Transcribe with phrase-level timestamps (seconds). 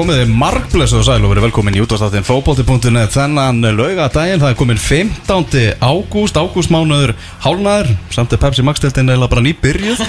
[0.00, 4.56] Komið þið margblessu og sæl og verið velkomin í útvarstáttinn fókbóti.net þennan laugadaginn, það er
[4.56, 5.74] komin 15.
[5.76, 7.12] ágúst, ágústmánuður
[7.44, 10.00] hálnaður, samt er Pepsi Max-deltinn eða bara nýbyrjuð,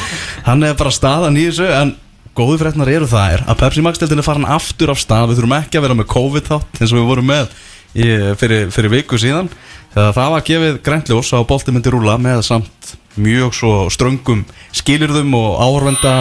[0.46, 1.92] hann er bara staðan í þessu en
[2.40, 5.58] góðu fréttnar eru það er að Pepsi Max-deltinn er farin aftur af stað, við þurfum
[5.60, 7.52] ekki að vera með COVID þátt eins og við vorum með
[7.92, 9.52] í, fyrir, fyrir viku síðan,
[9.92, 15.36] þegar það var gefið grænljós á bolti myndi rúla með samt mjög svo ströngum skilirðum
[15.36, 16.18] og áhörvenda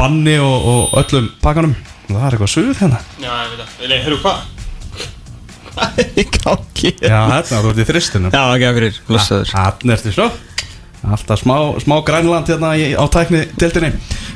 [0.00, 1.76] banni og, og öllum pakkanum
[2.18, 3.88] það er eitthvað suð hérna Já, ég veit það.
[3.90, 4.38] Nei, hörru, hvað?
[5.70, 6.92] Hvað er í gangi?
[7.04, 9.52] Já, hérna, þú ert í þristinu Já, ekki að fyrir, blessaður.
[9.54, 10.30] Hérna ertu svo
[11.00, 13.94] Alltaf smá, smá grænland hérna í, á tækni tildinni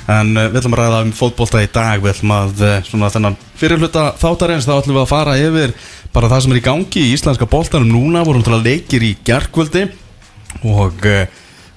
[0.09, 3.11] En uh, við ætlum að ræða um fótbolta í dag Við ætlum að, uh, svona
[3.13, 5.75] þennan fyrirhluta þáttarins Þá ætlum við að fara yfir
[6.15, 9.13] bara það sem er í gangi í íslenska boltanum núna Vorum til að leikir í
[9.29, 9.85] gerkvöldi
[10.65, 11.25] Og uh,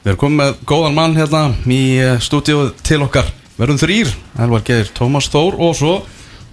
[0.06, 3.28] við erum komið með góðan mann hérna í uh, stúdíu til okkar
[3.58, 5.94] Verðum þrýr, Elvar Geir, Tómas Þór og svo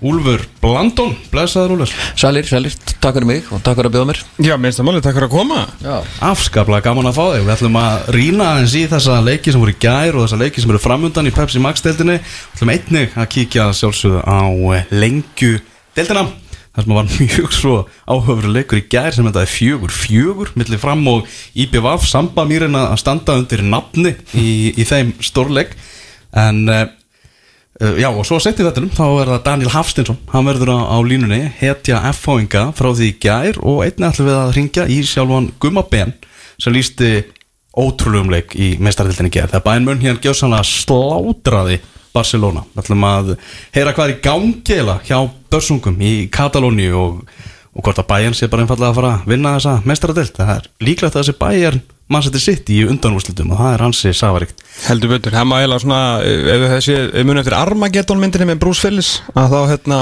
[0.05, 1.93] Úlfur Blandón Blessaður Úlfur.
[2.17, 4.21] Sælir, sælir, takk fyrir mig og takk fyrir að bjóða mér.
[4.47, 5.59] Já, minnst að máli, takk fyrir að koma.
[5.85, 7.45] Já, Afskaplega gaman að fá þig.
[7.45, 10.65] Við ætlum að rýna aðeins í þessa leiki sem voru í gær og þessa leiki
[10.65, 14.41] sem eru framundan í Pepsi Max-deildinni Við ætlum einnig að kíkja sjálfsögðu á
[14.79, 15.55] eh, lengju
[15.93, 16.27] deildina
[16.75, 20.81] Það sem var mjög svo áhöfur leikur í gær sem þetta er fjögur Fjögur, millir
[20.81, 25.77] fram og IBVF Samba mýrin að standa undir nafni í, í þeim stórleik
[26.35, 26.85] En uh,
[27.99, 30.99] já og svo sett í þetta þá er það Daniel Hafstinsson hann verður á, á
[31.07, 35.87] línunni, hetja F-fáinga frá því gær og einnig ætlum við að ringja í sjálfan Gumma
[35.91, 36.15] Ben
[36.59, 37.17] sem lísti
[37.75, 39.51] ótrúlegum leik í meistarhildinni gær.
[39.51, 41.81] Þegar bæn mun hérna gjóðsannlega slátraði
[42.15, 43.33] Barcelona, við ætlum að
[43.75, 45.17] heyra hvað er í gangi eða hjá
[45.51, 47.25] börsungum í Katalóni og,
[47.75, 50.69] og hvort að bæjan sé bara einfallega að fara að vinna þessa meistarhild, það er
[50.87, 51.81] líklegt að þessi bæjar
[52.13, 55.85] mann setur sitt í undanúrslutum og það er hansi safaríkt Heldur betur, það má eiginlega
[55.85, 56.01] svona,
[56.75, 59.99] þessi, ef muni eftir Armageddon myndinni með Bruce Willis, að þá hérna,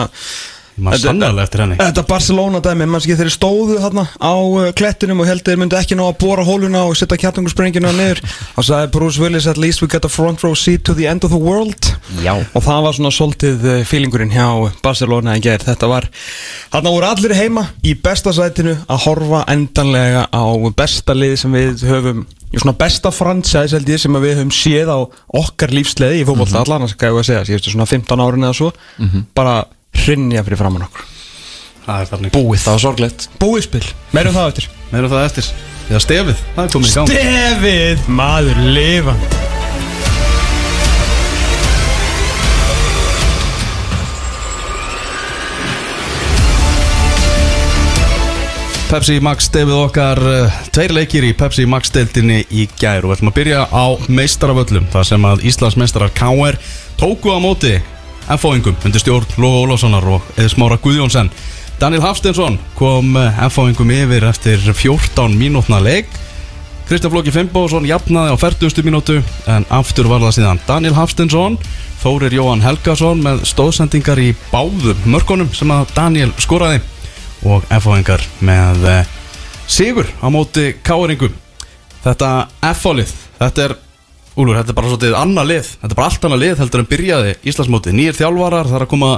[0.77, 1.79] maður sannarlega eftir henni.
[1.81, 5.79] Þetta Barcelona dæmi, mann skil þeir stóðu þarna á uh, klettinum og heldur þeir myndi
[5.79, 8.23] ekki ná að bóra hóluna og setja kjartungurspringina niður.
[8.59, 11.25] Og sagði Bruce Willis at least we got a front row seat to the end
[11.25, 11.93] of the world.
[12.21, 12.35] Já.
[12.35, 14.47] og það var svona svolítið uh, feelingurinn hjá
[14.85, 16.09] Barcelona en gerð, þetta var
[16.73, 20.45] þarna voru allir heima í besta sætinu að horfa endanlega á
[20.77, 24.99] besta lið sem við höfum svona besta franchise held ég sem við höfum séð á
[25.41, 26.65] okkar lífsleiði í fótboll mm -hmm.
[26.67, 28.73] allan, ég að segja, síðustu svona 15 árin eða svo.
[29.35, 29.63] Bara
[29.97, 31.09] hrinja fyrir framann okkur.
[31.83, 33.29] Er Búið það var sorglegt.
[33.43, 33.87] Búið spil.
[34.15, 34.69] Meirum það eftir.
[34.93, 35.49] Meira það eftir.
[35.91, 37.11] Já, stefið, það er komið í gang.
[37.11, 38.05] Stefið!
[38.21, 39.17] Maður lifa.
[48.93, 53.01] Pepsi Max stefið okkar uh, Tveir leikir í Pepsi Max deildinni í gær.
[53.01, 56.61] Og við ætlum að byrja á meistaraföllum Það sem að Íslands meistarar KR
[57.01, 57.79] Tóku á móti
[58.29, 61.31] F-fáingum Undir stjórn Lóa Ólafssonar og Smára Guðjónsson
[61.81, 66.11] Daniel Hafstensson kom uh, F-fáingum yfir eftir 14 mínútna leik
[66.87, 68.83] Kristján Flóki Fimboðsson jafnaði á 40.
[68.87, 69.19] mínútu
[69.51, 71.59] en aftur var það síðan Daniel Hafstensson
[72.03, 76.83] Þórir Jóhann Helgason með stóðsendingar í báðum mörkunum sem að Daniel skoraði
[77.47, 79.13] og F-fáingar með eh,
[79.71, 81.35] sigur á móti káringum
[82.03, 82.31] þetta
[82.73, 83.77] F-fálið þetta er,
[84.33, 86.91] Úlur, þetta er bara svolítið annað lið, þetta er bara allt annað lið heldur en
[86.93, 89.11] byrjaði Íslandsmóti, nýjir þjálfarar það er að koma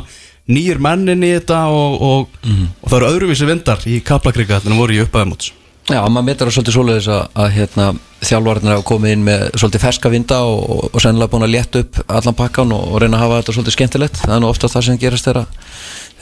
[0.51, 2.41] nýjir mennin í þetta og, og,
[2.83, 5.53] og það eru öðruvísi vindar í kaplakrika þetta voru í upphæðumóts
[5.85, 7.87] Já, maður metar það svolítið svoleiðis að, að hérna,
[8.25, 11.99] þjálfarnir hafa komið inn með svolítið ferska vinda og, og, sennilega búin að létta upp
[12.09, 14.23] allan pakkan og, reyna að hafa þetta svolítið skemmtilegt.
[14.23, 15.45] Það er nú ofta það sem gerast þegar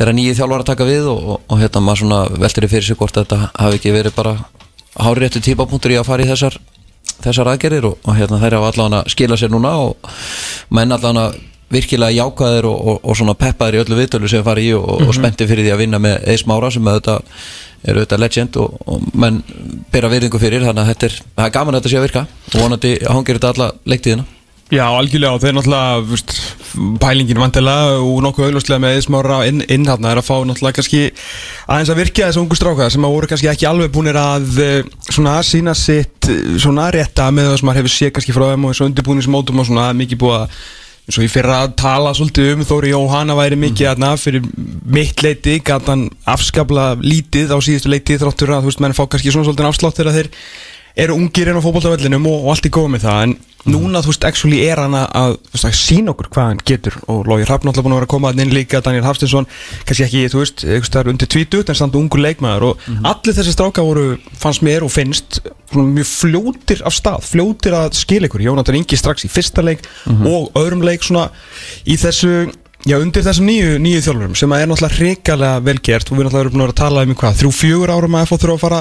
[0.00, 2.88] þegar nýju þjálfar að taka við og, og, og hérna maður svona veltir í fyrir
[2.88, 4.34] sig hvort þetta hafi ekki verið bara
[4.98, 6.58] hári réttu típapunktur í að fara í þessar
[7.24, 10.12] þessar aðgerðir og, og hérna þeir hafa allavega að skila sér núna og
[10.74, 11.32] menn allavega
[11.72, 15.14] virkilega jákaðir og, og, og svona peppaðir í öllu viðtölu sem fari í og, og
[15.16, 17.22] spennti fyrir því að vinna með Eis Mára sem auðvitað
[17.82, 19.40] er auðvitað legend og, og menn
[19.92, 21.16] byrja virðingu fyrir þannig að þetta er,
[21.46, 22.26] er gaman að þetta sé að virka.
[22.52, 24.28] Og vonandi hangir þetta alla leiktíðina
[24.72, 30.14] Já, algjörlega og þeir náttúrulega pælingin vantilega og nokkuð augljóslega með eðsmára inn, inn þarna
[30.14, 31.02] er að fá náttúrulega kannski
[31.66, 34.78] aðeins að virka þessu ungu stráka sem að voru kannski ekki alveg búinir að eh,
[35.10, 38.64] svona sína sitt eh, svona rétta með það sem maður hefur séð kannski frá þeim
[38.64, 40.56] og þessu undirbúningsmótum og svona mikið búið að
[41.02, 44.44] eins og ég fyrir að tala svolítið um Þóri Jóhanna væri mikið aðna fyrir
[44.96, 49.04] mitt leiti gæt hann afskapla lítið á síðustu leiti þráttur að þú veist menn fá
[49.04, 50.30] kannski svona svolítið afslátt þegar þeir
[50.96, 54.10] eru ungir inn á fótboltavellinum og, og allt er góð með það en núna þú
[54.10, 56.96] veist actually er hann að, veist, að sína okkur hvað hann getur.
[57.12, 59.46] Og Lógi Hrafn alltaf búin að vera að koma að inn líka Daniel Hafstinsson,
[59.86, 62.72] kannski ekki þú veist eitthvað undir tvítut en samt ungur leikmaður.
[62.72, 65.42] Og allir þessi stráka voru fannst mér og finnst
[65.72, 68.42] mjög fljótir af stað, fljótir að skila ykkur.
[68.48, 71.28] Jónatan Ingi strax í fyrsta leik og öðrum leik svona
[71.86, 72.50] í þessu
[72.82, 76.46] Já, undir þessum nýju, nýju þjálfurum sem er náttúrulega hrikalega vel gert og við náttúrulega
[76.48, 78.80] erum búin að tala um í hvað, þrjú, fjögur árum að FH þurfa að fara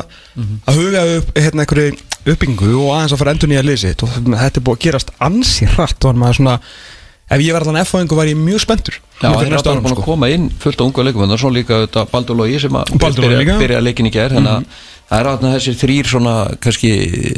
[0.71, 1.91] að huga upp hérna einhverju
[2.31, 5.69] uppbyggingu og aðeins að fara endur nýja lýsitt og þetta er búið að gerast ansi
[5.75, 6.55] hratt og maður svona,
[7.29, 9.99] ef ég var allan FH-ingu var ég mjög spenntur Já, það er árum, búin að
[9.99, 10.07] sko.
[10.09, 12.89] koma inn fullt á unga leikum en svo líka þetta Baldur Lógi sem að.
[12.89, 13.59] Mhm.
[13.61, 14.65] byrja leikin í gær þannig að
[15.11, 16.91] það er að þessir þrýr svona kannski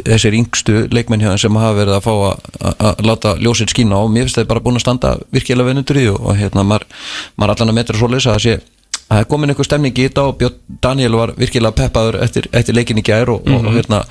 [0.05, 4.01] þessir yngstu leikmenn þeim sem hafa verið að fá að, að, að láta ljósið skína
[4.03, 6.85] og mér finnst það bara búin að standa virkilega venundur í og, hérna maður,
[7.33, 8.69] maður allan að metra svo leysa að sé að
[9.09, 12.77] það er komin einhver stemning í þetta og Björn Daniel var virkilega peppaður eftir, eftir
[12.77, 14.03] leikin í gær og, og, og hérna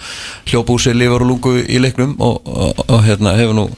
[0.50, 3.68] hljópúsi lifur og lungu í leiknum og, og, og hérna hefur nú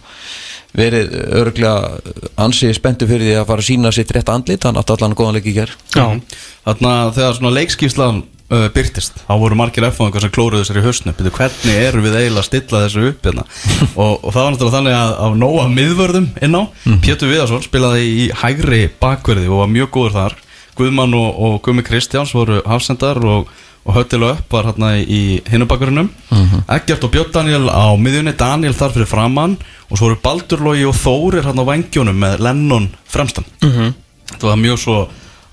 [0.74, 2.00] verið örglega
[2.42, 4.64] ansi spenntu fyrir því að fara að sína sitt rétt andlit.
[4.66, 5.70] Hann átti allan góðan leik í gær.
[5.94, 6.18] Já,
[6.64, 11.32] Þarna þegar svona leikskíslan uh, byrtist þá voru margir F-fóðingar sem klóruðu sér í Byrju,
[11.38, 13.44] hvernig erum við eiginlega að stilla þessu upp hérna?
[14.02, 16.62] og, og það var náttúrulega þannig að á nóga miðvörðum inn á
[17.04, 20.40] Pétur Viðarsson spilaði í hægri bakverði og var mjög góður þar.
[20.74, 23.50] Guðmann og, og Gumi Kristjáns voru hafsendar og,
[23.86, 26.08] og Höttil upp var hérna í hinnubakverðinum
[26.74, 29.54] Eggert og Björn Daniel á miðjunni Daniel þar fyrir framann
[29.86, 33.46] og svo voru Baldurlogi og Þórir hérna á vangjónum með Lennon fremstan.
[34.32, 34.96] Þetta var mjög svo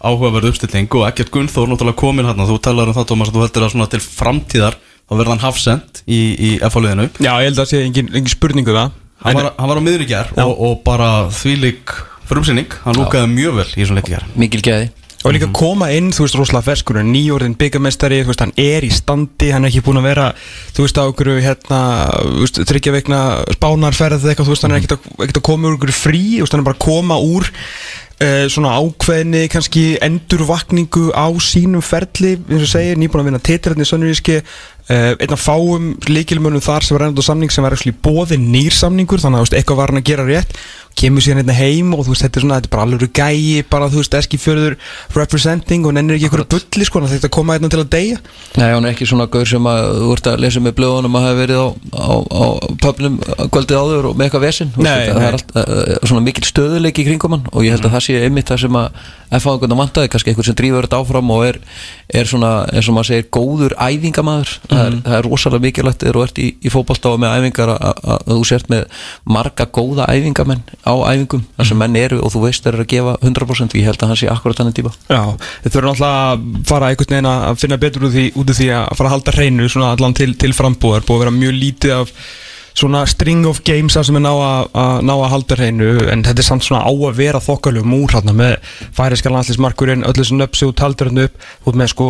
[0.01, 3.44] áhugaverð uppstilling og ekkert Gunnþór náttúrulega komin hérna, þú talar um það Tómas að þú
[3.45, 7.57] heldur að svona til framtíðar þá verða hann hafsend í, í F-áliðinu Já, ég held
[7.59, 8.95] að það sé engin, engin spurningu það.
[9.21, 11.94] Hann, var- hann var á miðun í gær og, og bara þvílík
[12.31, 14.25] frumsynning, hann lúkaði mjög vel í svona leik í gær.
[14.39, 14.89] Mikil gæði
[15.21, 18.85] Og líka koma inn, þú veist, rosalega ferskur er nýjórðin byggamestari, þú veist, hann er
[18.88, 20.27] í standi hann er ekki búin að vera,
[20.73, 21.81] þú veist, á okkur hérna,
[22.25, 23.19] þú veist, þryggja veikna
[23.53, 26.47] spánarferð eitthvað, þú veist, hann er ekkert að, ekkert að koma úr okkur frí, þú
[26.47, 32.35] veist, hann er bara að koma úr uh, svona ákveðni kannski endurvakningu á sínum ferli,
[32.50, 36.85] eins og segir, nýbúin að vinna titirarni í Sönnuríski uh, einn af fáum líkilmönnum þar
[36.85, 39.59] sem var ennast á samning sem var ekki bóði nýr samningur þannig að þú veist,
[39.59, 40.57] eitthvað var hann að gera rétt
[40.99, 43.63] kemur síðan hérna heim og þú veist, þetta er svona þetta er bara alveg gæi,
[43.71, 44.75] bara þú veist, eski fjörður
[45.15, 48.19] representing og nennir ekki einhverju bulli sko, þetta koma hérna til að deyja.
[48.57, 51.25] Nei, hann er ekki svona gaur sem að þú ert að lesa með blöðunum að
[51.27, 52.45] hafa verið á, á, á
[52.83, 53.17] pöfnum
[53.53, 55.27] kvöldið áður og með eitthvað vesinn Þú veist, Nei, þetta- það nei.
[55.27, 58.19] er allt, uh, svona mikil stöðuleik í kringum hann og ég held að það sé
[58.25, 59.01] einmitt það sem að
[59.31, 61.57] FH einhvern veginn vantaði, kannski einhver sem drífur þetta áfram og er,
[62.19, 66.17] er svona, eins og maður segir góður æfingamæður, það, er, það er rosalega mikilvægt þegar
[66.19, 68.99] þú ert í, í fótballtáfa með æfingar að þú sért með
[69.38, 72.92] marga góða æfingamenn á æfingum þar sem menn eru og þú veist þeir eru að
[72.95, 75.22] gefa 100% og ég held að hann sé akkurat þannig típa Já,
[75.63, 78.69] þetta verður náttúrulega að fara einhvern veginn að finna betur út, því, út af því
[78.78, 82.00] að fara að halda hreinu svona allan til, til frambúðar búið að vera mjög lítið
[82.00, 82.16] af
[82.78, 86.24] svona string of games þar sem er ná að, að ná að halda hreinu en
[86.24, 88.54] þetta er samt svona á að vera þokkalum úr hérna með
[88.95, 92.07] færiska landslismarkurinn öllu sem nöpsi og taldur hérna upp út með sko,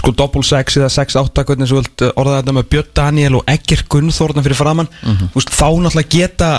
[0.00, 3.84] sko double sex eða 6-8 hvernig svo vilt orða þetta með Björn Daniel og Egger
[3.94, 6.52] Gunnþórna fyrir framann þú veist, þá náttúrulega geta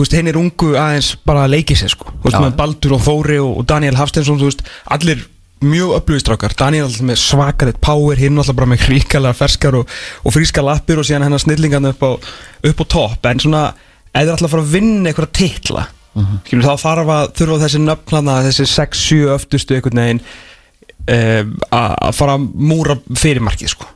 [0.00, 2.96] þú veist, hinn er ungu aðeins bara að leiki sér sko, þú veist, með Baldur
[2.96, 4.64] og Þóri og, og Daniel Hafsteinsson, þú veist,
[4.96, 5.26] allir
[5.60, 9.90] mjög upplöðistrákar, Daniel alltaf með svakarið power, hinn alltaf bara með hríkalega ferskar og,
[10.24, 12.10] og fríska lappir og síðan hennar snillingarna upp á,
[12.70, 13.28] upp á topp.
[13.28, 13.64] En svona,
[14.14, 16.64] eða alltaf að fara að vinna einhverja titla, uh -huh.
[16.64, 20.22] þá þarf að þurfa þessi nöfnlana, þessi 6-7 öftustu einhvern veginn
[21.04, 23.92] um, að fara að múra fyrirmarkið sko.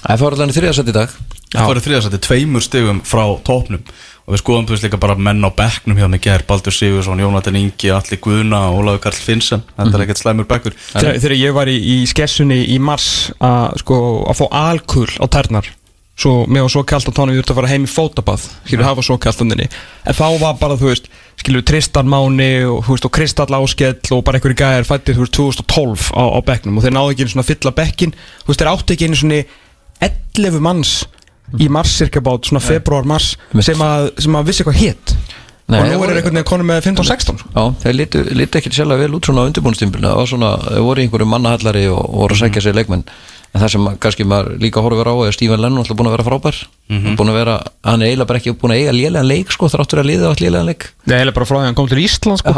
[0.00, 1.18] Það fór allan í þriðasætt í dag.
[1.50, 3.82] Það fóru þriðasætti tveimur stigum frá tópnum
[4.30, 7.58] og við skoðum veist líka bara menn á bekknum hjá mig ger Baldur Sigursson, Jónatan
[7.58, 10.76] Ingi, Alli Guðna og Ólafur Karl Finnsen þetta er ekkert slæmur bekkur.
[10.92, 13.10] Þegar, þegar ég var í, í skessunni í mars
[13.42, 13.98] að, sko,
[14.30, 15.72] að fá alkul á tærnar
[16.20, 18.86] svo, mér var svo kallt á tónu ég þurfti að fara heim í fótabað skilur
[18.86, 21.08] hafa svo kallt andinni en þá var bara þú veist
[21.40, 25.24] skilur Tristan Máni og, þú veist, og Kristall Áskell og bara einhverju gæðir fættið þú
[25.24, 26.76] veist 2012 á, á bekknum.
[26.76, 29.40] Og þeir náðu ekki einu svona fylla bekkin þú veist þeir áttu ekki einu svona
[30.04, 30.92] 11 manns
[31.58, 35.14] í mars cirka bát svona februar mars sem að, sem að vissi hvað hétt
[35.70, 37.96] Nei, og nú er þeir einhvern veginn konum með 15-16 Já, þeir
[38.40, 41.28] litu ekki sérlega vel út svona á undirbúinstimpilinu það var svona, þeir voru í einhverju
[41.30, 43.04] mannahallari og, voru að sækja sér leikmenn
[43.50, 46.26] en það sem kannski maður líka horfir á er Stephen Lennon alltaf búin að vera
[46.28, 46.58] frábær.
[47.18, 47.54] Búin að vera,
[47.86, 50.42] hann er eiginlega bara ekki búin að eiga lélegan leik sko, þráttur að liða allt
[50.44, 50.86] lélegan leik.
[51.04, 52.54] Nei, eiginlega bara frá því að hann kom til Ísland sko,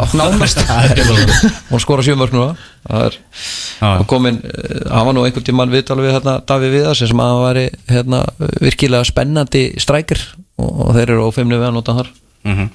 [1.73, 2.45] og skora sjömörk nú
[2.83, 3.89] það er Já.
[3.93, 7.33] og komin, eh, hann var nú einhvern tímann viðtal við hérna, Davíð Viðars sem að
[7.33, 8.23] hann væri hérna,
[8.61, 10.21] virkilega spennandi strækir.
[10.61, 12.13] Og, og þeir eru ófeimni við að nota þar.
[12.45, 12.71] Mm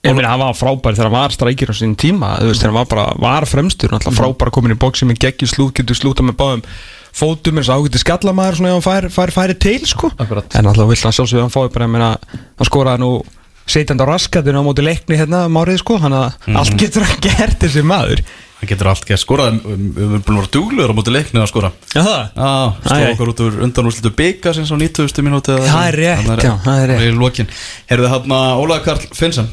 [0.00, 2.30] Ég meina, hann var frábær þegar hann var strækir á sín tíma.
[2.40, 5.18] Þú veist, þegar hann var bara, var fremstur náttúrulega frábær að komin í bóksi með
[5.26, 6.62] geggi slút getur slúta með báðum
[7.16, 10.54] fótum eins og ágæti skallamæður svona ef hann fær, fær, færi til sko Akkurat.
[10.54, 12.10] en náttúrulega vill hann sjálfsögðu hann fái bara ég meina,
[12.58, 13.10] hann skoraði nú
[13.70, 17.20] setjandi á raskatinu á móti leikni hérna um árið sko hann að allt getur hann
[17.24, 18.24] gert þessi maður
[18.60, 19.60] Það getur allt gert skorað en
[19.96, 22.24] við erum búin að vera duglegur á móti leiknið að skora Já það?
[22.36, 22.50] Æ,
[22.84, 25.24] stóð okkur út úr undan úrslitu bygga sinns á 90.
[25.24, 27.54] mínúti eða Það er rétt, já, það er rétt.
[27.88, 29.48] Herðu þarna Ólaður Karl Finnsen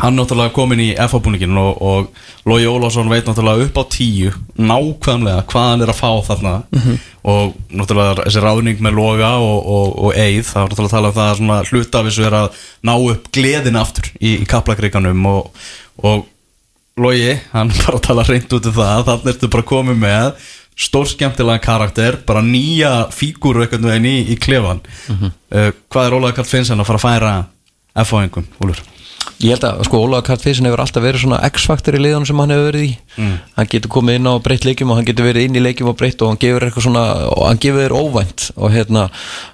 [0.00, 5.44] hann náttúrulega komin í FH-búningin og, og Lógi Ólásson veit náttúrulega upp á tíu nákvæmlega
[5.50, 6.54] hvað hann er að fá þarna.
[7.30, 11.10] Og náttúrulega þessi ráðning með Lóga og, og, og Eið það er náttúrulega að tala
[11.10, 14.46] um það að svona hluta af þessu er að ná upp gleðin aftur í, í
[14.48, 15.66] kaplakreikanum og,
[16.00, 16.24] og
[17.00, 20.48] Lógi, hann bara tala reynd út um það þannig ertu bara komið með
[20.80, 24.80] stór skemmtilega karakter, bara nýja fígúru einhvern veginn í, í klefan
[25.12, 27.32] uh, hvað er Ólaður Karl Finnsen að fara að færa
[28.00, 28.80] F-fáingum, Úlur?
[29.40, 32.40] Ég held að sko Ólaður Karl Fissin hefur alltaf verið svona X-faktor í liðanum sem
[32.42, 32.90] hann hefur verið í.
[33.56, 35.96] Hann getur komið inn á breytt leikjum og hann getur verið inn í leikjum og
[35.96, 38.44] breytt og hann gefur eitthvað svona og hann gefur þér óvænt.
[38.60, 39.06] Og hérna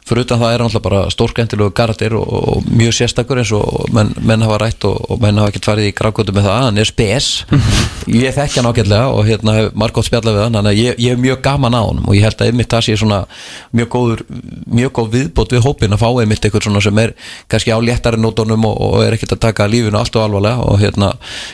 [0.09, 3.87] fyrir utan það er hann alltaf bara stórskendilegu karakter og, og mjög sérstakur eins og
[3.95, 6.83] menn, menn hafa rætt og, og menn hafa ekkert farið í grákvöldu með það, hann
[6.83, 7.31] er spes.
[8.27, 11.23] Ég þekki hann ágætlega og hérna hef margótt spjallað við hann, að ég, ég hef
[11.23, 13.23] mjög gaman á hann og ég held að einmitt það sé svona
[13.75, 14.23] mjög góður,
[14.71, 17.15] mjög góð viðbót við hópin að fá einmitt eitthvað svona sem er
[17.51, 18.63] kannski á léttari nótunum
[19.77, 21.13] og, og lífinu allt og alvarlega og hérna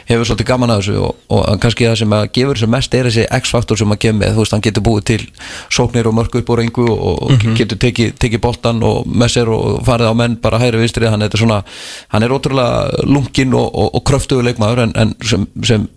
[0.08, 3.08] hefur svolítið gaman að þessu og, og kannski það sem að gefur sem mest er
[3.08, 5.26] þessi X-faktor sem að gefa með, þú veist, hann getur búið til
[5.70, 9.52] sóknir og mörg upp úr engu og, og getur tekið teki boltan og með sér
[9.52, 11.08] og farið á menn bara hægri vinstri.
[11.10, 11.62] Hann er svona,
[12.12, 15.88] hann er ótrúlega lungin og, og, og kröftugur leikmaður en, en sem, sem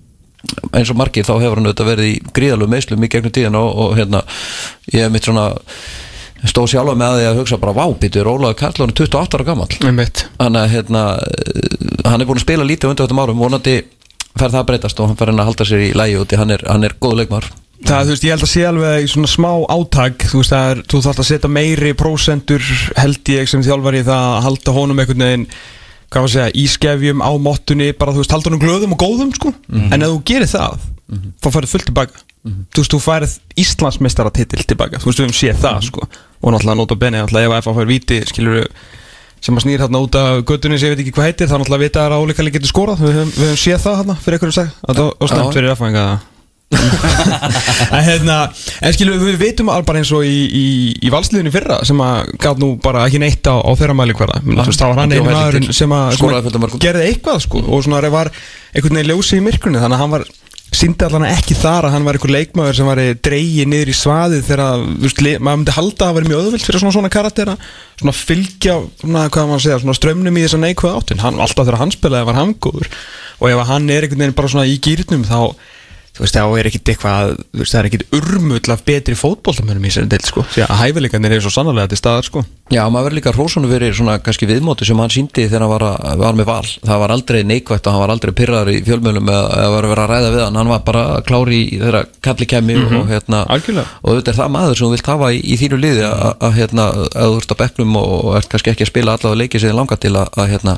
[0.74, 3.70] eins og margir þá hefur hann auðvitað verið í gríðalegu meðslum í gegnum tíðan og,
[3.86, 4.22] og hérna
[4.94, 5.48] ég hef mitt svona
[6.52, 9.68] stóð sjálfa með því að hugsa bara vábítur Ólaður Karl hann er 28 ára gammal
[10.40, 11.76] hann er hérna eh,
[12.06, 13.78] hann er búin að spila lítið undir þetta árum vonandi
[14.36, 16.40] fer það að breytast og hann fer hann að halda sér í lægi úti.
[16.40, 17.48] Hann er, hann er góð leikmaður.
[17.86, 20.70] Það, þú veist, ég held að sé alveg í svona smá átag þú veist, það
[20.72, 25.02] er, þú þarf að setja meiri prósentur held ég sem þjálfari það að halda honum
[25.04, 28.64] einhvern veginn hvað var að segja, í skefjum á mottunni bara þú veist, halda honum
[28.64, 29.52] glöðum og góðum sko.
[29.76, 30.88] En ef þú gerir það,
[31.44, 35.40] þá færðu fullt tilbaka þú veist, þú færið Íslandsmeistara titil tilbaka, þú veist, við höfum
[35.40, 36.06] séð það sko.
[36.42, 38.70] Og náttúrulega nota benni, náttúrulega ef að fær víti skilur
[39.46, 41.86] sem að snýr hérna út af göttunni sem ég veit ekki hvað heitir, þá náttúrulega
[41.86, 44.72] vita að Ráleikali getur skorað, við höfum, við höfum séð það hérna fyrir einhverju seg,
[44.86, 46.06] var snemt fyrir aðfæðinga
[47.96, 48.36] en hérna
[48.82, 50.64] en skilur við veitum alveg bara eins og í, í,
[51.06, 54.40] í valsliðinu fyrra sem að gaf nú bara ekki neitt á, á þeirra mæli hverða
[54.42, 55.76] þá var hann einu til.
[55.78, 56.18] sem, að,
[56.82, 58.32] gerði eitthvað sko, og svona var
[58.74, 60.26] einhvern veginn ljósi í myrkunni þannig að hann var
[60.80, 64.44] síndi allan ekki þar að hann var einhver leikmaður sem var dreigið niður í svaðið
[64.50, 64.84] þegar
[65.26, 67.56] le- maður myndi halda að það væri mjög öðvöld fyrir svona svona karaktera.
[68.00, 71.24] Svona fylgja, svona, hvað maður segja, svona strömmnum í þessa neikvæða áttin.
[71.24, 72.92] Hann, alltaf þegar hann spilaði var hann góður.
[73.40, 75.40] Og ef að hann er einhvern veginn bara svona í gýrnum þá
[76.16, 79.86] þú veist, þá er ekkit eitthvað þú veist, það er ekkit urmull af betri fótboltamönnum
[79.86, 82.46] í þessari deild, sko, því að hæfileikarnir eru svo sannarlega til staðar, sko.
[82.74, 85.84] Já, maður verður líka hrósunum verið svona kannski viðmóti sem hann síndi þegar hann var,
[85.86, 86.70] að, var með val.
[86.82, 89.92] Það var aldrei neikvætt og hann var aldrei pyrraður í fjölmjölum eða eða var að
[89.94, 90.58] vera að ræða við hann.
[90.58, 94.00] Hann var bara klári í þeirra kalli kemi og hérna Algjörlega.
[94.02, 96.58] og þetta er það maður sem þú vilt hafa í, í þínu liði að, að
[96.58, 99.62] hérna, að þú ert á bekknum og, og ert kannski ekki að spila allavega leiki
[99.62, 100.76] sem þið langar til að, að hérna,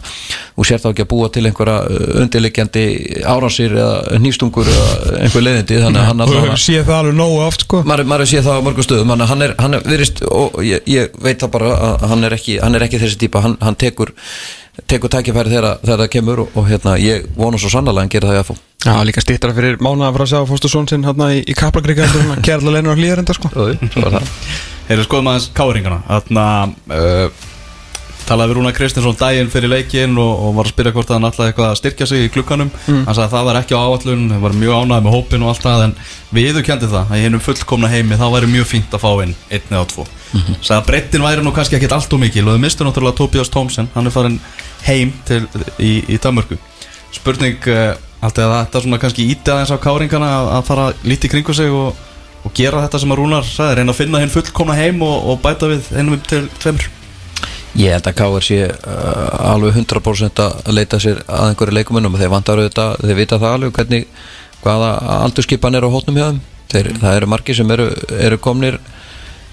[0.57, 2.85] þú sér þá ekki að búa til einhverja uh, undirleikjandi
[3.23, 7.41] árásir eða nýstungur eða einhver leiðindi þannig að hann allavega höfum séð það alveg nógu
[7.45, 7.81] oft, sko.
[7.87, 10.87] Maður, maður sé það á mörgum stöðum hann, hann er, hann er virist og ég,
[10.89, 13.77] ég veit það bara að hann er ekki, hann er ekki þessi típa hann, hann
[13.79, 14.13] tekur,
[14.87, 18.31] tekur tækifæri þegar, það kemur og, og hérna, ég vona svo sannlega að hann gera
[18.31, 18.55] það í að fá
[18.87, 22.05] Já, líka stýttra fyrir mánuða frá að sjá Fóstursson sinn hérna í, í Kaplagríka
[22.45, 23.49] kærla leinur á hlýðarenda, sko.
[23.51, 24.29] Svo er það.
[24.87, 25.97] Heyrðu skoðum aðeins káringana.
[26.05, 26.45] Þarna
[26.93, 27.46] uh,
[28.27, 31.51] talaði við Rúna Kristinsson daginn fyrir leikinn og, og var að spyrja hvort hann ætlaði
[31.51, 34.43] eitthvað að styrkja sig í klukkanum hann sagði að það var ekki á áallun það
[34.43, 35.93] var mjög ánægð með hópin og allt það en
[36.35, 39.69] við kendi það að hennum fullkomna heimi þá væri mjög fínt að fá inn einn
[39.71, 40.07] eða tvo.
[40.59, 43.51] Sagði að brettin væri nú kannski ekkit allt og mikil og þau mistu náttúrulega Tobias
[43.53, 44.39] Thompson hann er farin
[44.87, 45.45] heim til,
[45.79, 46.59] í, í Danmörku.
[47.15, 51.35] Spurning uh, alltaf að þetta svona kannski íti aðeins á káringana að, að fara lítið
[51.37, 51.95] kringu sig og,
[52.43, 55.41] og gera þetta sem að Rúnar sagði, reyna að finna hinn fullkomna heim og, og
[55.45, 56.91] bæta við hennum til tveimur
[57.77, 58.45] Ég held að K.R.
[58.45, 63.19] sé uh, alveg 100% að leita sér að einhverju leikumunum og þeir vantar auðvitað, þeir
[63.19, 64.07] vita það alveg hvernig,
[64.63, 64.91] hvaða
[65.21, 66.39] aldurskipan er á hótnum hjá þeim
[66.71, 68.79] þeir, það eru margir sem eru, eru komnir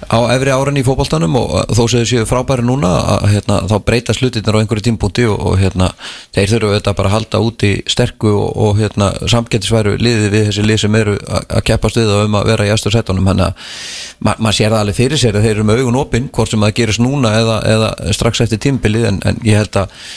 [0.09, 4.15] á efri áran í fótboltanum og þó þau séu frábæri núna að, hérna, þá breyta
[4.17, 5.91] slutirnir á einhverju tímpúti og, og hérna,
[6.37, 10.67] þeir þurfu auðvitað bara að halda úti sterku og, og hérna, samgættisværu liðið við þessi
[10.67, 13.75] lið sem eru að, keppast við og um að vera í æstur settunum þannig að
[14.25, 16.65] ma maður sér það alveg fyrir sér að þeir eru með augun opinn hvort sem
[16.65, 20.09] það gerist núna eða, eða strax eftir tímbilið en, en ég held að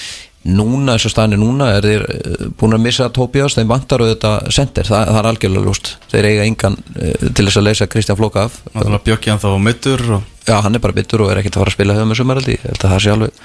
[0.47, 4.47] núna eins og staðinni núna er þeir eh, búin að missa Tobias, þeim vantar auðvitað
[4.55, 8.19] sendir, það, það er algjörlega lúst þeir eiga engan uh, til þess að leysa Kristján
[8.19, 8.57] Flóka af.
[8.71, 11.63] Náttúrulega Bjökki hann þá mittur og Já, hann er bara bittur og er ekkert að
[11.65, 13.39] fara að spila hefur með sumaraldi, að það sé alveg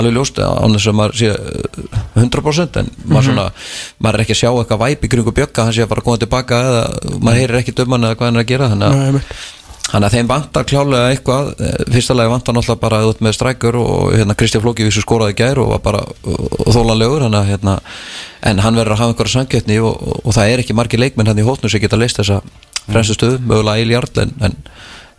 [0.00, 3.44] alveg ljóst án þess að maður sé uh, 100% en maður svona
[3.98, 6.08] maður er ekki að sjá eitthvað væp í kringu bjögga hann sé að fara að
[6.08, 6.80] koma tilbaka eða
[7.18, 9.20] maður heyrir ekki döman eða hvað hann er að gera þannig að.
[9.88, 11.46] Þannig að þeim vantar klálega eitthvað.
[11.64, 15.36] Eh, Fyrsta lagi vantar náttúrulega bara út með strækjur og hérna Kristján Flóki vissu skoraði
[15.38, 16.02] gær og var bara
[16.68, 17.78] þólanlegur hann að hérna
[18.44, 21.30] en hann verður að hafa einhverja samkettni og, og, og það er ekki margir leikmenn
[21.30, 22.42] hann í hótnu sem geta leist þessa
[22.88, 24.56] fremstu stöðu, mögulega Eil Jarl en, en,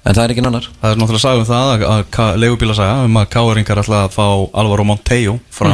[0.10, 0.68] en það er ekki annar.
[0.82, 4.26] Það er náttúrulega sagði um það að, að leigubílasaga um að Káringar ætla að fá
[4.64, 5.74] Alvaro Montejo frá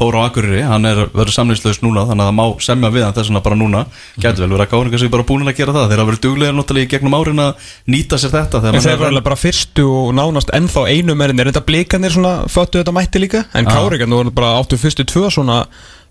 [0.00, 0.60] Þóra á Akureyri.
[0.64, 3.58] Hann er verið samlýslaus núna þannig að það má semja við hann þess vegna bara
[3.58, 3.80] núna.
[4.22, 5.88] Gæti vel verið að Káringar sér bara búin að gera það.
[5.90, 9.08] Þeir hafa verið duglega náttúrulega í gegnum árin að nýta sér þetta þeir er- eru
[9.10, 13.20] alveg bara fyrstu og nánast ennþá einu merin Er þetta blikanir svona föttu þetta mætti
[13.20, 13.74] líka En Já.
[13.76, 15.64] Kárigan voru bara áttu fyrstu tvö svona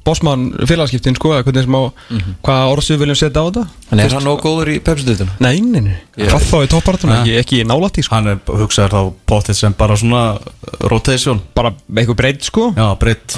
[0.10, 1.84] Bosman félagskiptin sko eða hvernig sem á
[2.44, 3.64] Hvaða orðsvið viljum setja á þetta.
[3.94, 5.36] En er hann nóg góður í pepsildutinu?
[5.46, 5.98] Nei, nei, nei.
[6.18, 7.22] Hvað þá í toppartuna, Ja.
[7.24, 7.68] ekki, ekki í
[8.06, 8.16] sko.
[8.18, 11.42] Hann er hugsaður þá potið sem bara svona uh, rotation.
[11.56, 12.72] Bara eitthvað breytt sko.
[12.78, 13.38] Já, breytt.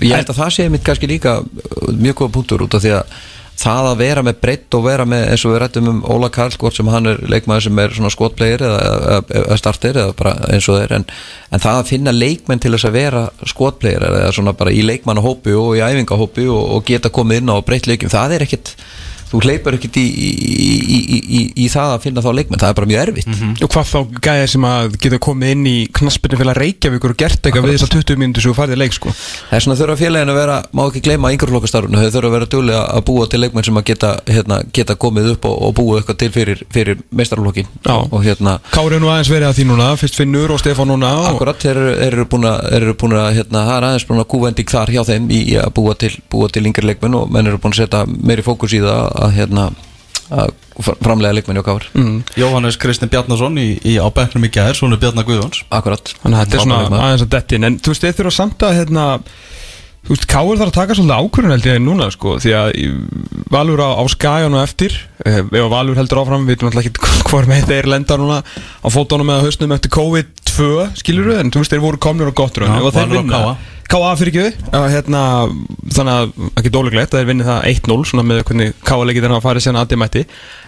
[0.00, 2.92] Ég held að það sé mitt kannski líka uh, mjög góða punktur út af því
[3.00, 3.16] að
[3.56, 6.56] það að vera með breytt og vera með eins og við rættum um Óla Karl
[6.60, 10.68] hvort sem hann er leikmaður sem er svona skotplegir eða, eða, starter eða bara eins
[10.68, 11.06] og þeir en,
[11.50, 15.56] en það að finna leikmenn til þess að vera skotplegir eða svona bara í leikmannahópi
[15.56, 18.74] og í æfingahópi og, og geta komið inn á breytt leikum það er ekkit,
[19.30, 22.70] þú hleypur ekkit í, í, í, í, í, í það að finna þá leikmenn, það
[22.72, 23.30] er bara mjög erfitt.
[23.66, 27.40] Og hvað þá gæðir sem að geta komið inn í knaspinu fyrir Reykjavíkur og gert
[27.46, 29.12] eitthvað við þessar 20 mínútur sem þú færði leik sko?
[29.50, 32.48] Það er svona þurfa félagin að vera, má ekki gleyma yngreflokkastarfunu, þau þurfa að vera
[32.54, 35.98] duglega að búa til leikmenn sem að geta, hérna, geta komið upp og, og búa
[36.00, 37.68] eitthvað til fyrir, fyrir meistarflokkin
[38.26, 41.26] hérna Kári er nú aðeins verið að því núna, fyrst Finnur og Stefán núna og
[41.32, 44.22] akkurat þeir eru- búin að, þeir eru búin að hérna, það er aðeins búin
[49.16, 49.66] að og hérna,
[50.26, 54.52] að fr- framlega leikmenn hjá Káur mm, Jóhannes Kristinn Bjarnason í, í, á bekknum í
[54.52, 55.62] gær svona Bjarnar Guðjóns.
[55.70, 56.14] Akkurat.
[56.22, 58.80] Þannig að þetta er svona aðeins að dettin En þú veist, þeir þurfa samt að
[58.80, 59.04] hérna,
[60.06, 62.68] Þú veist, Káur þarf að taka svolítið ákvörðun held ég núna sko, Því að
[63.50, 64.94] Valur á, á skæjan og eftir
[65.26, 68.88] eh, Ef Valur heldur áfram Við veitum alltaf ekki hvað með þeir lenda núna Á
[68.94, 70.68] fótónum eða hausnum eftir COVID-2
[71.02, 72.70] Skilur við, en þú veist, þeir voru komnir á gott raun.
[72.70, 73.42] Já, Ef að þeir og vinna
[73.86, 74.00] KA.
[74.00, 74.16] K.A.
[74.18, 75.22] fyrir ekki við hérna,
[75.96, 78.98] Þannig að ekki dóleglegt að þeir vinni það 1-0 Svona með hvernig K.A.
[79.06, 80.24] leikir þeirna að fara sérna aðið mætti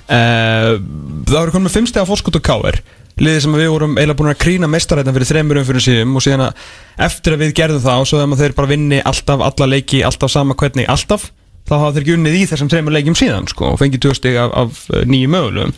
[0.09, 2.81] Það eru komið með 5 stega fórskot og K.R.
[3.19, 6.45] Liðið sem við vorum eiginlega búin að krýna mestarættan fyrir þremur umfyrir síðum og síðan
[6.45, 6.67] að
[7.09, 10.31] eftir að við gerðum það og svo þegar þeir bara vinni alltaf alla leiki, alltaf
[10.31, 11.25] sama hvernig, alltaf
[11.69, 14.55] þá hafa þeir ekki unnið í þessum þremur leikjum síðan sko, og fengið stig af,
[14.63, 15.75] af eh, nýju mögulegum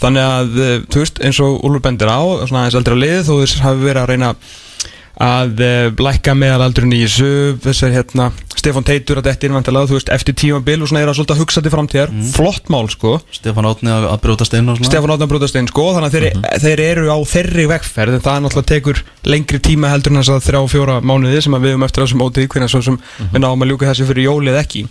[0.00, 3.34] þannig að, eh, þú veist, eins og Úlfur bendir á, svona aðeins eldra lið þó
[3.42, 4.32] þess hafi verið að reyna
[5.18, 7.30] að uh, lækka meðalaldurinn í þessu
[7.64, 8.28] þessar hérna,
[8.58, 11.34] Stefán Teitur að þetta er vantilega, þú veist, eftir tímabil og svona er að svolítið
[11.34, 13.12] að hugsa til framtíðar, flott mál sko.
[13.34, 14.90] Stefán Átni að, að brjótast inn og svona.
[14.90, 16.26] Stefán Átnar Bróðastein sko þannig að þeir,
[16.64, 20.34] þeir eru á þeirri vegferð en það er náttúrulega tekur lengri tíma heldur en þess
[20.34, 23.00] að þrjá fjóra mánuði sem að við um eftir þessum mótið hvernig svo sem
[23.32, 24.84] við náum að ljúka þessu fyrir jólið ekki.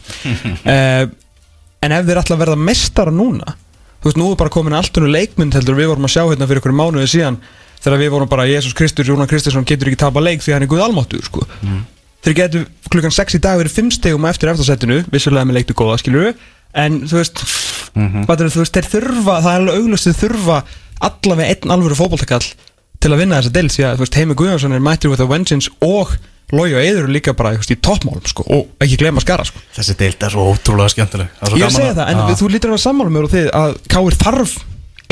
[0.64, 1.04] Uh,
[1.88, 3.56] en ef þeir að verða mestara núna
[3.98, 4.28] þú veist nú
[7.88, 10.54] við að þegar við vorum bara Jésús Kristur, Jónar Kristinsson getur ekki tapa leik því
[10.56, 11.46] hann er guð almáttur sko.
[12.26, 16.00] Þeir getur klukkan 6 í dag verið 5 stegum eftir eftirsettinu, vissulega með leiktu góða
[16.02, 16.34] skilur
[16.78, 17.44] en þú veist
[17.98, 20.58] hvað er, þú veist, þeir þurfa, það er alveg auglust þeir þurfa
[21.08, 22.48] allavega einn alvöru fótboltakall
[22.98, 26.18] til að vinna þessa del því að Heimi Guðjónsson er mættur with a vengeance og
[26.56, 29.60] Lói og Eður líka bara veist, í toppmálum sko, og ekki glema skara sko.
[29.76, 31.42] Þessi deild er svo ótrúlega skemmtileg.
[31.60, 34.54] Ég segi það, en þú lítur að vera sammála með þið að Káir þarf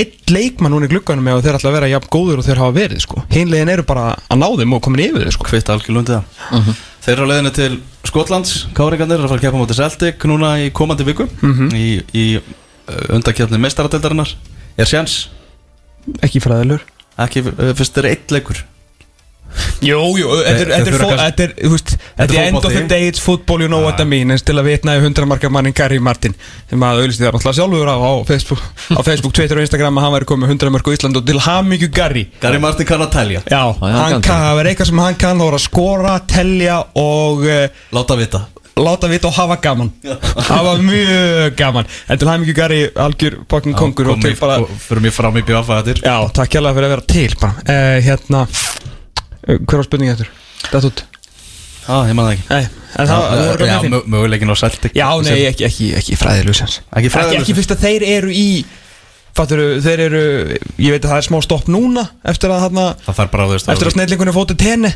[0.01, 2.75] einn leikmann núna í glugganum ef þeir ætla að vera jafn góður og þeir hafa
[2.75, 3.23] verið sko.
[3.31, 5.47] hinlegin eru bara að ná þeim og komin yfir þið sko.
[5.49, 6.73] Kvitt algjörlundi það.
[7.05, 7.71] Þeir eru á leiðinu til
[8.05, 8.53] Skotlands.
[8.75, 11.29] Káringarnir er að fara að keppa móti Celtic núna í komandi viku.
[11.77, 12.25] Í, í
[13.13, 14.36] undakefni meistaradeildarinnar.
[14.75, 15.29] Er sjans
[16.25, 16.84] ekki fræðilur
[17.21, 18.63] ekki uh, fyrst er eitt leikur
[19.86, 23.84] Jú, jú, þetta er, er, er, er end of the day, it's football, you know
[23.84, 26.36] what I mean, eins til að vitna í 100 marka mannin Gary Martin,
[26.71, 28.63] sem að auðvist þér náttúrulega sjálfur á, á Facebook,
[28.95, 31.43] á Facebook, Twitter og Instagram að hann væri komið 100 marka á Ísland og til
[31.45, 32.25] hamingju Gary.
[32.41, 35.49] Gary Martin kann að telja Já, hann hann það er eitthvað sem hann kann, það
[35.51, 39.91] voru að skora, telja og uh, Láta vita láta vita og hafa gaman.
[40.49, 41.86] hafa mjög gaman.
[42.12, 44.10] En til hamingju Gary, algjör fucking kongur.
[44.19, 47.63] Fyrir mér fram í þetta Já, takk hérlega fyrir að vera til bara.
[47.63, 48.43] Uh, hérna,
[49.45, 50.29] hver var spurningi eftir?
[50.65, 51.03] Þetta út?
[51.86, 53.93] Já, ég maður það ekki Nei, en það, voru Já, gaman þín.
[53.93, 57.84] mö- möguleikin á Celtic Já, nei, ekki, ekki, ekki fræðilusens Ekki fræðilegur ekki fyrst að
[57.86, 58.47] þeir eru í
[59.36, 60.23] Fattur, þeir eru
[60.81, 62.65] Ég veit að það er smá stopp núna Eftir að,
[63.53, 64.93] veist eftir að snillingunni fótið tenni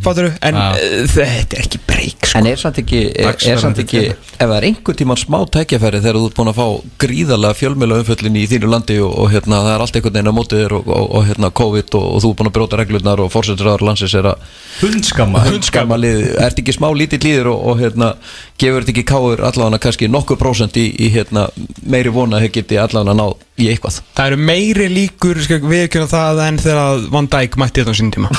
[0.00, 0.68] Fattur, en Já.
[0.80, 2.38] uh, þetta er ekki breyk sko.
[2.40, 6.00] En er samt ekki, er, er samt ekki ef það er einhver tíman smá tækjafæri
[6.00, 6.66] þegar þú ert búin að fá
[7.04, 10.38] gríðarlega fjölmjöla umföllin í þínu landi og, og hérna, það er allt einhvern veginn á
[10.38, 13.22] mótið þér og, og, og hérna, COVID og, og þú er búin að bróta reglurnar
[13.24, 14.48] og fórsættisraður landsins er að
[14.80, 18.14] Hundskamma hundskamma lið, ert ekki smá lítill líður og, og hérna,
[18.60, 21.48] gefur þetta ekki káur allavega kannski nokkuð prósent í, í hérna,
[21.90, 26.10] meiri vona að þau geti allavega náð í eitthvað Það eru meiri líkur skal viðkjöna
[26.10, 28.30] það en þegar Van Dijk mætti þetta á sín tíma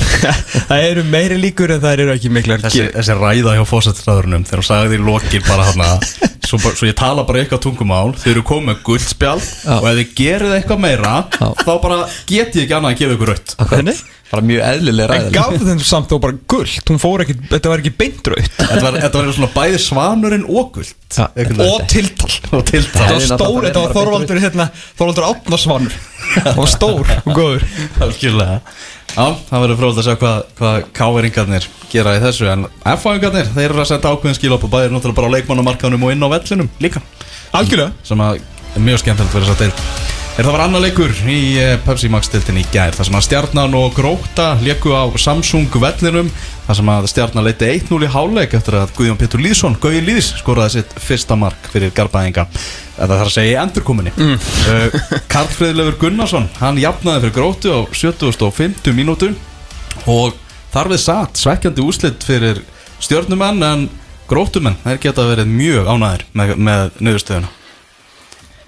[0.70, 4.62] Það eru meiri líkur en það eru ekki miklar þessi, þessi ræða hjá fósættstræðurinnum þegar
[4.62, 5.90] hún sagði í lokin bara hana
[6.50, 9.76] svo, svo ég tala bara eitthvað tungumál þau eru komið með guldspjald Já.
[9.78, 11.46] og ef þið gerið eitthvað meira Já.
[11.62, 14.02] þá bara get ég ekki annað að gefa ykkur rött Hvernig?
[14.30, 17.72] Bara mjög eðlilega En ræðileg gaf þeim samt þó bara gullt Hún fór ekki, þetta
[17.72, 21.26] var ekki beintraut þetta var, þetta var svona bæði svanurinn og guld Ja.
[21.34, 22.30] Og tiltal.
[22.54, 25.96] Og til Þetta var stór, þetta var Þorvaldur hérna Þorvaldur Átnarsvanur
[26.30, 27.64] Það var stór og góður.
[28.04, 28.60] Algjörlega.
[29.10, 33.66] Já, það verður fróðilegt að sjá hvað, hvað káeringarnir gera í þessu en F-fáingarnir, þeir
[33.66, 36.28] eru að senda ákveðin skil upp og bæðir náttúrulega bara á leikmannamarkaðunum og inn á
[36.30, 37.02] vellinum líka.
[37.58, 37.90] Algjörlega.
[38.06, 38.44] Sem að
[38.76, 42.08] er mjög skemmtilegt fyrir þess að deild Er það var annar leikur í eh, Pepsi
[42.08, 46.30] Max deildin í gær þar sem að Stjarnan og Gróta leku á Samsung vellinum
[46.64, 50.30] þar sem að Stjarnan leiti 1-0 í háleik eftir að Guðjón Pétur Lýðsson, Gauði Lýðs
[50.38, 54.48] skoraði sitt fyrsta mark fyrir Garbaðinga eða þarf að segja í endurkominni mm.
[54.72, 59.34] uh, Karl Friðlefur Gunnarsson hann jafnaði fyrir Grótu á 70.50 mínútu
[60.08, 60.40] og
[60.72, 62.64] þar við satt svekkjandi úslit fyrir
[62.96, 63.88] stjörnumenn en
[64.32, 67.56] Grótumenn, þeir geta verið mjög ánæðir með, með niðurstöðuna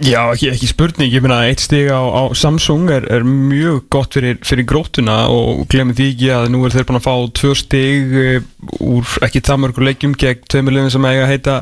[0.00, 4.16] Já, ekki, ekki spurning, ég meina eitt stig á, á Samsung er, er mjög gott
[4.16, 7.52] fyrir, fyrir grótuna og glemir því ekki að nú er þeir búin að fá tvö
[7.60, 8.48] stig eh,
[8.80, 11.58] úr ekki það mörgur leikjum gegn tveimurlegin sem eiga að heita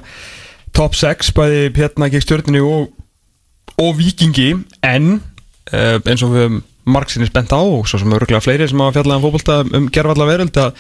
[0.77, 2.89] top 6 bæði hérna gegn stjórninu og,
[3.83, 4.53] og vikingi
[4.87, 8.81] en uh, eins og við höfum margsinni spennt á og svo sem örgulega fleiri sem
[8.81, 10.79] hafa fjallað um fótbolta um gerfalla veröld að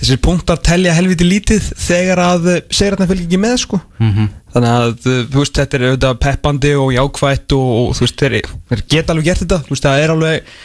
[0.00, 4.26] þessir punktar telja helviti lítið þegar að segratna fylgir ekki með sko Mhm.
[4.56, 8.40] Þannig að þú veist þetta er auðvitað peppandi og jákvætt og, og þú veist þeir,
[8.88, 9.60] geta alveg gert þetta.
[9.66, 10.56] Þú veist það er alveg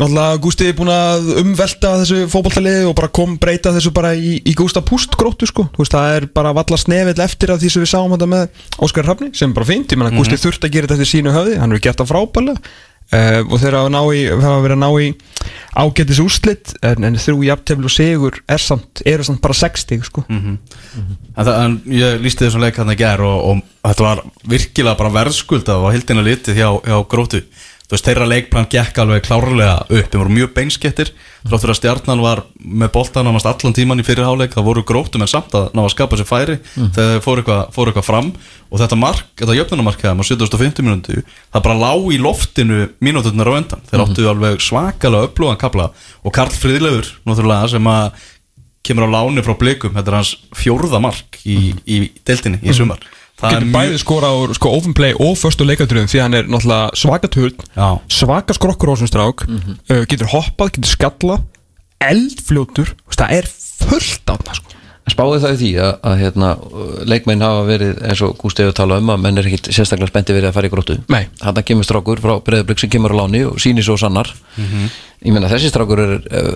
[0.00, 4.36] náttúrulega Gústi er búin að umvelta þessu fótballtaliði og bara kom breyta þessu bara í,
[4.40, 5.66] í Gústa Púst gróttu sko.
[5.74, 8.62] Þú veist það er bara valla snefill eftir af því sem við sáum þetta með
[8.86, 11.34] Óskar Hrafni sem er bara fínt, ég menna Gústi þurft að gera þetta eftir sínu
[11.34, 12.74] höfði, hann hefur gert það frábælega
[13.10, 15.06] Uh, og þeir hafa verið að ná í
[15.80, 20.22] ágætis úrslit en, en þrjú jafntefli og sigur er samt, eru samt bara 60 sko.
[20.30, 20.58] en,
[21.34, 25.14] það, en ég lísti þessum leik hann í gær og, og þetta var virkilega bara
[25.18, 27.42] verðskuldað og hildina litið hjá, hjá grótu
[27.90, 30.06] þú veist, þeirra leikplan gekk alveg klárlega upp.
[30.12, 34.04] Þeir voru mjög beinskettir þrátt fyrir að stjarnan var með boltan nánast allan tíman í
[34.06, 37.22] fyrir háleik, það voru grótum en samt að ná að skapa sér færi þegar þeir
[37.24, 38.32] fóru eitthvað, fóru eitthvað fram.
[38.70, 43.50] Og þetta mark, þetta jöfnunamark hefðum á 750 minúti, það bara lá í loftinu mínúturnar
[43.50, 45.88] á endan, þeir áttu alveg svakalega upplúðan kapla
[46.22, 48.28] og Karl Friðlefur, náttúrulega, sem að
[48.86, 53.02] kemur á láni frá blikum, þetta er hans fjórða mark í, í deildinni í sumar
[53.40, 56.50] það getur bæði skora á sko, open play og förstu leikatröðum því að hann er
[56.52, 57.88] náttúrulega svaka turn Já.
[58.12, 61.38] svaka skrokkur á þessum strák uh, getur hoppað, getur skalla
[62.00, 64.69] eldfljótur, það er fullt á það sko.
[65.08, 66.48] Spáði það því að, að hérna,
[67.08, 70.36] leikmenn hafa verið eins og Gústi hefur talað um að menn er ekkit sérstaklega spendi
[70.36, 70.96] verið að fara í gróttu.
[71.40, 74.30] Þannig kemur strákur frá Breiðablík sem kemur á láni og sýnir svo sannar.
[75.20, 76.50] Ég meina þessi strákur er, er,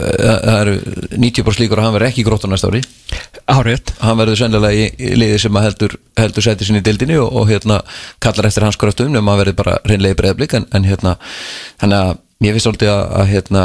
[0.45, 0.77] það eru
[1.25, 2.85] 90% líkur að hann verður ekki í gróttu næsta ári.
[3.51, 7.33] Árið hann verður sennilega í, í liði sem heldur, heldur sæti sinni í dildinni og,
[7.33, 7.81] og hérna
[8.25, 11.19] kallar eftir hans kraftum nema að verður bara reynlega í Breiðablík en, en hérna
[11.81, 13.63] að Mér finnst svolítið að, að hérna,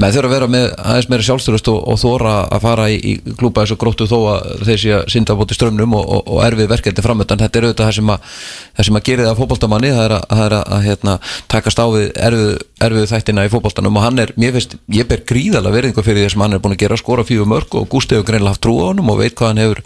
[0.00, 3.34] með þurfa að vera með aðeins meira sjálfstyrust og, og þóra að fara í, í
[3.36, 6.70] klúpa þessu gróttu þó að þeir sé að synda bóti strömmnum og, og, og erfið
[6.72, 7.42] verkefni framöndan.
[7.42, 8.38] Þetta er auðvitað það sem að,
[8.78, 11.16] það sem að gera það fótboltamanni, það er að, að, að hérna,
[11.52, 12.50] takast á við erfið,
[12.88, 16.32] erfið þættina í fótboltanum og hann er, mér finnst, ég ber gríðalega verðingu fyrir því
[16.32, 18.78] sem hann er búin að gera skora fíu mörg og Gústi hefur greinlega haft trú
[18.80, 19.82] á honum og veit hvað hann hefur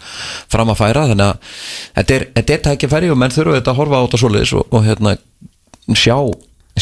[0.49, 1.55] fram að færa þannig að
[1.99, 4.67] þetta er, þetta er tækifæri og menn þurfa auðvitað að horfa á þetta svoleiðis og,
[4.71, 5.15] og hérna,
[5.93, 6.17] sjá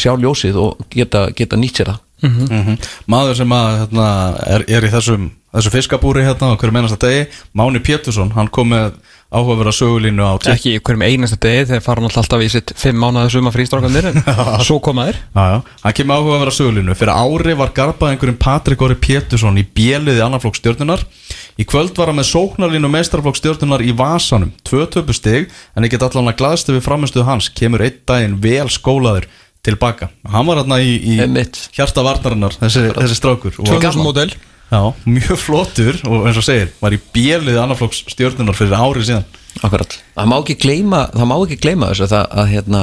[0.02, 2.02] sjá ljósið og geta, geta nýtt sér það.
[2.24, 2.78] Mhm.
[3.12, 4.06] maður sem að hérna,
[4.48, 8.72] er, er í þessum þessu fiskabúri hérna á hverju mennasta degi Máni Pétursson, hann kom
[8.72, 8.96] með
[9.32, 10.54] áhugaverða sögulínu á Twitter.
[10.54, 14.08] Ekki í hverjum einasta degi þegar fara hann alltaf í sitt fimm mánuða suma frístrákandir
[14.12, 14.20] en
[14.68, 15.18] svo koma þeir.
[15.34, 15.56] Já, já.
[15.82, 16.96] Hann kemur áhugaverða sögulínu.
[16.98, 21.02] Fyrir ári var garpað einhverjum Patrik Óri Pétursson í bjeliði annarflokk stjórnunar
[21.58, 24.52] í kvöld var hann með sóknarlínu meistarflokk stjórnunar í vasanum.
[24.66, 27.50] Tvö töpu stig en ég get allan að glaðstu við framistuð hans.
[27.50, 29.26] Kemur einn daginn vel skólaður
[29.66, 30.10] tilbaka.
[30.32, 31.16] Hann var hérna í, í
[31.76, 33.56] hjarta varnarinnar þessi, þessi strákur.
[33.60, 34.30] Og, 2000 módel.
[34.66, 39.26] Já, mjög flottur og eins og segir var í bjeliði annarflokks stjórnunar fyrir ári síðan.
[39.64, 39.94] Akkurat.
[40.16, 42.80] Það má ekki gleyma, það má ekki gleyma þess að, það, að hérna,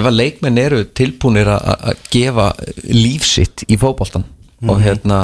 [0.00, 2.48] ef að leikmenn eru tilbúnir að, að gefa
[2.90, 4.26] lífsitt í fótboltan
[4.62, 5.18] og hérna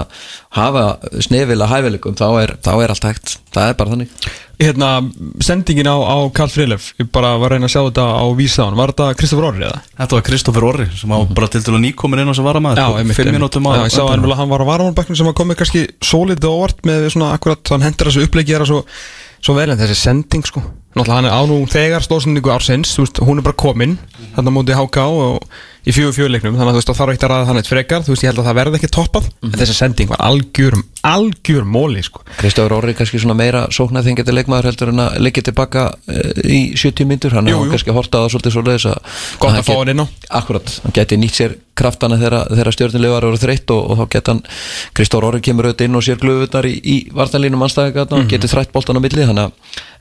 [0.57, 0.85] hafa
[1.23, 3.35] snefila hæfileikum þá er, þá er allt hægt.
[3.55, 4.88] Það er bara þannig Hérna,
[5.38, 8.79] sendingin á, á Karl Frilef Ég bara var að reyna að sjá þetta á vísaðan
[8.81, 9.79] Var þetta Kristofur Orri eða?
[10.01, 12.75] Þetta var Kristoffer Orri sem á bara til dælu nýkomin inn á sem Mhm.
[12.75, 13.38] Já, einmitt, Fimm einmitt.
[13.38, 15.87] mínútum á Já, ég sá hann að hann var á varamannbæknum sem var komið kannski
[16.03, 18.83] svolítið óvart með svona akkurat, hann hendur þessu upplegið gera svo,
[19.40, 20.62] svo vel en þessi sending sko
[20.97, 23.99] náttúrulega hann er á nú þegar stóðsendingu ársins, veist, hún er bara komin
[24.35, 25.42] þarna mútið HK og
[25.87, 28.12] í fjögur fjöguleiknum þannig að þú veist, þá þarf ekki að ræða þannig frekar þú
[28.12, 30.75] veist, ég held að það verði ekki toppað en þessi sending var algjör,
[31.09, 32.25] algjör móli sko.
[32.41, 37.09] Kristofur Orri kannski svona meira sóknarþengjandi leikmaður heldur en að leggja tilbaka uh, í 70
[37.09, 37.71] myndur, hann Jú, jú.
[37.73, 38.99] kannski hortað að svolítið svolítið að
[39.38, 40.07] Gott hann að fá hann inn á.
[40.43, 44.43] Akkurat, hann geti nýtt sér kraftana þegar, stjórnilegar eru þreytt og, og þá geta hann,
[44.99, 48.25] Kristofur Orri kemur auðvitað inn og sér glöfunar í, í vartanlínum anstæðingarna Mhm.
[48.27, 49.53] og geti þrætt boltan á milli þannig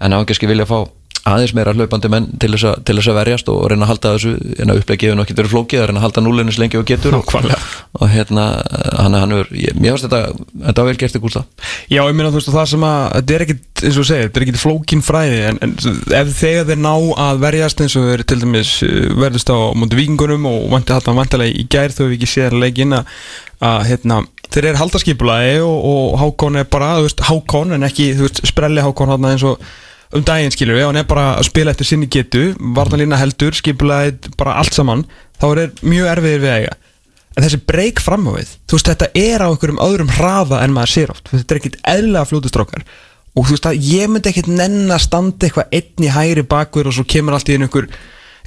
[0.02, 0.80] að hann kannski vilja fá
[1.28, 4.14] aðeins meira hlaupandi menn til þess, að, til þess að verjast og reyna að halda
[4.16, 4.34] þessu.
[4.58, 6.88] En að upplegið hefur nokkið verið flókið að reyna að halda núlinu svo lengi og
[6.88, 7.18] getur.
[7.28, 7.34] Og,
[7.98, 8.44] og hérna
[8.98, 10.20] hann, hann er, ég, mér finnst þetta
[10.68, 11.44] þetta var vel gert í gústa
[11.90, 14.06] Já, ég meina þú veist og það sem að þetta er ekkit, eins og þú
[14.10, 15.74] segir, þetta er ekkit flókin fræði en, en
[16.20, 16.94] ef þegar þeir ná
[17.26, 21.66] að verjast eins og þeir til dæmis uh, verðust á mútið vikingunum og vantilega í
[21.72, 23.10] gær þau við ekki séð leikinn að,
[23.90, 24.22] hérna,
[24.54, 28.44] þeir eru haldaskipulaði og, og Hákon er bara, þú veist, Hákon en ekki, þú veist,
[28.50, 29.62] sprelli hann eins og
[30.16, 34.32] um daginn skilur við, hann er bara að spila eftir sinni getu, varnalína heldur skipulaði
[34.40, 35.06] bara allt saman,
[35.42, 36.78] þá er mjög erfiðir við eiga.
[37.38, 40.74] En þessi breyk fram á við, þú veist þetta er á einhverjum öðrum hraða en
[40.74, 41.28] maður sér oft.
[41.30, 42.86] Þetta er ekkit eðlilega fljótustrókar
[43.38, 46.90] og þú veist að ég myndi ekkit nenn að standa eitthvað einn í hægri bakur
[46.90, 47.92] og svo kemur allt í einhver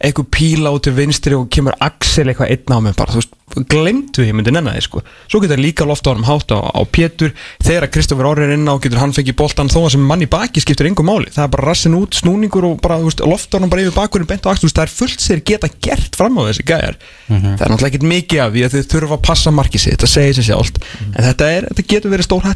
[0.01, 3.35] einhver píla út til vinstri og kemur Axel eitthvað einn á mig bara, þú veist,
[3.69, 6.81] glemdu ég myndi nenna því sko, svo getur líka loft á hann hátt á, á
[6.89, 10.07] Pétur, þegar að Kristoffer Orri er inn á getur hann fengið boltan þó að sem
[10.09, 13.11] mann í baki skiptir engum máli, það er bara rassin út snúningur og bara, þú
[13.11, 15.73] veist, loft á hann bara yfir bakurinn bent á Axel, það er fullt sér geta
[15.85, 19.19] gert fram á þessi gæjar, það er náttúrulega ekkit mikið af því að þið þurfa
[19.19, 22.47] að passa markið sitt, þetta segir sér sjálft, en þetta, er, þetta getur verið stór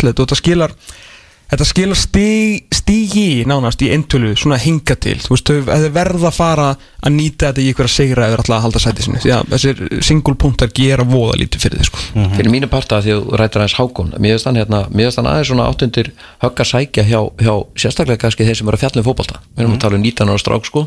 [1.55, 1.99] þetta Þetta skilar
[2.75, 5.15] stig, nánast í eintölu svona hinga til.
[5.23, 6.67] Þú veist, þau verða að fara
[7.05, 10.03] að nýta þetta í einhverja sigra eða alltaf að halda sæti sinni því að þessir
[10.09, 12.03] singulpunktar gera voða lítið fyrir þið sko.
[12.35, 15.21] fyrir mínu parta því að þú rættir aðeins hákon mér finnst hann, hérna, mér finnst
[15.21, 16.11] hann aðeins svona áttundir
[16.45, 19.41] högg að sækja hjá, hjá sérstaklega kannski þeir sem eru að fjalla um fótbolta.
[19.53, 20.87] Við erum að tala um 19 ára strák sko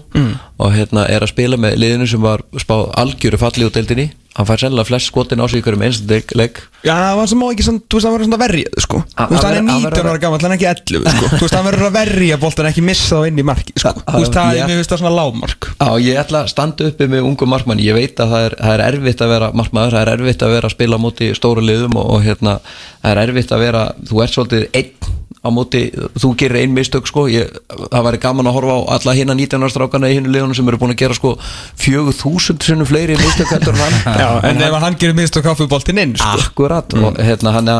[0.57, 4.45] og hérna er að spila með liðinu sem var spáð algjöru falli út deildinni hann
[4.47, 7.45] fær sennilega flest skotin á sig ykkur um einstæk leik Já, það var sem má
[7.51, 8.99] ekki svona, þú veist, það verður svona verrið sko.
[9.17, 11.29] Þú veist, hann er vera- að 19 vera- ára gammal, hann er ekki 11 sko.
[11.33, 13.93] þú veist, hann verður að verja boltan ekki missa þá inn í marki sko.
[14.07, 17.09] Þú veist, það er, mér finnst það svona lágmark Já, ég ætla að standa uppi
[17.11, 20.05] með ungu markmann ég veit að það er, það er erfitt að vera markmaður, það
[20.05, 22.59] er erfitt að vera að spila á móti stóru liðum og, og hérna
[23.01, 25.15] það er erfitt að vera, þú ert svolítið einn
[25.47, 25.81] á móti,
[26.19, 29.63] þú gerir ein mistök sko, ég, það væri gaman að horfa á alla hérna 19
[29.63, 31.33] ára strákana í hinu liðunum sem eru búin að gera sko
[31.79, 33.97] 4000 sinnum fleiri mistök heldur en hann.
[34.21, 36.35] Já, en ef hann gerir minnst og kaffi boltin inn sko.
[36.43, 37.73] Akkurat og hérna hann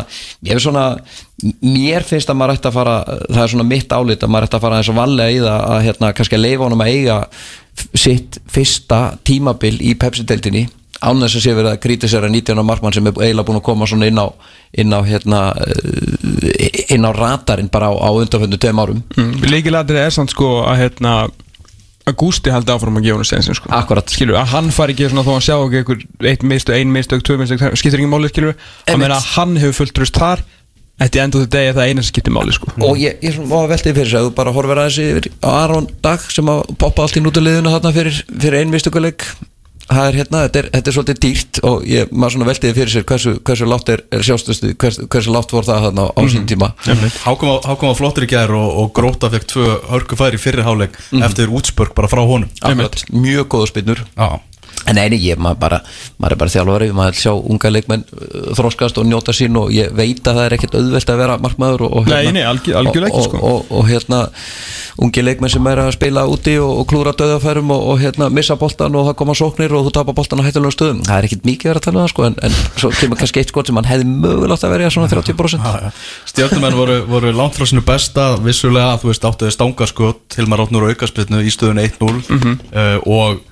[0.48, 0.88] ég er svona,
[1.62, 4.60] mér finnst að maður ætti að fara, það er svona mitt álit að maður ætti
[4.60, 7.22] að fara eins og vallega í það að hérna kannski að leifa honum að eiga
[7.94, 10.66] sitt fyrsta tímabil í Pepsi-deltinni
[11.02, 13.90] án þess að sé verið að kritisera 19 markmann sem er eiginlega búin að koma
[13.90, 14.28] svona inn á
[14.78, 19.44] inn á hérna eh, inn á radarinn bara á, á undanföndu tveim árum mm.
[19.48, 21.18] Líkilættir er samt sko að hérna
[22.08, 23.72] að Gústi haldi áfram að gefa hún sensin sko.
[23.76, 24.12] Akkurat.
[24.12, 27.24] skilur, að hann fari ekki svona þó að sjá ekki einhver eitt mistök, ein mistök,
[27.28, 28.56] tvö það skiptir ekki máli, skilur,
[28.88, 30.44] að meina að hann hefur fullt tröst þar,
[31.02, 33.42] þetta er endur þetta degi það eina sem skiptir máli, sko og ég, ég
[33.74, 37.04] veltið fyrir sig að þú bara horfir aðeins yfir á Aron Dag sem að poppa
[37.04, 39.28] allt í nútulegðuna þarna fyrir, fyrir einvistuguleik
[39.88, 42.94] það er hérna, þetta er, þetta er svolítið dýrt og ég, maður svona veltiði fyrir
[42.94, 46.22] sér hversu, hversu látt er, er sjástustu, hversu, hversu látt voru það þarna á, á
[46.34, 46.72] sín tíma.
[47.24, 50.44] Hákom var, Hákom var flottur í gær og, og Gróta fekk tvö hörku færi í
[50.44, 52.52] fyrri háleik eftir útspörk bara frá honum.
[52.62, 54.04] Akkurat, mjög góða spinnur.
[54.18, 54.42] Já,
[54.88, 55.80] En nei, ég, maður, bara,
[56.22, 59.92] maður er bara þjálfari maður sjá unga leikmenn uh, þroskast og njóta sín og ég
[59.98, 63.18] veit að það er ekkert auðvelt að vera markmaður og, og, Nei, nei, ekki, og,
[63.26, 63.42] sko.
[63.68, 64.22] og, hérna
[65.04, 68.96] ungi leikmenn sem er að spila úti og, klúra döðafærum og, og hérna missa boltan
[68.98, 71.02] og það koma sóknir og þú tapar boltan á hættulegum stöðum.
[71.08, 73.22] Það er ekkert mikið að vera að tala um það sko en, en svo kemur
[73.22, 75.68] kannski eitt skot sem hann hefði mögulegt að verja svona 30%
[76.32, 81.44] Stjórnumenn voru, voru langt frá sinu besta vissulega, þú veist, áttuði stangaskot Hilmar Rótnur aukaspilnu
[81.46, 83.44] í stöðun 1-0 uh, og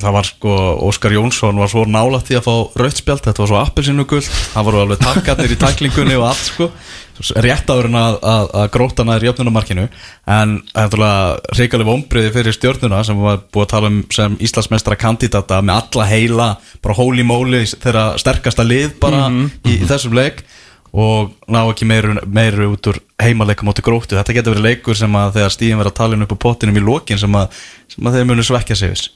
[0.00, 0.56] það var sko,
[0.88, 4.82] Óskar Jónsson var svo nálægt því að fá rautspjald, þetta var svo appelsinu það voru
[4.82, 6.68] alveg takkarnir í taklingunni og allt sko,
[7.44, 9.86] rétt áður en að, að, að gróta næður jöfnunamarkinu
[10.34, 10.96] en er
[11.54, 16.08] reikalega vombriði fyrir stjórnuna sem var búið að tala um sem Íslandsmeistra kandidata með alla
[16.10, 16.48] heila
[16.82, 20.42] bara holy moly þeirra sterkasta lið bara í, í þessum leik
[20.94, 25.16] og ná ekki meiru, meiru út úr heimaleika móti gróttu, þetta getur verið leikur sem
[25.18, 27.56] að þegar stíðin verið að tala upp á pottinum í lokin sem að,
[27.90, 29.10] sem að þeir munu svekja sig viss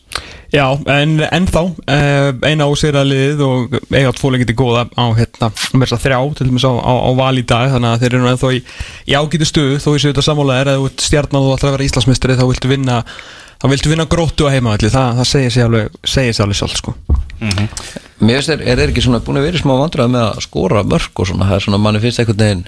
[0.50, 6.18] Já, en ennþá uh, eina ásýraliðið og eiga tvo leikiti góða á hérna, að þrjá
[6.40, 8.62] til dæmis á, á, á val í dag þannig að þeir eru ennþá í,
[9.06, 12.38] í ágæti stöðu þó sé þetta sammálaðir að þú ert stjarnan og að vera Íslandsmeistari
[12.40, 13.02] þá viltu vinna
[13.58, 16.78] þá viltu vinna gróttu á heimavalli það, það segir sér alveg, segir sér alveg sjálf
[16.78, 16.94] sko.
[18.18, 20.84] Mér finnst þeir, er þeir ekki svona búin að vera smá vandræða með að skora
[20.86, 22.64] mörg og svona, það er svona, manni finnst einhvern veginn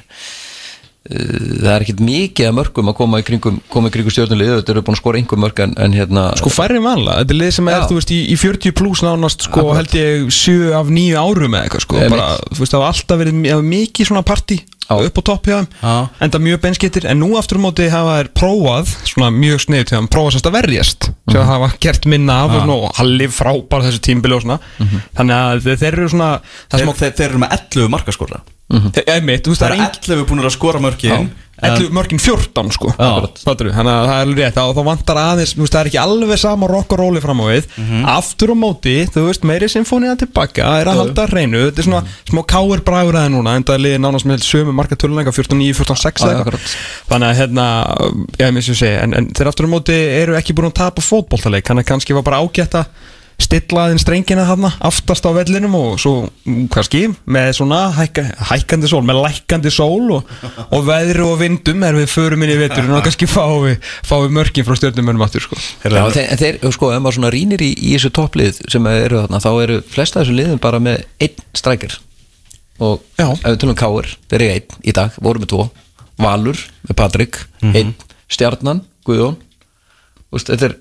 [1.09, 4.75] það er ekkit mikið að mörgum að koma í kringum, koma í kringum stjórnulið þetta
[4.75, 7.39] eru búin að skora einhver mörg en, en hérna Sko færri en vanlega, þetta er
[7.41, 9.81] lið sem er, veist, í, í 40 pluss nánast, sko, Akkurat.
[9.81, 13.23] held ég 7 af 9 árum eða eitthvað, sko, bara, þú veist, það hafa alltaf
[13.25, 14.61] verið það mikið svona partí
[14.91, 14.95] Já.
[15.07, 15.97] upp á topp hjá þeim, Já.
[16.27, 19.97] enda mjög benskittir, en nú aftur á móti hafa þær prófað, svona mjög sniðut hjá
[20.01, 21.47] þeim, prófað sérst að verjast, sem Mhm.
[21.55, 25.03] hafa gert minna af og svona, og Halli frábær þessu tímbili og svona, Mhm.
[25.17, 26.31] þannig að þeir, eru svona,
[26.69, 29.79] það Þeir, þeir, þeir eru með 11 markaskora að, einmitt, þú veist, Það það er
[29.81, 31.31] engin 11 búin að skora mörkin.
[31.61, 32.89] 11 mörgin 14 sko?
[32.97, 34.59] Þannig að það er alveg rétt.
[34.63, 37.43] Og þá vantar aðeins, þú veist, það er ekki alveg sama rock og róli fram
[37.45, 37.67] á við.
[38.09, 42.01] Aftur á móti, þú veist, meiri symfónía tilbaka er að halda hreinu, þetta er svona
[42.31, 45.77] smá káir bragur aðeins núna, en það er liðið nánast með sömu marka töluleika 14-9,
[45.83, 46.41] 14-6 Já, eða eitthvað.
[46.41, 46.75] akkurat.
[47.13, 47.69] þannig að hérna,
[48.41, 50.79] já, ég missi að segja en, en þeir aftur á móti eru ekki búin að
[50.81, 52.89] tapa fótboltaleik, þannig að kannski var bara ágætt að
[53.45, 58.91] stilla aðeins strengina þarna aftast á vellinum og svo mm, kannski með svona hækka, hækkandi
[58.91, 60.31] sól með lækkandi sól og,
[60.71, 64.27] og veðri og vindum er við förum inn í veturinn og kannski fáum við, fáum
[64.27, 65.59] við mörkin frá stjórnumönum aftur sko.
[65.85, 69.23] Já, þeir, en þeir, sko, ef maður svona rínir í, í þessu topplið sem eru
[69.25, 71.99] þarna, þá eru flesta þessu liðum bara með einn strækir
[72.81, 73.29] og Já.
[73.29, 75.69] ef við tölum káir, þeir eru einn í dag, voru með tvo
[76.21, 77.95] Valur með Patrik, einn
[78.31, 79.39] Stjarnan, Guðjón
[80.31, 80.75] Þú veist, þetta er,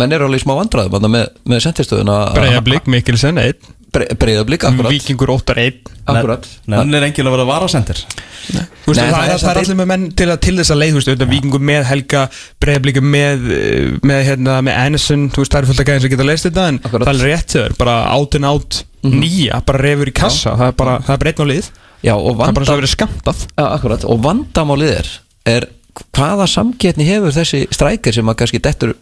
[0.00, 4.90] menn eru alveg smá vandræðum þarna með, með sentistöðuna Breiðablík, Mikkelsen 1 Breiðablík, akkurat.
[4.90, 6.46] Víkingur 8 1 Akkurat.
[6.68, 8.00] Nenn er enginn að vera varasendir.
[8.04, 10.90] Veist, Nei, það, það er er allir með menn til, að, til þess að leið
[10.90, 12.24] þú veist, vikingur með Helga
[12.60, 16.12] Breiðablíku með, eh, með, hérna, með Anderson þú veist, það er fullt að gæðin sem
[16.12, 17.08] geta leist þetta en Akkurat.
[17.08, 20.76] það er rétt þér, bara out and out nýja, bara refur í kassa það er
[20.82, 21.70] bara, það er bara einn á lið,
[22.04, 25.12] Já, og það er bara vanda, svo að vera skamtað ja, akkurat, og vandamálið er
[25.54, 25.68] er
[26.12, 28.94] hvaða samgetni hefur þessi strækir sem að kannski dettur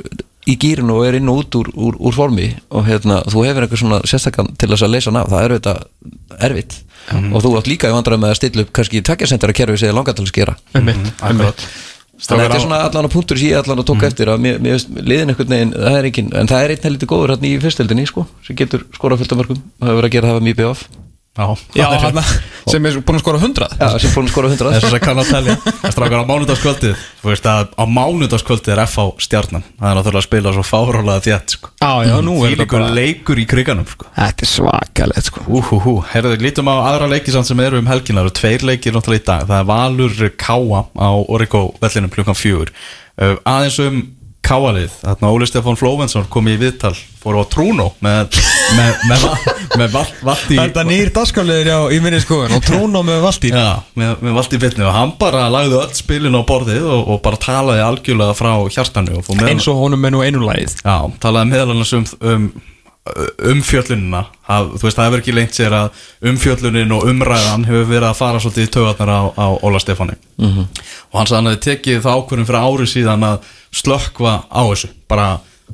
[0.48, 3.66] í gýrin og er inn og út úr, úr, úr formi og hérna, þú hefur
[3.66, 6.76] eitthvað svona sérstakann til þess að leysa af, það er auðvitað erfitt.
[7.12, 9.98] Og þú átt líka í vandræðum með að stilla upp kannski takkjarsendara kerfi sem þið
[9.98, 10.56] langar til að skera.
[10.78, 11.64] Einmitt, einmitt.
[12.22, 14.42] þannig að þetta er svona allan að punktur sem ég allan að tóka eftir að
[14.44, 17.32] mér, mér veist, liðin einhvern veginn, það er ekki en það er einn heldur góður
[17.34, 20.30] hérna í fyrstildinni sko, sem getur skorað fullt af mörgum og hefur verið að gera
[20.30, 20.84] það mjög BF
[21.32, 22.22] Já, Já, hana,
[22.68, 25.30] sem er búin að skora 100 Já, sem fórum skora 100 Þess að kann að
[25.32, 25.54] telja.
[25.64, 29.64] Það strákar á mánudagskvöldið Þú veist að á mánudagskvöldið er FH stjarnan.
[29.78, 31.72] Það er náttúrulega að spila svo fárálega þétt sko.
[31.80, 34.12] Já, já, nú er líkur bara leikur í kriganum sko.
[34.18, 35.48] Þetta er svakalegt sko.
[35.48, 38.20] Úhúhú, herðu, lítum á aðra leiki samt sem eru um helgina.
[38.20, 39.46] Það eru tveir leikir náttúrulega í dag.
[39.48, 42.76] Það er Valur Káa á Origo vellinum klukkan fjögur.
[43.16, 44.02] Uh, Aðeins um
[44.52, 48.36] Káalið Þarna Óli Stefán Flóvensson kom í viðtal Fóru á Trúnó með,
[48.76, 49.26] með, með,
[49.80, 53.68] með val, Valdi Þetta nýr dagskafleður já, í minni skoðun og trúna með Valtýr Já,
[53.98, 57.40] með, með Valdi Bitni og hann bara lagði öll spilin á borðið og, og bara
[57.40, 60.76] talaði algjörlega frá hjartanu fór eins og honum er nú einu lagið.
[60.82, 62.50] Já, talaði meðal annars um, um
[63.02, 68.06] umfjöllunina að, þú veist, það hefur ekki lengt sér að umfjöllunin og umræðan hefur verið
[68.06, 70.68] að fara svolítið í töðarnar á, á Óla Stefáni -hmm.
[71.10, 74.92] og hann sagði hann hefði tekið það ákvörðum fyrir árið síðan að slökkva á þessu
[75.10, 75.26] bara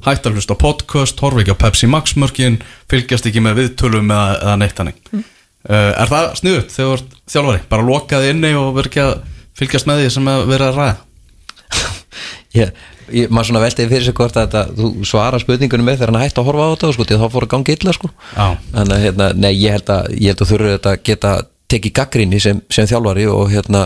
[0.06, 4.08] hægt að hlusta á podcast, horfa ekki á Pepsi Max mörkin, fylgjast ekki með viðtölum
[4.08, 7.64] eða, eða neitt hannig uh, Er það sniðut þegar þú ert þjálfari?
[7.68, 9.14] Bara lokaði inni og verið ekki að
[9.58, 10.96] fylgjast með því sem er verið að ræða?
[12.62, 12.72] ég,
[13.14, 16.24] ég, maður svona veltiði fyrir sig hvort að þetta, þú svara spurningunum með þegar hann
[16.24, 18.10] hætti að horfa á þetta sko, því að þá fór að gangi illa sko.
[18.34, 21.36] Þannig að hérna, nei, ég held að að þurfa þetta að geta
[21.68, 23.84] tekið gaggrinni sem, sem þjálfari og hérna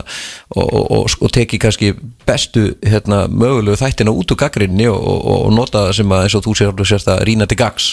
[0.55, 1.91] og, og, og, og tekið kannski
[2.29, 6.37] bestu hérna, mögulegu þættina út úr gaggrinni og, og, og nota það sem að eins
[6.39, 7.89] og þú sér sérst að rína til gags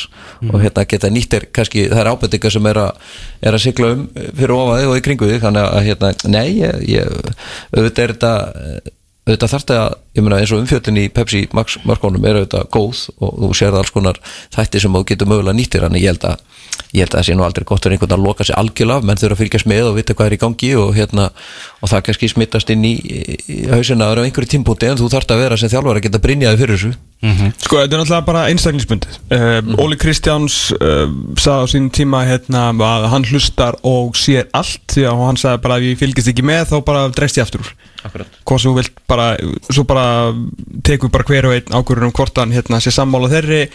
[0.45, 3.09] og hérna geta nýttir kannski það er ábendingar sem er að,
[3.41, 5.41] er að sigla um fyrir ofaði og í kringu þig.
[5.47, 7.11] Þannig að hérna, nei, ég, ég
[7.73, 8.95] auðvitað er þetta
[9.29, 13.03] auðvitað þarf þetta, ég meina eins og umfjöldin í Pepsi Max markónum er auðvitað góð
[13.21, 14.19] og þú sér alls konar
[14.55, 16.43] þætti sem þú getur mögulega nýttir þannig ég held að
[16.93, 19.05] ég held að það sé nú aldrei gott fyrir einhvern að loka sig algjörlega.
[19.05, 21.27] Menn þurfa að fylgjast með og vita hvað er í gangi og hérna
[21.79, 22.95] og það kannski smittast inn í,
[23.45, 26.61] í hausina á einhverju tímpúti en þú þarf að vera sem þjálfar að geta brinjaði
[26.63, 26.95] fyrir þessu.
[27.19, 29.19] Sko, þetta er náttúrulega bara einstaklingsbundið.
[29.35, 34.95] Um, Óli Kristjáns uh, sagði á sín tíma hérna að hann hlustar og sér allt
[35.03, 37.73] að hann sagði bara að ég fylgist ekki með þá bara dreist ég aftur úr.
[38.07, 38.39] Akkurat.
[38.47, 39.27] Hvað sem þú vilt bara,
[39.67, 40.05] svo bara
[40.87, 43.65] tekur bara hver og einn ákvörður um hvort hann hérna sé sammála þeirri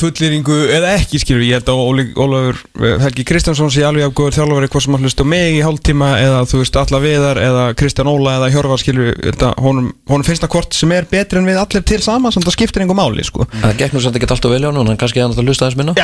[0.00, 1.80] fullýringu eða ekki skilur ég held að
[2.16, 5.58] Ólafur eh, Helgi Kristjánsson sé alveg af góður þjálfari hvort sem hann hlusta á mig
[5.58, 9.12] í hálftíma eða þú veist alla viðar eða Kristján Óla eða Hjörvar skilur
[9.60, 12.56] honum, honum finnst það hvort sem er betri en við allir til sama sem það
[12.56, 13.44] skiptir einhver máli sko.
[13.52, 15.80] Það gekk nú samt ekki alltaf vel á hann en kannski hann að hlusta aðeins
[15.82, 15.96] minna.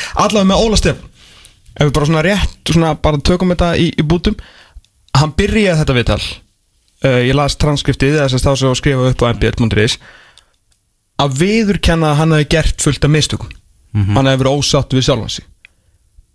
[0.24, 1.10] Allavega með Óla Stefn
[1.76, 4.34] Ef við bara svona rétt svona bara tökum þetta í, í bútum.
[5.16, 6.22] Hann byrjaði þetta viðtal.
[7.00, 9.96] Uh, Ég las transkriptið þess að þá skrifa upp á mbl.is
[11.20, 13.56] að viðurkenna að hann hefði gert fullt af mistökum.
[14.14, 15.46] Hann hefði verið ósátt við sjálfan sig.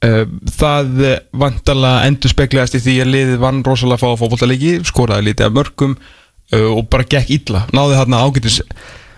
[0.06, 0.26] Uh,
[0.60, 1.00] það
[1.40, 5.96] vantarlega endur speklegast í því að liðið vann rosalega fá fótboltalegi, skoraði lítið af mörgum
[5.96, 7.64] uh, og bara gekk illa.
[7.74, 8.60] Náði þarna ágætis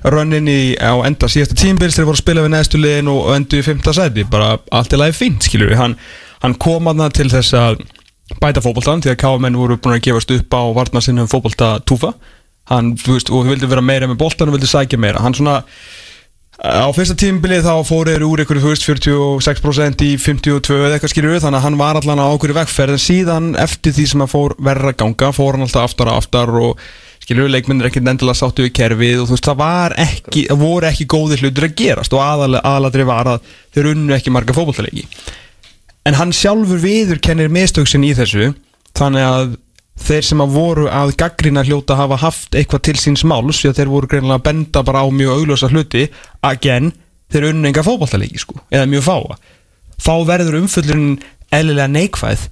[0.08, 3.66] rönninni á enda síðasta tímbils þegar voru að spila við neðstu liðin og endur í
[3.66, 4.28] fymta sæti.
[4.30, 5.98] Bara allt í lagi fínt, skilur við hann,
[6.46, 7.82] hann kom aðna til þess að
[8.42, 12.14] bæta fótboltan því að káamenn voru búin að gefast upp á varnarsinnum fótbolta túfa
[12.72, 15.62] hann, þú veist, og vildi vera meira með boltan og vildi sækja meira, hann svona
[16.58, 21.14] á fyrsta tímbilið þá fór þeir úr ykkur, þú veist, 46% í 52 eða eitthvað
[21.30, 24.32] við, þannig að hann var allan á okkur vegferð, en síðan eftir því sem að
[24.34, 26.88] fór verra ganga, fór hann alltaf aftar og aftar og
[27.28, 30.88] við, leikmennir ekkert endilega sáttu við kerfið og þú veist, það var ekki, það voru
[30.88, 35.04] ekki góði hlutur að gerast og aðaladri var að þeir unnu ekki marga fótballtalegi
[36.08, 38.54] en hann sjálfur viður kennir mistöksin í þessu
[38.98, 39.56] þannig að
[39.98, 43.80] þeir sem að voru að gaggrina hljóta hafa haft eitthvað til síns máls því að
[43.80, 46.06] þeir voru greinilega að benda bara á mjög auglösa hluti.
[46.46, 46.92] Again,
[47.34, 49.40] þeir unnu enga fótballtalegi sko, eða mjög fáa.
[49.98, 51.18] Þá verður umföllurinn
[51.52, 52.48] eðlilega neikvæð.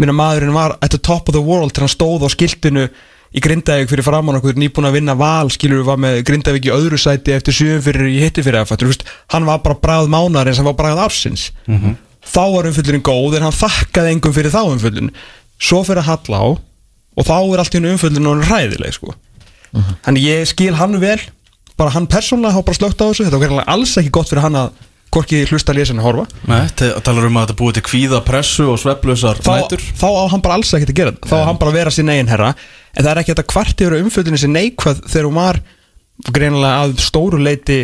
[0.00, 2.86] Minna maðurinn var at the top of the world þegar hann stóð á skiltinu
[3.32, 6.72] í Grindavík fyrir framann okkur nýbúin að vinna val skilur við var með Grindavík í
[6.72, 8.92] öðru sæti eftir sjöum fyrir í hitti fyrir aðfattur
[9.32, 11.50] hann var bara bræð mánar eins hann var bræð ársins.
[11.66, 11.96] Mhm.
[12.22, 15.10] þá var umfyllurinn góð en hann þakkaði engum fyrir þá umfyllun
[15.58, 16.46] svo fyrir að halla á
[17.16, 19.14] og þá er allt í hennu er ræðileg sko.
[20.04, 21.20] þannig ég skil hann vel
[21.76, 23.26] bara hann persónulega hafa bara slögt á þessu.
[23.26, 24.72] Þetta var alls ekki gott fyrir hann að
[25.12, 26.24] hvorki hlusta lesin að horfa.
[26.48, 30.44] Nei, talar um að þetta búið til kvíða, pressu og sveflausar þá, þá á hann
[30.44, 31.30] bara alls ekkert að gera þetta.
[31.32, 32.52] Þá á hann bara að vera sín eigin herra.
[32.92, 35.60] En það er ekki þetta kvart yfir umfjöldinu sem neikvæð þegar hún var
[36.32, 37.80] greinilega að stóru leiti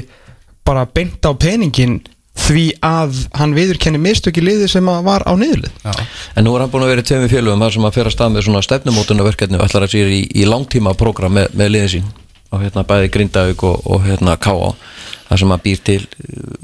[0.68, 1.99] bara beint á peningin
[2.39, 5.93] því að hann viðurkenni mistöki liði sem að var á niðurlið Já,
[6.39, 8.16] En nú er hann búin að vera í tveimur félögum þar sem að fyrir að
[8.16, 11.95] stað með svona stefnumótunarverkefni og ætlar að sér í, í langtíma program með, með liðin
[11.97, 12.09] sín
[12.49, 14.72] og hérna bæði Grindavík og, og hérna K.A.
[15.28, 15.99] þar sem að býr til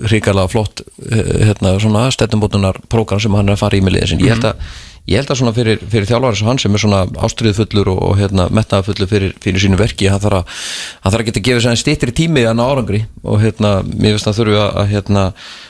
[0.08, 4.14] hrikalega flott eh, hérna svona stefnumótunar program sem hann er að fara í með liðin
[4.14, 4.68] sín ég held að
[5.04, 8.14] Ég held að svona fyrir, fyrir þjálfari sem hann sem er svona ástriðfullur og, og
[8.16, 10.62] hérna, metnaðfullur fyrir, fyrir sínu verki, hann þarf að,
[11.04, 13.02] hann þarf að geta gefið sér stýttir í tími ná árangri.
[13.20, 15.26] Og hérna, mér finnst að þurfi að, hérna,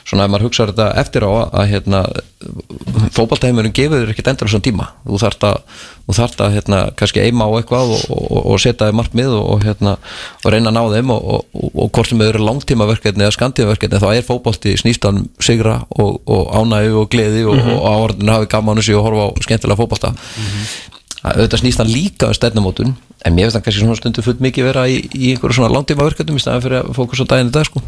[0.07, 2.05] svona ef maður hugsaður þetta eftir á að, hérna,
[3.17, 4.89] fótballtæmurinn gefur þér ekkert endur svona tíma.
[5.03, 8.89] Þú þarft að, þú þarft að hérna, kannski eima á eitthvað og, og, og setja
[8.91, 9.95] þér markmið og, og, hérna,
[10.43, 14.03] og reyna að ná þeim og, og, og hvort sem þau eru langtímaverkefni eða skantímaverkefni
[14.03, 18.83] þá er fótballti snýstan sigra og, og ánægu og gleði og, og áhörðin hafi gaman
[18.83, 20.15] þessu og horfa á skemmtilega fótballta
[21.25, 22.93] auðvitað snýst hann líka um stefnumótun
[23.25, 26.37] en mér finnst hann kannski svona stundu fullt mikið vera í, í einhverju svona langtímaverkefnum
[26.37, 27.81] í staðan fyrir að fókusa á daginn í dag sko.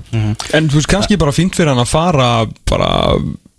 [0.57, 2.29] En þú veist, kannski bara fínt fyrir hann að fara
[2.71, 2.89] bara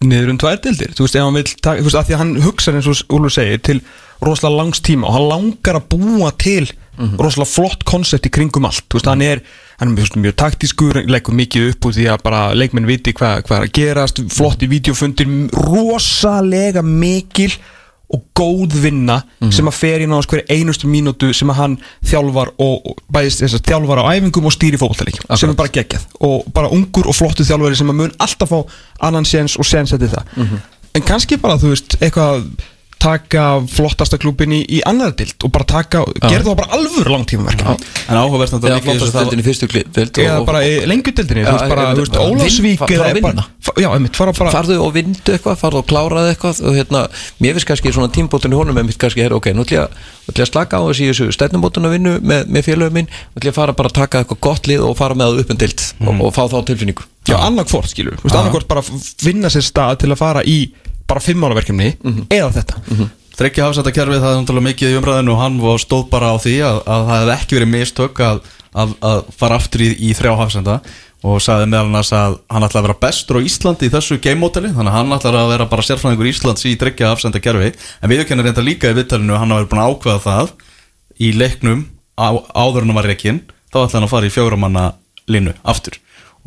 [0.06, 2.22] niður um tvær dildir Þú veist, ef hann vil taka, þú veist, að því að
[2.24, 3.80] hann hugsa eins og Úlur segir til
[4.24, 6.66] rosalega langs tíma og hann langar að búa til
[6.98, 8.86] rosalega flott koncept í kringum allt.
[8.90, 9.42] Þú veist, hann er,
[9.78, 13.60] hann er mjög, taktískur leggur mikið upp úr því að bara leikmenn viti hvað hva
[13.60, 15.30] er að gerast, flotti vídeofundir,
[15.68, 17.52] rosalega mikil
[18.08, 19.18] og góð vinna
[19.52, 21.76] sem að fer í hverju einustu mínútu sem að hann
[22.08, 26.08] þjálfar og, og bæðist þess þjálfar á æfingum og stýri fótballtæleikjum sem er bara geggjað.
[26.24, 28.60] Og bara ungur og flottu þjálfari sem að mun alltaf fá
[29.10, 30.32] annan séns og séns eftir það.
[30.96, 32.48] En kannski bara þú veist eitthvað
[33.00, 37.88] taka flottasta klubin í, í annar dild og bara taka, gera það bara alvöru langtímaverkefni.
[38.10, 40.62] En áhugavert að eða líka í þessu flottast það- dildin í fyrstu dild eða bara
[43.98, 47.02] einmitt, fara bara farðu og vindu eitthvað, farðu og kláraðu eitthvað og hérna,
[47.44, 49.88] mér finnst kannski svona tímbótun í honum einmitt kannski, her, ok, nú ætlum ég
[50.34, 53.60] að- slaka á þessu stefnumótun að vinnu með, með félögum minn, nú ætlum ég að
[53.62, 56.22] fara bara að taka eitthvað gott lið og fara með það upp en dild og,
[56.28, 57.04] og fá þá tilfinningu.
[57.28, 60.72] Já, annarkvort skilur, annarkvort bara finna sér stað til að fara í
[61.08, 61.94] bara fimm ára verkefni
[62.30, 62.82] eða þetta.
[63.38, 66.56] Þryggja hafsættakerfið það er náttúrulega mikið í umræðinu og hann var stóð bara á því
[66.66, 68.40] að, að það hefði ekki verið mistök að,
[68.74, 70.80] að, að fara aftur í, í þrjá hafsænda
[71.28, 74.70] og sagði meðal annars að hann ætlaði að vera bestur á Íslandi í þessu game-móteli
[74.74, 78.46] þannig að hann ætlaði að vera bara sérfræðingur Íslands í þryggja hafsændakerfi en við kennum
[78.46, 80.52] reynda líka í viðtalinu að hann hafi búin að ákveða það
[81.18, 81.82] í leiknum
[82.22, 83.42] á, áður en hann var reikinn
[83.74, 84.86] þá ætlaði hann að fara í fjóramanna
[85.28, 85.98] línu aftur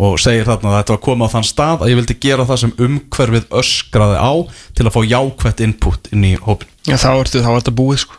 [0.00, 2.60] og segir þarna að þetta var komið á þann stað að ég vildi gera það
[2.62, 4.32] sem umhverfið öskraði á
[4.78, 8.00] til að fá jákvætt input inn í hópin Já, þá ertu, þá er þetta búið
[8.06, 8.16] sko.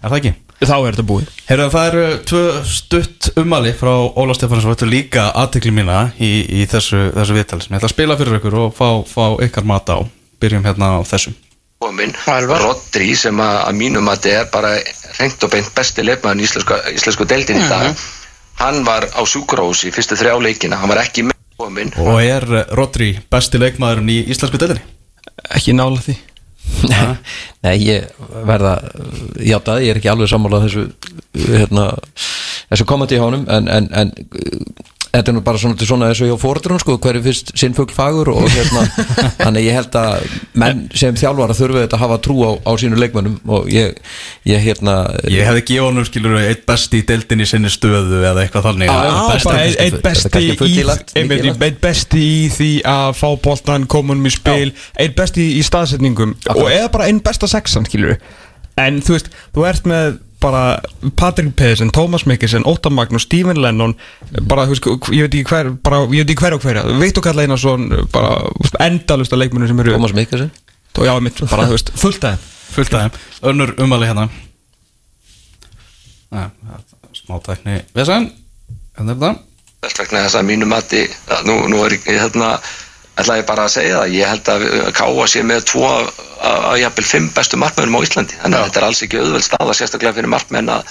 [0.00, 0.32] Er það ekki?
[0.60, 1.28] Þá er þetta búið.
[1.48, 6.30] Herra, það eru tvö stutt ummali frá Óla Stefansson sem þetta líka aðtekli mína í,
[6.60, 9.68] í þessu, þessu viðtali sem ég ætla að spila fyrir ykkur og fá, fá ykkar
[9.68, 10.04] mat á.
[10.40, 11.36] Byrjum hérna á þessum
[11.80, 12.12] komin,
[12.60, 14.72] Rodri sem að, að mínum að þetta er bara
[15.16, 18.02] reynd og beint besti leikmaðin í íslensku, íslensku deildin í dag
[18.60, 22.46] hann var á sjúkrós í fyrstu þrjá leikina, hann var ekki með komin Og er
[22.60, 24.84] eh, Rodri besti leikmaðurinn í íslensku deildinni?
[25.56, 26.16] Ekki nála því.
[27.64, 28.10] Nei, ég
[28.46, 28.76] verða
[29.42, 30.84] játa, ég er ekki alveg sammálað þessu
[31.48, 31.86] hérna,
[32.70, 34.12] þessu kommenti í honum en, en, en
[35.10, 38.30] þetta er nú bara svona, svona og hjá fóruðrun sko, hverju fyrst sinn fugl fagur
[38.32, 38.84] og hérna,
[39.42, 43.00] þannig ég held að menn sem þjálfara þurfi þetta að hafa trú á, á sínu
[43.00, 43.98] leikmönnum og ég,
[44.48, 44.96] ég hérna
[45.26, 48.92] Ég hefði gefið honum skilur eitt besti í deildin í sinni stöðu eða eitthvað þannig
[48.92, 49.00] Já,
[49.32, 50.44] besta- bara er besti,
[51.18, 56.36] einn besti í því að fá boltan, koma honum í spil einn besti í staðsetningum
[56.44, 56.62] Akkurat.
[56.62, 58.18] og eða bara einn besta sexan skilur
[58.80, 60.80] en þú veist, þú ert með bara
[61.16, 63.94] Patrick Pedersen, Thomas Mikkelsen Óttar Magnús, Stephen Lennon
[64.48, 67.24] bara, þú veist, ég veit ekki hver bara, ég veit ekki hver og hverja, Viktor
[67.26, 68.38] Karl Einarsson bara
[68.86, 70.52] endalust að leikmennu sem eru Thomas Mikkelsen?
[71.00, 73.14] Já, mitt, bara, þú veist, fullt aðeim Fullt aðeim,
[73.50, 74.28] önnur umali hérna.
[76.30, 76.44] Næ,
[77.18, 78.28] smá tækni Vesan,
[78.94, 79.32] hérna er þetta.
[79.80, 81.00] Þess vegna þess að mínu mati,
[81.48, 82.52] nú, nú er ég hérna,
[83.18, 84.60] ætla ég bara að segja það, ég held að
[84.96, 86.04] Káa sé með tvo að
[86.40, 89.74] að jafnvel fimm bestu markmennum á Íslandi, þannig að þetta er alls ekki auðveld staða
[89.76, 90.82] sérstaklega fyrir markmenn að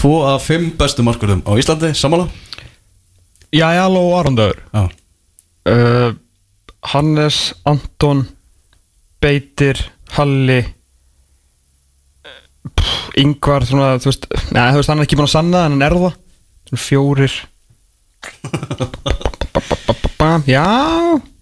[0.00, 2.26] Tvo af fimm bestu markurðum á Íslandi, sammála?
[3.52, 4.82] Já, já, og Arondöður Já.
[5.68, 6.10] Uh,
[6.94, 7.38] Hannes,
[7.68, 8.24] Anton
[9.20, 9.76] Beitir,
[10.16, 10.62] Halli
[12.70, 14.24] pff, Ingvar svona, þú veist,
[14.54, 16.14] neða, þú veist, hann er ekki búin að sanna en hann er það.
[16.70, 17.34] Svona fjórir.
[20.48, 20.64] Já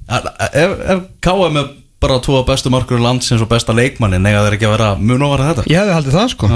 [0.09, 1.51] Er, er, er K.A.
[1.53, 5.25] með bara tvo bestu markurðum landsins og besta leikmannin eiga þeir ekki að vera mun
[5.27, 5.65] ofara þetta?
[5.67, 6.51] Ég hefði haldið það sko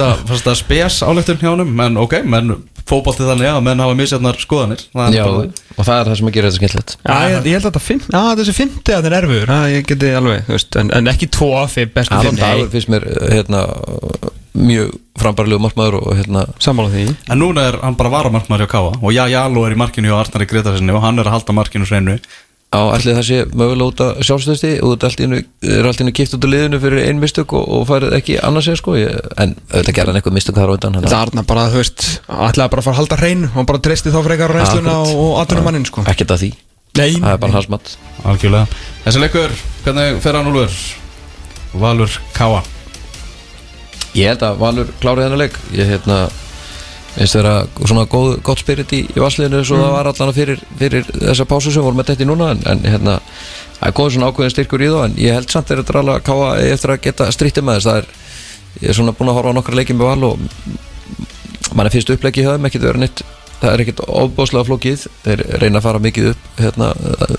[0.00, 3.96] það, fannst það spes áleiktun hjá honum, menn ok, menn fótbolti þannig að menn hafa
[3.96, 4.82] misjafnar skoðanir.
[4.92, 5.24] Það er Já,
[5.78, 7.84] og það er það sem að gera þetta skemmtilegt Já, ég, ég held að þetta
[7.86, 10.92] fimm, já, þessi fymti að það er erfur, já, ég geti alveg, þú veist, en,
[10.98, 13.62] en ekki tvo af því bestu Aron fimm, Dagur finnst mér hérna,
[14.54, 17.04] mjög frambarlegu markmaður og hérna, sammála því.
[17.30, 20.18] En núna er hann bara varamarkmaður hjá Káa og Já Jalo er í markinu hjá
[20.20, 22.18] Arnari Gretarsinni og hann er að halda markinu hreinu.
[22.74, 25.36] Á allir það sé mögulega út að sjálfstöðsti og þetta
[25.78, 28.66] er allt innu kipt út úr liðinu fyrir ein mistök og, og farið ekki annars
[28.72, 28.96] eða sko.
[28.98, 32.08] Ég, en auðvitað gerði hann eitthvað mistök þar á undan Þetta Arna bara, þú veist,
[32.26, 35.22] ætlaði bara fara að halda hrein og bara treysti þá frekar á reynsluna Akkurat.
[35.22, 36.06] og aðtunum mannin, sko.
[36.10, 36.52] ekkert að því,
[36.98, 37.96] Nei, það er bara hans mat.
[38.26, 38.82] Algjörlega.
[39.06, 40.80] Þessi leikur, hvernig fer hann úlfur?
[41.78, 42.64] Valur Káa
[44.14, 45.60] ég held að Valur klárið þennan leik.
[45.74, 46.18] Ég hérna
[47.14, 47.54] finnst þeirra
[47.84, 51.70] svona góð, gott spirit í, í vassliðinu svo það var allan fyrir, fyrir þessa pásu
[51.74, 53.14] sem vorum með þetta í núna en, en hérna
[53.76, 56.26] það er góð svona ákveðin styrkur í þá en ég held samt þeirra drala að
[56.26, 57.88] káa eftir að geta strítið með þess.
[57.90, 58.10] Það er,
[58.80, 62.10] ég er svona búin að horfa á nokkra leikið með val og mann er fyrst
[62.14, 63.24] uppleggi í höfum, ekkert verið nýtt
[63.64, 65.04] það er ekkert ofbóðslega flókið.
[65.24, 66.90] Þeir reyna að fara mikið upp hérna,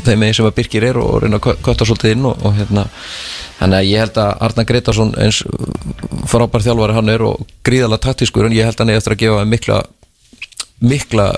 [0.06, 2.88] þeim megin sem að Birkir er og reyna að kötta svolítið inn og, og hérna
[3.60, 5.44] þannig að ég held að Arna Gretarsson eins
[6.32, 9.22] frábær þjálfari hann er og gríðalega taktískur en ég held að hann er eftir að
[9.24, 9.84] gefa mikla
[10.84, 11.30] mikla,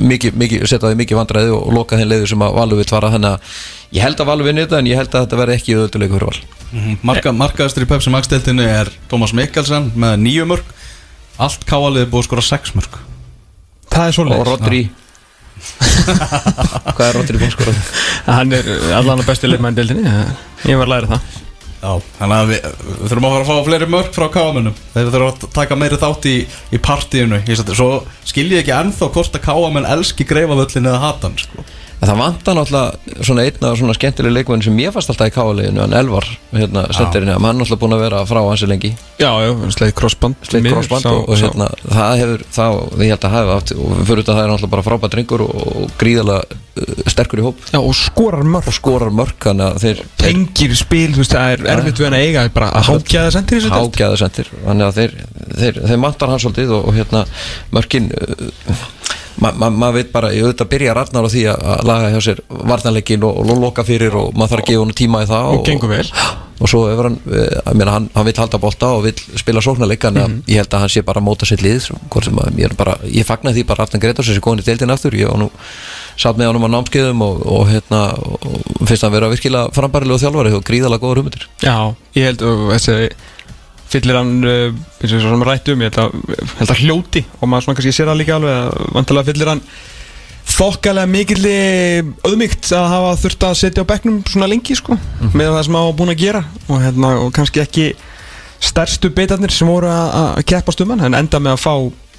[0.00, 3.10] mikið, mikið setja því mikið vandræði og loka þeim leiður sem að Valur vill fara.
[3.12, 3.58] Þannig að
[3.98, 6.28] ég held að Valur vinni þetta en ég held að þetta verði ekki auðvitað fyrir
[6.28, 6.40] Val.
[6.68, 6.96] Mhm.
[7.08, 10.74] Marka, Markaðastur í Pepsi deltinni er Tómas Mikkelsen með nýju mörg
[11.38, 12.98] Allt Káa-liði búið að skora sex mörg
[13.92, 14.80] það er og svolítið Rodri.
[16.94, 17.74] Hvað er Rodri búinn skora?
[18.28, 20.06] Hann er allan að bestu leikmæn deildinni
[20.68, 21.36] Ég var að læra það.
[21.78, 25.10] Já, þannig að við, við þurfum að fara að fá fleiri mörg frá Káa-mönnum Þeir
[25.12, 26.36] þurfum að taka meiri þátt í,
[26.74, 27.38] í partíinu.
[27.68, 27.90] Svo
[28.26, 31.62] skil ég ekki ennþá hvort að Káa-menn elski greifavöllin eða hatan sko.
[31.98, 35.34] En það vantar náttúrulega svona einn af svona skemmtileg leikmenn sem ég fast alltaf í
[35.34, 38.92] káaleginu en Elvar, hérna, sendirinn hann er náttúrulega búin að vera frá hansi lengi.
[39.18, 42.66] Já, já, sleið crossband miður, crossband sá- og, og hérna, það hefur þá,
[43.02, 45.54] ég held að hafa haft og fyrir þetta það er náttúrulega bara frábært drengur og,
[45.58, 46.52] og gríðalega uh,
[47.10, 47.58] sterkur í hóp.
[47.74, 51.56] Já, og skorar mörg og skorar mörk þannig að þeir Tengir spil, þú veist, það
[51.56, 54.94] er erfitt við hann að eiga bara að hákjaða sendir þessu hágæða sendir þannig að
[55.00, 55.12] þeir,
[55.58, 56.30] þeir, þeir mantar
[59.38, 62.10] og, og maður ma, ma veit bara, ég auðvitað byrja Ragnar á því að laga
[62.14, 65.28] hjá sér varnarleikin og, og loka fyrir og maður þarf að gefa hann tíma í
[65.30, 66.06] það Og gengur vel.
[66.60, 69.60] og svo hefur hann, eh, ég meina, hann, hann vil halda bolta og vil spila
[69.62, 70.42] sóknarleik en Mhm.
[70.50, 73.52] ég held að hann sé bara að móta sitt lið að ég bara, ég fagna
[73.54, 75.50] því bara Arnar Gretars þessi góðin í deildin aftur, ég var nú
[76.18, 80.54] satt með honum á námskeiðum og, og hérna og finnst hann vera virkilega frambærilega þjálfari
[80.58, 83.10] og gríðalega góður hugmyndir Já, ég held að þessi
[83.88, 84.72] fyllir hann uh,
[85.02, 88.10] eins og sem rættu um, ég held að, held hljóti og maður svona kannski sér
[88.10, 89.62] það líka alveg vantilega fyllir hann
[90.48, 91.56] þokkalega mikilli
[92.24, 94.96] auðmygt að hafa þurft að setja á bekknum svona lengi sko,
[95.34, 97.88] með það sem var búin að gera og, hérna, og kannski ekki
[98.64, 100.42] stærstu beitarnir sem voru að,
[100.82, 101.74] um hann, en enda með að fá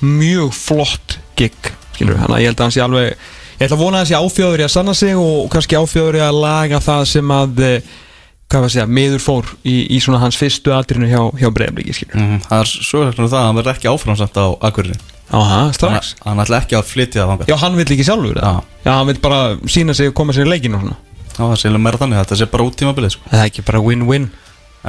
[0.06, 1.58] mjög flott gig
[1.96, 4.12] skilur, þannig að ég held að hann sé alveg ég ætla að vona að hann
[4.12, 7.64] sé áfjóður í að sanna sig og kannski áfjóður í að laga það sem að
[7.66, 7.90] eh,
[8.50, 11.50] hvað var að segja, miður fór í, í svona hans fyrstu atrinu hjá, hjá
[11.94, 14.48] skilur mm, Það er svo er það að hann verður ekki áframsætt á
[15.30, 16.16] Aha, Hann strax.
[16.26, 18.42] hann ætla ekki að flytja það Já, hann vill ekki sjálfur Já.
[18.42, 18.62] það.
[18.86, 20.96] Já, hann vill bara sína sig og koma sér í leikinu og svona.
[21.30, 23.30] Já, það sé meira þannig, þetta sé bara út tímabilið sko.
[23.30, 24.26] Það er ekki bara win-win.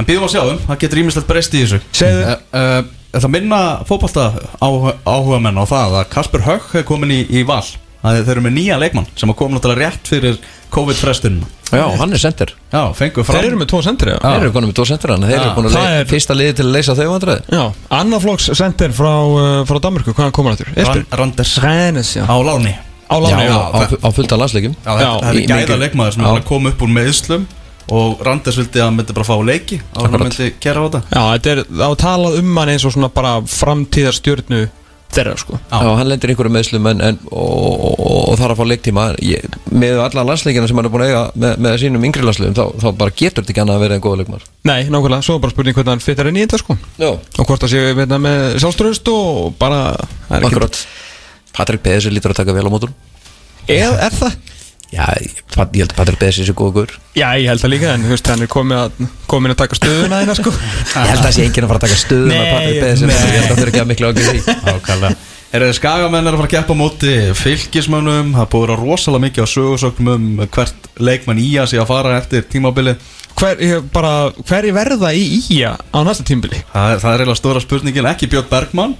[0.01, 1.83] En býðum að sjá um, það getur ímislegt breyst í þessu.
[2.01, 2.25] Segðu.
[2.25, 4.27] uh, uh, ætla að minna fótballta
[4.65, 7.65] áhuga menn á það að Kasper Högg er komin í, í val
[8.03, 10.39] að þeir eru með nýja leikmann sem að koma náttúrulega rétt fyrir
[10.75, 14.19] COVID-frestunum Já, hann er sendir Já, fengu fram Þeir eru með tvo sendri, já.
[14.25, 16.65] Þeir eru konum með tvo sendir hann Þeir eru Það le- er- fyrsta liði til
[16.67, 17.43] að leysa þau vandræði.
[17.55, 17.63] Já,
[18.01, 20.67] annarflokks sendir frá, uh, frá Danmarku, hvaðan komur þetta?
[20.73, 21.07] Ran, Esbjörn?
[21.21, 22.25] Randers Rennes, já.
[22.27, 22.75] Á láni.
[23.11, 26.13] Á Já, láni, já, á, á fullt af landsleikum Já, þetta Já, er gæða leikmaður
[26.15, 26.31] sem Já.
[26.35, 27.47] að koma upp úr meðslum
[27.91, 31.01] og Randers vildi að hann myndi bara fá leiki og hann myndi kera á þetta.
[31.11, 34.61] Já, þetta er á talað um hann eins og svona bara framtíðarstjörnu
[35.15, 35.59] þeirra, sko.
[35.71, 39.05] Já, hann lendir einhverju meðslum en, en, og, og, og þarf að fá leiktíma.
[39.27, 42.57] Ég, með alla landsleikina sem hann er búin að eiga með, með sínum yngri landsleikum
[42.59, 45.37] þá, þá bara getur þetta ekki annað að vera en góða leikmar Nei, nákvæmlega, svo
[45.39, 46.77] er bara spurning hvernig hann fittar inn í þetta, sko.
[47.03, 50.81] Já, Og hvort það séu veitna, með sjálfströðust og bara það er ekki- akkurat.
[51.59, 52.95] Patrik Beðis lítur að taka vel á mótur
[53.71, 54.39] Er, er það?
[54.91, 56.97] Já, ég, held að Patrik Beðis er guður.
[57.15, 59.79] Já, ég held það líka, en þú veist, hann er komið að, komin að taka
[59.79, 60.55] stöðuna þeina, sko.
[60.57, 63.19] Ég held að það sé enginn að fara að taka stöðum Nei, Patrik nei.
[63.21, 64.57] Ég held að það þurfi ekki að miklu ákveð því.
[64.75, 65.19] Ákvæmlega
[65.51, 69.25] Er það skagamenn er að fara að keppa móti fylgismönnum, það búið að vera rosalega
[69.25, 72.95] mikið á sögursögnum um hvert leikmann í að sé að fara eftir tímabili
[73.35, 74.13] Hver, ég, bara,
[74.47, 75.25] hver er verða í
[75.57, 76.61] Ía á næsta tímbili?
[76.71, 78.95] Það, það er eiginlega stóra spurningin, ekki Björn Bergmann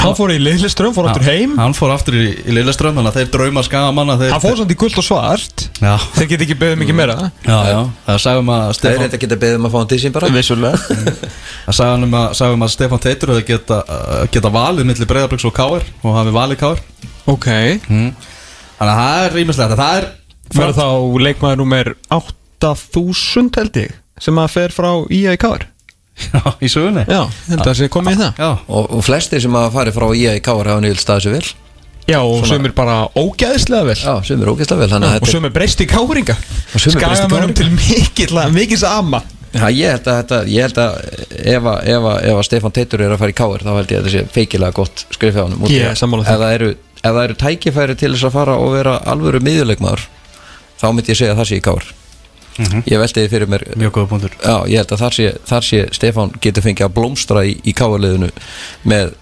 [0.00, 1.54] Hann fór í liðliström, fór áttur heim.
[1.58, 4.72] Hann fór aftur í, í Lilleström, þannig að þeir drauma skagamanna þeir, Hann fór samt
[4.74, 5.64] í guld og svart.
[5.80, 7.16] Já, Þeir get ekki beðið mikið meira.
[7.44, 7.78] Já, já.
[8.06, 10.30] Það sagðum að Stefán þetta að geta beðið um að fá hann til sín bara.
[11.64, 15.86] Það sagðum að, sagðum að Stefán Teitur geta, uh, geta valið millir Breiðabriks og Káir
[16.02, 16.82] og hafi valið Káir
[17.30, 17.48] Ok.
[17.88, 20.08] Þannig að það er rýmislegt Það er
[20.54, 20.88] Verður þá
[21.24, 25.64] leikmaður nummer 8000 held ég Sem að fer frá í Kár
[26.14, 27.04] Já, í sögunni.
[27.10, 28.40] Já, held að það sé komið í það.
[28.44, 31.36] Já, Og, og flestir sem að fari frá IA í Káar hafa nývill staðið sér
[31.38, 31.52] vel.
[32.04, 33.96] Já, og sumir bara ógæðislega vel.
[33.98, 36.36] Já, sem er ógeðslega vel Þannig að Og þetta sumir breyst í káringa.
[36.36, 39.22] Sumir breyst í Skagamönnum til mikill mikill sama
[39.54, 40.94] Já, ég held að, þetta, ég held að
[41.54, 43.92] ef, að, ef, að, ef að Stefán Teitur er að fara í káir þá held
[43.92, 46.32] ég að þetta sé feikilega gott skrif hjá hann Ég er sammála því.
[46.34, 50.02] ef, það eru, ef það eru tækifæri til þess að fara og vera alvöru miðjuleikmaður
[50.82, 51.86] þá myndi ég segja að það sé í káir
[52.60, 54.36] ég veldi því fyrir mér mjög góða punktur.
[54.38, 57.74] Já, ég held að þar sé, þar sé Stefán getur fengið að blómstra í, í
[57.76, 58.30] káarliðinu
[58.90, 59.14] með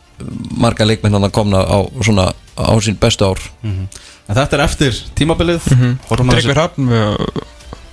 [0.63, 2.29] marga leikmenn hann að komna á, svona,
[2.59, 3.41] á sín bestu ár.
[3.65, 5.65] En þetta er eftir tímabilið.
[6.11, 7.49] Horfum að Tryggvi Hrafn uh,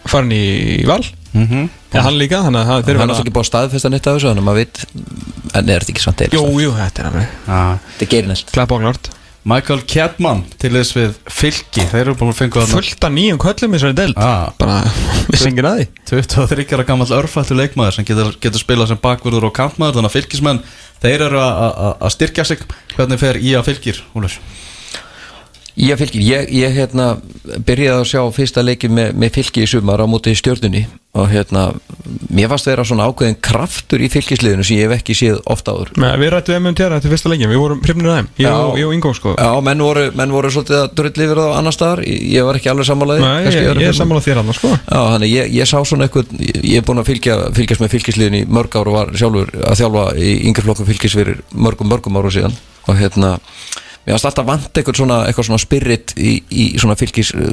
[0.10, 0.44] farin í
[0.90, 1.02] val.
[1.34, 1.70] Mhm.
[1.94, 4.40] Já, hann líka, að hann er alltaf ekki búið að staðfesta neitt af þessu að
[4.46, 4.82] maður veit
[5.58, 7.62] en er þetta ekki samt Jú, eil jú, þetta er alveg Já.
[7.86, 9.10] þetta er gerinelt Klappa og klart
[9.50, 13.40] Michael Kjadmann til þess við fylki Þeir eru búin að fengu þarna Fullt af nýjum
[13.42, 14.52] köllum í þessari deild Ah.
[14.60, 14.76] Bara,
[15.32, 19.50] vissi enginn að því 23 ára gammal örfættu leikmaður sem getur, getur spilað sem bakvörður
[19.50, 20.62] og kantmaður þannig að fylgismenn,
[21.02, 22.62] þeir eru að styrkja sig
[22.96, 24.38] hvernig fer í að fylgir Úlur
[25.78, 27.12] Ég fylgir, ég, ég hérna
[27.66, 31.72] byrjaði að sjá fyrsta leiki með, með fylki í sumar á móti stjörnunni og hérna,
[32.30, 35.90] mér fannst vera svona ákveðin kraftur í fylgisliðinu sem ég hef ekki séð ofta áður.
[35.98, 38.54] Nei, Við rættum um tjara þetta fyrsta leikin, við vorum hrifnir af þeim Ég Já.
[38.54, 39.34] og, ég og Ingo sko.
[39.34, 42.60] Já, menn voru, menn voru svolítið að drulli yfir það á annar staðar, ég, var
[42.62, 44.76] ekki alveg sammálaði Nei, ég, ég er sammála þér annars sko.
[44.78, 48.40] Já, þannig ég, ég sá svona eitthvað, ég, er búin að fylgja, fylgjast með fylgisliðin
[48.40, 52.22] í mörg ár og var sjálfur að þjálfa í yngri flokkum fylgis fyrir mörgum, mörgum
[52.22, 52.58] ára síðan.
[52.86, 53.34] Og hérna,
[54.10, 57.52] mér varst alltaf vant eitthvað svona, eitthvað svona spirit í, í svona fylgis uh,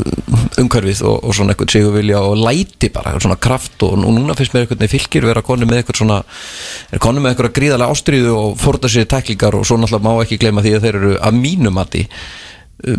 [0.63, 4.37] umhverfið og, og svona eitthvað sigurvilja og læti bara, eitthvað svona kraft og, og núna
[4.39, 6.19] finnst mér eitthvað fylgir vera konu með eitthvað svona,
[6.97, 10.41] er konu með eitthvað gríðarlega ástríðu og fórta sér tæklingar og svo náttúrulega má ekki
[10.41, 12.07] gleyma því að þeir eru að mínum mati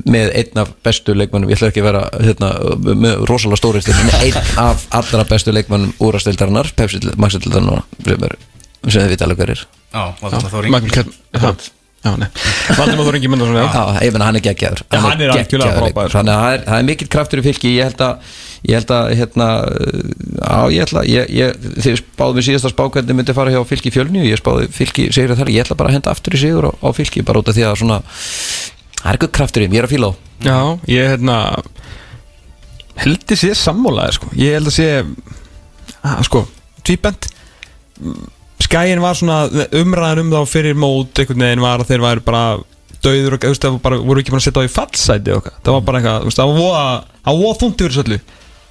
[0.10, 2.48] með einn af bestu leikmannum ég ætla ekki að vera hérna,
[2.98, 8.38] með rosalega stóri stil, með einn af allra bestu leikmannum úrastildarinnar, Pepsi-maxildarinnar sem er-
[8.88, 9.62] sem þið vita alveg hver er.
[10.70, 11.14] Ingi Kjell
[12.06, 12.28] Já, nei.
[12.78, 13.66] Valdimar Þór Ingi Mundarsson, já.
[13.74, 14.84] Já, ég menna hann er geggjaður.
[14.94, 16.14] Hann er algjörlega frábær.
[16.14, 17.72] Þannig að það er, það er mikill kraftur í fylki.
[17.74, 18.30] Ég held að,
[18.70, 19.48] ég held að hérna,
[20.46, 23.92] á, ég ætla, ég, ég, þið spáðum við síðasta spá hvernig myndi fara hjá fylki
[23.96, 25.52] fjölni og ég spáði fylki sigur þar.
[25.52, 27.68] Ég ætla bara að henda aftur í sigur á, á fylki bara út af því
[27.68, 28.00] að svona
[28.98, 30.14] það er eitthvað kraftur í ég er að fíla á
[30.46, 31.38] Já, ég hérna
[33.02, 34.32] held ég sé sammálaði sko.
[34.38, 36.44] Ég held að sé að, sko,
[38.68, 39.46] Skæin var svona
[39.80, 42.42] umræðan um þá fyrir mót einhvern veginn var að þeir væri bara
[43.06, 45.78] döður og þú veist, það voru ekki bara að setja á í fallsæti og það
[45.78, 48.18] var bara eitthvað, það var voða yfir þessu öllu.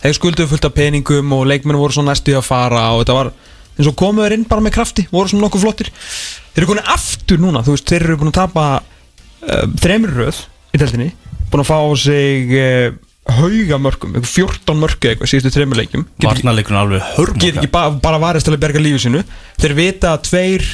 [0.03, 3.17] Þeir skulduðu fullt af peningum og leikmenn voru svona næstu í að fara og þetta
[3.17, 3.33] var
[3.77, 5.91] eins og komuður inn bara með krafti, voru svona nokkuð flottir.
[6.53, 10.43] Þeir eru konið aftur núna, þú veist, þeir eru búin að tapa uh, þremur röð
[10.77, 11.11] í teltinni,
[11.49, 16.29] búin að fá sig uh, hauga mörgum, eitthvað 14 mörgu eitthvað síðustu þremur leikjum Get
[16.31, 19.23] ekki- Varnarleikurinn alveg hörm get ekki ba bara varist til að berga lífi sinu
[19.61, 20.67] þeir vita að tveir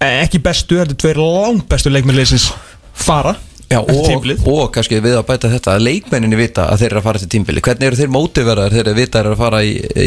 [0.00, 2.50] eh, ekki bestu, heldur tveir langt bestu leikmennleysins
[2.92, 3.36] fara
[3.70, 7.04] Já, og, og kannski við að bæta þetta að leikmenninni vita að þeir eru að
[7.06, 9.60] fara til tímbili hvernig eru þeir mótiveraðar þegar þeir vita að þeir eru að fara
[9.62, 10.06] í, í,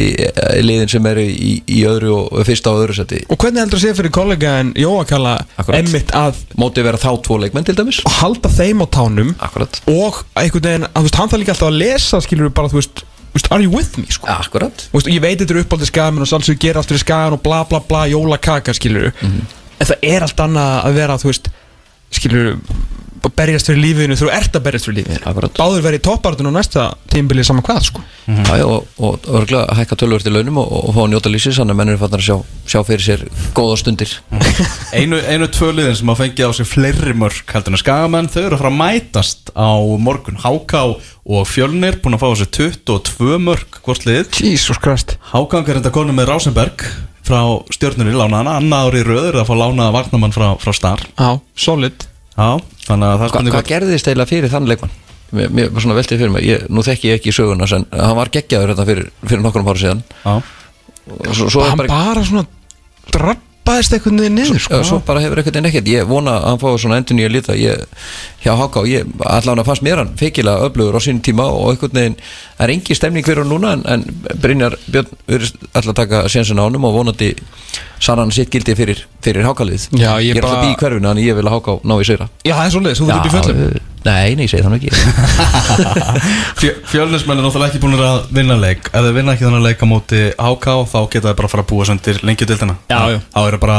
[0.59, 3.79] í liðin sem eru í, í öðru og fyrsta og öðru seti Og hvernig heldur
[3.79, 5.79] að sé fyrir kollega en Jóa kalla Akkurat.
[5.79, 8.01] emmitt að mótivera þá tvo leikmenn til dæmis?
[8.19, 12.19] Halda þeim á tánum Akkurat, og einhvern veginn, veist, hann þarf líka alltaf að lesa
[12.27, 13.05] skilur við bara, þú veist,
[13.49, 14.05] are you with me?
[14.11, 14.27] sko?
[14.29, 14.89] akkurat.
[14.91, 17.63] Veist, ég veit þetta er uppáldið skamin og sálsög gera allt fyrir skagan og bla
[17.71, 19.39] bla bla, jólakaka skilur Mhm.
[19.79, 21.47] en það er allt annað að vera, þú veist
[22.13, 22.51] skilur
[23.31, 25.49] berjast fyrir lífinu, þú ert að berjast fyrir lífinu.
[25.55, 28.03] Báður verið í toppartun og næsta tímbilið saman hvað sko.
[28.27, 31.31] Já, já, og, og örgulega að hækka tölvöld í launum og, og fá að njóta
[31.31, 32.37] lífsins þannig að menn eru fannar að sjá,
[32.73, 33.23] sjá fyrir sér
[33.55, 34.13] góða stundir.
[34.99, 38.57] Einu, einu tvöliðin sem að fengja á sig fleiri mörg heldur en skagamenn, þau eru
[38.57, 39.71] að fara að mætast á
[40.03, 40.39] morgun.
[40.43, 44.31] Háká og Fjölnir búin að fá á sig 22 mörg hvort lið?
[44.43, 45.17] Jesus Christ.
[45.31, 46.87] Háká er þetta konu með Rásenberg
[47.23, 47.39] frá
[47.71, 51.05] stjórnunni lánaðana, annað ári í röður að fá lánaða varnamann frá, frá Star.
[51.15, 52.49] Já, solid Já,
[52.87, 54.99] þannig að það Hva, Hvað gerðist eiginlega fyrir þann leikmann?
[55.33, 58.17] Mér, mér var svona veltið fyrir mig, ég, nú þekki ég ekki söguna en hann
[58.19, 60.03] var geggjaður þetta fyrir, fyrir nokkrum ára síðan.
[60.21, 60.33] Já,
[61.09, 62.43] og svo, svo, hann bara, bara, svona
[63.09, 64.81] drabbaðist eitthvað niður niður sko.
[64.85, 65.89] svo bara hefur ekkert en ekkert.
[65.89, 67.57] Ég vona að hann fái svona endur nýja lita.
[67.57, 67.81] Ég,
[68.45, 72.19] hjá Háká, ég, allavega fannst mér hann feikilega öflugur á sínum tíma og einhvern veginn
[72.57, 74.03] það er engi stemning fyrir hann núna en, en
[74.43, 77.31] Brynjar Björn virðist alltaf taka sénsinn á honum og vonandi
[78.03, 79.87] sann hann sitt gildi fyrir, fyrir Hákalið.
[79.95, 81.95] Já, ég ég er alltaf bara- bí í hverfinu þannig ég vil að Háká ná
[81.97, 82.27] í sigra.
[82.45, 84.77] Já, það er svolítið, þú ert í föllum eh, Nei, nei, ég segi það nú
[84.81, 84.89] ekki.
[86.59, 88.89] Fjö- Fjölnismenn er náttúrulega ekki búin að vinna leik.
[88.91, 91.63] Ef þau vinna ekki þannig leik á móti HK þá geta þau bara að fara
[91.63, 93.19] að búa sem til lengjudildina Já, já.
[93.31, 93.77] Þá eru bara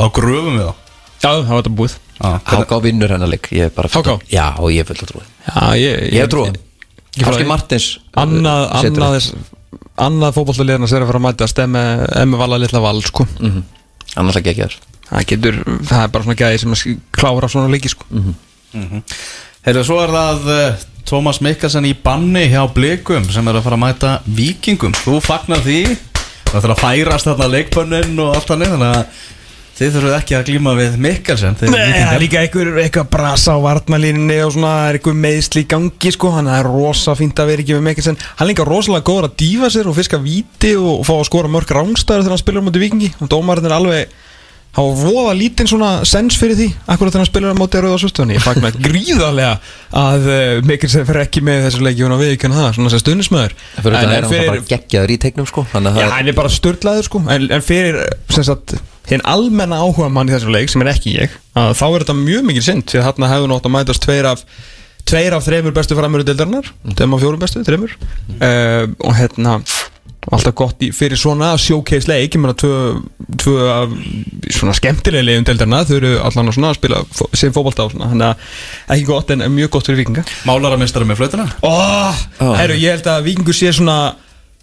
[0.00, 0.74] á, gröfum við þá.
[1.16, 1.98] Já, það var þetta búið.
[2.56, 3.50] Háká vinnur hennar leik.
[3.52, 4.16] Ég er bara HK?
[4.32, 5.26] Já, og ég er fullt að trúi.
[5.44, 6.56] Já, ég, Ég hef trúið
[7.24, 7.86] Háski Martins
[8.20, 9.34] Annað, setur annað, þess-
[10.06, 10.34] annað
[10.90, 11.84] sem er að fara að mæta stemmi
[12.22, 13.24] emmi vala litla val, sko.
[13.24, 13.48] Þetta.
[13.48, 13.62] Mhm.
[14.16, 14.76] Hann er alltaf geggjaður.
[15.06, 15.56] Það getur,
[15.86, 18.04] það er bara svona gæði sem að klára svona leiki, sko.
[19.66, 23.76] Heyrðu, svo er það uh, Tómas Mikkelsen í banni hjá Blikum sem er að fara
[23.78, 24.92] að mæta Víkingum.
[25.04, 25.80] Þú fagnar því?
[26.46, 29.04] Það þarf að færast þarna leikbönnin og allt þannig Þannig að
[29.76, 33.58] þið þurfum ekki að glíma við Mikkelsen Nei, það er líka einhver, eitthvað brasa á
[33.60, 37.50] varnalínunni og svona, það er einhver meðsli í gangi sko, hann er rosa fínt að
[37.52, 38.20] vera ekki með Mikkelsen.
[38.38, 41.52] Hann er líka rosalega góður að dífa sér og fiska víti og fá að skora
[41.52, 44.16] mörg rángstæður þegar hann spilar á móti vikingi og dómarinn er alveg
[44.76, 48.36] var voða lítinn svona sens fyrir því akkurat þegar hann spilar á móti rauða svöstunni
[48.36, 49.54] ég fagnar gríðarlega
[49.96, 53.56] að uh, Mikkelsen fer ekki með þessu leiki og við ekki það, svona sem stundismöður
[53.78, 56.38] Fyrir þetta er hann bara geggjaður í teiknum sko Þannig að Já, það hann er
[56.42, 58.02] bara störtlaður sko en, en fyrir,
[59.10, 62.16] hinn almenna áhuga mann í þessum leik, sem er ekki ég að þá er þetta
[62.20, 64.42] mjög mikil synd því að þarna hefðu nátt að mætast tveir af
[65.06, 69.60] tveir af þreymur bestu framöru deildarinnar þeim af fjórum bestu, þreymur uh, og hérna
[70.26, 73.92] alltaf gott í, fyrir svona showcase leik ég meina tvö, af
[74.50, 78.26] svona skemmtilega leiðum deildarinnar þau eru allan að spila fó- sem fótbolta á svona þannig
[78.32, 81.70] að ekki gott en mjög gott fyrir vikinga Málaramistari með flötuna Ó,
[82.42, 82.48] Ó.
[82.58, 83.98] herru, ég held að vikingur sé svona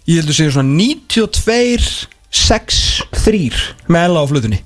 [0.04, 2.78] Ég held að sé svona 92 6
[3.14, 3.40] 3
[3.88, 4.58] með Ella á flutunni.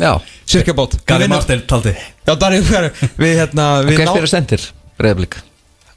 [0.00, 0.12] Já,
[0.48, 1.92] Cirka bát Gary Martin taldi.
[2.26, 2.90] Já, Darri, hver,
[3.20, 4.64] við hérna við ná- spyrir stendir?
[5.00, 5.38] Breiðablík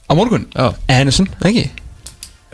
[0.05, 0.45] Á morgun?
[0.53, 0.73] Já.
[0.87, 1.69] Ennison, ekki?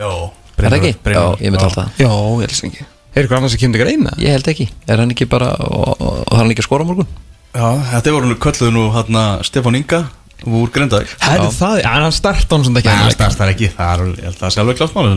[0.00, 0.92] Jó Er það ekki?
[1.14, 1.88] Já, ég myndi alltaf það.
[1.98, 2.84] Já, ég held sem ekki.
[3.12, 4.12] Er ykkur annars að kemur ykkur eina?
[4.22, 4.66] Ég held ekki.
[4.86, 7.08] Er hann ekki bara Og, og, og hann ekki að skora á morgun?
[7.52, 10.00] Já, þetta voru nú kölluðu nú hérna Stefán Inga
[10.42, 11.10] úr Grindavík.
[11.22, 14.00] Herru það, en hann starta hann svona ekki Nei, það starfst það ekki, það er,
[14.08, 15.10] ég held að það sé alveg klátt mál.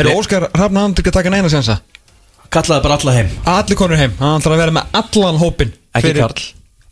[0.00, 0.96] Herru, Óskar Hrafna hann
[2.52, 3.32] Kallaði bara alla heim.
[3.56, 6.44] Allir konur heim, hann ætlar að vera með allan hópin Ekki Karl.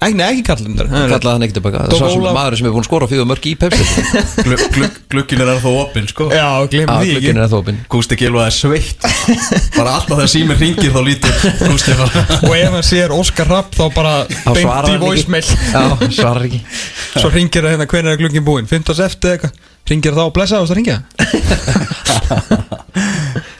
[0.04, 2.66] Ekki, nei, ekki Karl Kallaði hann ekki tilbaka Það er svo sem Ólaf- maður sem
[2.68, 3.84] er búin að skora fjögur mörg í Pepsi.
[4.44, 6.26] Glu, glu, Glukkin er ennþá opinn, sko.
[6.34, 7.14] Já, gleym Já, því ekki.
[7.22, 7.78] glukkin er það opinn.
[7.94, 9.06] Gústi Gilva er sveitt.
[9.78, 13.70] Bara alltaf þegar símir ringir þá lítur Gústi bara og ef hann sér Óskar Rapp
[13.78, 14.14] þá bara
[14.58, 15.46] svarar í voicemail.
[15.46, 15.84] Já,
[16.18, 16.60] svarar ekki.
[17.22, 18.68] Svo ringir það hérna hvernig er glungin búinn?
[18.68, 19.54] 15 eftir eitthvað.
[19.88, 20.98] Ringir þá og blessa og það ringja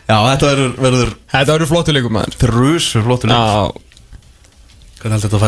[0.04, 3.38] Já, þetta verður, verður þetta eru flottuleikum maður þrjus fyrir flottur leik.
[3.40, 3.84] Já,
[5.00, 5.44] Hvernig heldur þetta að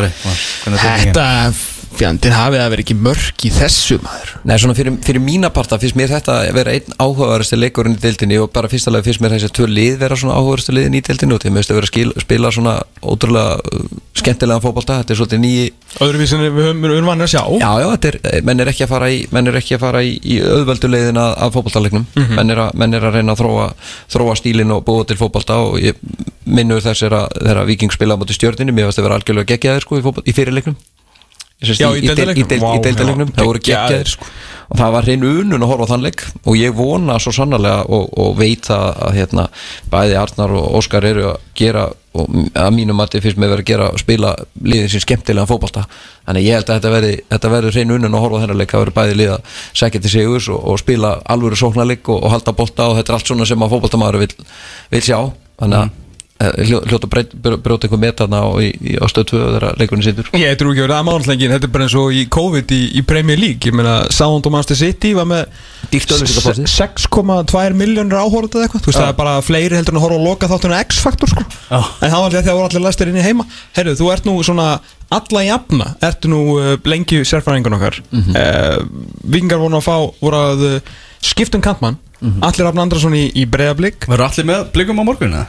[0.76, 1.75] er þetta?
[1.98, 4.32] Fjandinn hafið að vera ekki mörk í þessu maður?
[4.46, 8.02] Nei, svona fyrir, fyrir mína parta finnst mér þetta að vera einn áhugaverðasti leikurinn í
[8.02, 11.02] deildinni og bara fyrsta lega finnst mér þessi tvö lið vera svona áhugaverðasti liðin í
[11.08, 15.20] deildinni og þeim veist að vera að spila svona ótrúlega uh, skemmtilegan fótbolta þetta er
[15.20, 15.66] svolítið nýji
[16.02, 17.42] öðruvísin við höfum við vanið að sjá.
[17.60, 20.02] Já, já, þetta er, menn er ekki að fara í menn er ekki að fara
[20.04, 23.42] í, í auðvöldu leiðin að, að fótboltaleiknum, menn, er að, menn er að reyna að
[23.42, 23.68] þróa,
[24.12, 26.00] þróa stílinn og búa til fótbolta og ég
[26.46, 29.52] minnur þess er að þeirra viking spila á móti stjörninni, mér varst að vera algjörlega
[29.54, 30.76] geggjaðir sko í, í fyrirleiknum.
[30.76, 31.05] Sest,
[31.56, 32.48] Já, í í, deil- í, deildarleiknum?
[32.50, 34.26] deil- Vá, í deildaleiknum, já, það voru geggjaðir, geggjaðir sko.
[34.68, 37.86] og það var hrein unun að horfa á þann leik og ég vona svo sannarlega
[37.88, 39.46] og, og veit að, að hérna,
[39.90, 41.86] bæði Arnar og Óskar eru að gera
[42.16, 44.34] og að mínum mati finnst mér verið að gera spila
[44.64, 45.82] liðin sín skemmtilega fótbolta
[46.26, 48.72] þannig að ég held að þetta þetta verði hrein unnun og horfa á þennan leik
[48.76, 49.36] að verði bæði liða
[49.76, 53.18] sækja til sigurs og, og spila alvöru sóknarleik og, og halda bolta og þetta er
[53.18, 54.32] allt svona sem að fótboltamaður vil,
[54.96, 55.18] vil sjá
[55.60, 56.05] þannig að mm.
[56.36, 60.72] Hljóta brjóta einhver metana á, í, í, á stöð 2 þegar leikunni sittur Ég trú
[60.72, 63.40] ekki að vera að mánlengin, þetta er bara eins og í COVID í, í Premier
[63.40, 65.46] League, ég meina Sound og Master City var með
[65.96, 70.18] 6,2 miljónir áhórað eða eitthvað, þú veist það er bara fleiri heldur en að horfa
[70.18, 71.44] og loka þáttunum X-faktor sko.
[71.70, 71.78] Já.
[71.78, 73.46] en það var alltaf því að það voru allir læstir inn í heima.
[73.76, 74.68] Herru, þú ert nú svona
[75.16, 78.00] alla jafna ertu nú uh, lengi sérfræðingun okkar.
[78.10, 78.34] Mm -hmm.
[78.36, 78.78] uh,
[79.24, 80.80] Vingar voru að fá, voru að uh,
[81.20, 82.42] skiptum kantmann, mm -hmm.
[82.42, 85.46] allir Rafn Andrason í, í bregðablík Verður allir með blikum á morgunna?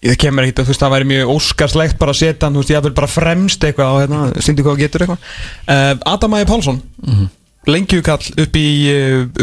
[0.00, 2.70] Það kemur ekkert, þú veist, það væri mjög óskarslegt bara að setja hann, þú veist,
[2.72, 5.26] ég vil bara fremst eitthvað og hérna, stýndi hvað getur eitthvað.
[5.68, 7.28] Uh, Adam Ægir Pálsson mm -hmm
[7.68, 8.68] lengjukall upp í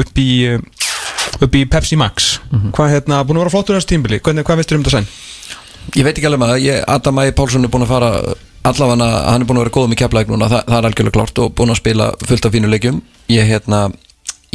[0.02, 0.32] upp í,
[1.44, 2.40] upp í Pepsi Max.
[2.50, 2.72] Mm -hmm.
[2.72, 5.08] hvað hérna, búin að vera flottur þessu tímbili hvað, hvað veistur um þetta sæn?
[5.96, 8.10] Ég veit ekki alveg maður, ég, Adam Ægir Pálsson er búin að fara
[8.64, 11.40] allavega, hann er búin að vera góð með keflæk núna, það, það er algjörlega klart
[11.40, 13.02] og búin að spila fullt af fínu leikjum.
[13.30, 13.92] Ég hérna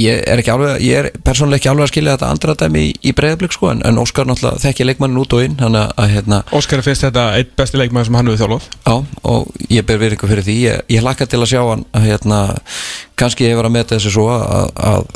[0.00, 2.92] ég er ekki alveg, ég er persónuleg ekki alveg að skilja þetta andra dæmi í,
[3.04, 6.84] í breiðablík sko en, en Óskar náttúrulega þekki leikmannin út og inn að, hérna, Óskar
[6.86, 8.68] finnst þetta eitt besti leikmann sem hann hefur þjálfað.
[8.86, 10.56] Já, og ég ber virðingu fyrir því.
[10.64, 12.40] Ég, ég hlakka til að sjá hann að hérna,
[13.20, 15.06] kannski hefur að meta þessu svo að, að, að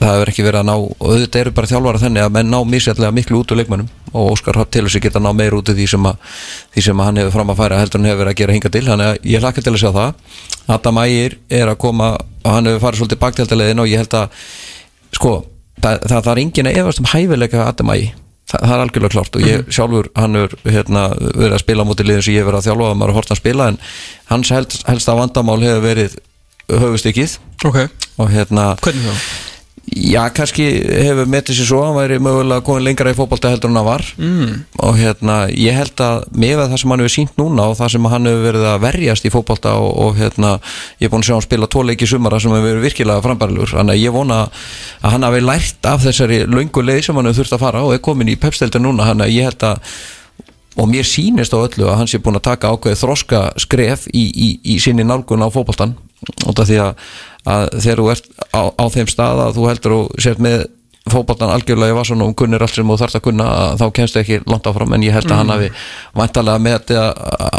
[0.00, 2.58] það hefur ekki verið að ná og þetta eru bara þjálfara þenni að menn ná
[2.64, 5.76] mísjallega miklu út úr leikmannum og Óskar til þess að geta ná meir út úr
[5.78, 6.08] því sem,
[6.74, 8.84] því sem hann hefur fram að færa heldur hann hefur verið að gera hinga til
[8.86, 10.38] þannig að ég hlakka til að sjá það
[10.76, 14.46] Adam Ægir er að koma og hann hefur farið svolítið bakteltilegin og ég held að
[15.18, 15.34] sko,
[15.82, 18.14] það, það, það er engin að efast um hæfileika Adam Ægir
[18.48, 19.76] það, það er algjörlega klart og ég mhm.
[19.78, 21.04] sjálfur hann er hérna,
[21.34, 23.34] verið að spila á móti liðin sem ég hefur verið að þjálfa og maður hort
[23.34, 23.78] að spila en
[24.32, 26.18] hans helst, helst að vandamál hefur verið
[26.68, 27.38] höfustykkið
[27.68, 27.92] okay.
[28.20, 29.47] og hérna hvernig þá?
[29.98, 33.86] Já, kannski hefur metið sér svo hann væri mögulega komið lengra í fókbalta heldur hann
[33.86, 34.04] var.
[34.18, 34.64] Mm.
[34.84, 38.08] og hérna ég held að með það sem hann hefur sínt núna og það sem
[38.12, 40.52] hann hefur verið að verjast í fókbalta og, og hérna
[40.98, 43.74] ég er búin að sjá hann spila tvo leiki sumara sem hefur verið virkilega frambærlur
[43.74, 47.42] þannig að ég vona að hann hafi lært af þessari laungu leið sem hann hefur
[47.42, 49.08] þurft að fara og er komin í pepstelta núna.
[49.08, 49.96] Þannig að ég held að
[50.78, 54.28] og mér sínist á öllu að hans er búin að taka ákveð þroska skref í,
[54.30, 55.96] í, í sinni nálgun á fókbaltan
[56.46, 57.08] og það því að
[57.48, 60.66] að þegar þú ert á, á þeim stað að þú heldur og sért með
[61.08, 63.46] fókbaltan algjörlega í vasan og kunnir allt sem þú þarfst að kunna
[63.80, 65.38] þá kemst ekki langt áfram en ég held að mm.
[65.40, 65.70] hann hafi
[66.20, 67.04] vantalega með þetta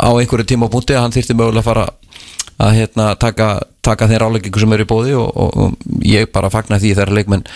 [0.06, 1.86] á einhverju tíma og búndi að hann þýrti mögulega að fara
[2.60, 3.49] að hérna, taka,
[3.86, 7.16] taka þeir áleggingu sem eru í bóði og, og, og ég bara fagna því þegar
[7.16, 7.47] leikmenn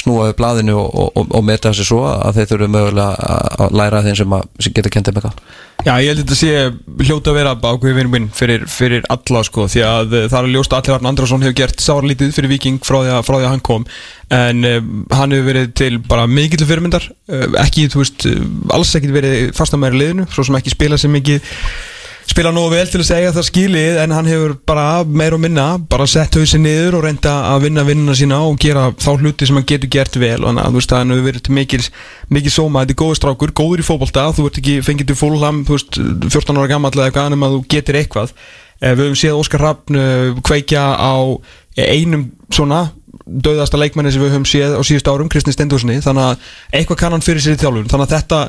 [0.00, 3.34] snúaðu bladinu og, og meta þessi svo að þeir þurfu mögulega
[3.66, 5.44] að læra þeim sem, sem getur kentið með það
[5.82, 9.64] Já, ég held að þetta sé hljóta að vera ákveði vinnum fyrir, fyrir alla sko
[9.70, 13.00] því að það er ljóst að Allir Arn Andrason hefur gert sárlítið fyrir Viking frá
[13.00, 13.86] því að, frá því að hann kom.
[14.32, 18.28] En um, hann hefur verið til bara mikill fyrirmyndar uh, ekki, þú veist,
[18.76, 21.50] alls ekkit verið fastamæri liðinu, svo sem ekki spila sem mikið
[22.28, 25.66] spila nógu vel til að segja það skilið en hann hefur bara meir og minna
[25.90, 29.58] bara sett hausinn niður og reynda að vinna vinnuna sína og gera þá hluti sem
[29.58, 30.38] hann getur gert vel.
[30.40, 31.82] Og þannig að þú veist að hann hefur verið til mikil
[32.32, 35.62] mikil sóma, þetta er góður strákur, góður í fókbalta þú ert ekki fengið til fólham
[35.68, 38.34] 14 ára gammal eða eitthvað annum að þú getur eitthvað.
[38.82, 41.14] Eh, við höfum séð Óskar Rappn eh, kveikja á
[41.78, 42.90] einum svona
[43.22, 47.14] döðasta leikmenni sem við höfum séð á síðust árum, Kristins Stendurssoni þannig að eitthvað kann
[47.14, 47.90] hann fyrir sér í þjálfun.
[47.92, 48.40] Þannig að þetta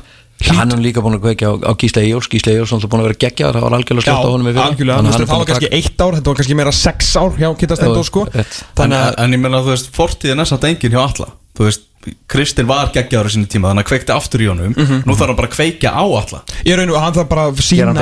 [0.43, 0.57] Hlýt.
[0.57, 3.07] Hann er líka búin að kveikja á, á Gísla Íjóls Gísla Íjóls er búin að
[3.07, 6.17] vera geggjaður, það var algjörlega sljótt á honum Já, algjörlega, það var kannski eitt ár
[6.17, 8.25] þetta var kannski meira sex ár hjá Kittastendó sko.
[8.33, 11.87] en, en ég menna að þú veist fortíðin er samt engin hjá alla þú veist,
[12.27, 14.73] Kristinn var geggjaður í sinni tíma þannig að kveikti aftur í honum.
[14.73, 15.03] Mm -hmm.
[15.07, 17.61] nú þarf hann bara að kveikja á alla Ég raun og hann þarf bara að
[17.63, 17.93] sína,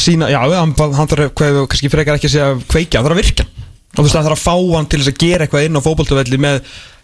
[0.00, 3.44] sína já, hann, hann þarf kannski frekar ekki að segja kveikja, hann þarf að virka
[3.90, 5.80] og þú veist, hann þarf að fá hann til þess að gera eitthvað inn á
[5.82, 6.60] fókbaltöfelli með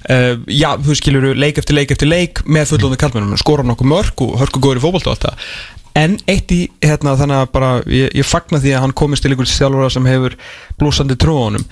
[0.07, 4.23] Uh, já, þú skilur, leik eftir leik eftir leik með fullónu kallmennum, skora nokkuð mörg
[4.23, 5.51] og hörku góður í fókbalt og allt það.
[5.97, 9.33] En eitt í, hérna, þannig að bara ég, ég fagna því að hann komist til
[9.33, 10.37] einhvers sjálfur sem hefur
[10.79, 11.67] blúsandi tróðunum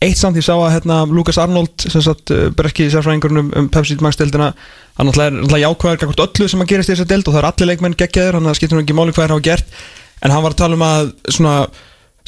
[0.00, 3.66] eitt samt ég sá að hérna, Lukas Arnold sem satt uh, brekki í sérfræðingurnum um
[3.72, 4.54] Pepsi-magsteldina
[4.96, 7.48] hann er alltaf jákvæður kakvort öllu sem að gerist í þessar deld og það er
[7.50, 9.76] allir leikmenn geggjaður, hann skiptur ekki máli hvað er að hafa gert.
[10.20, 11.54] En hann var að tala um að svona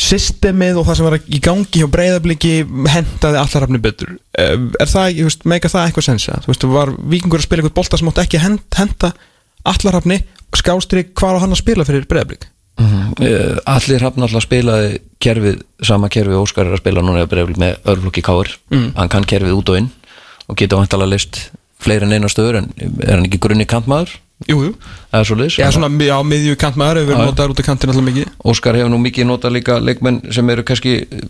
[0.02, 2.54] systemið og það sem var í gangi hjá breyðabliki
[2.90, 4.16] hendaði allarafni betur.
[4.38, 7.62] Eh, er það, ég veist, meika það eitthvað sensa þú veist, var vikingur að spila
[7.62, 9.12] eitthvað bolta sem átti ekki henda
[9.68, 10.22] allarafni
[10.56, 12.46] skástrík hvar á hann að spila fyrir breyðablik
[12.80, 13.60] mm -hmm.
[13.66, 18.48] Allir hafn alltaf spilaði kerfið, sama kerfið Óskar er að spila núna með örflokki káur
[18.70, 18.92] mm.
[18.96, 19.90] hann kann kerfið út og inn
[20.48, 24.10] og geta vantalega list fleiri en eina stöður en er hann ekki grunni kantmaður
[24.48, 24.72] Jújú,
[25.12, 27.92] það er svo leiðis Já, svona á miðju kantmaður hefur verið notaður út af kantin
[27.92, 28.32] alltaf mikið.
[28.52, 31.22] Óskar hefur nú mikið notað líka leikmenn sem eru kannski eh,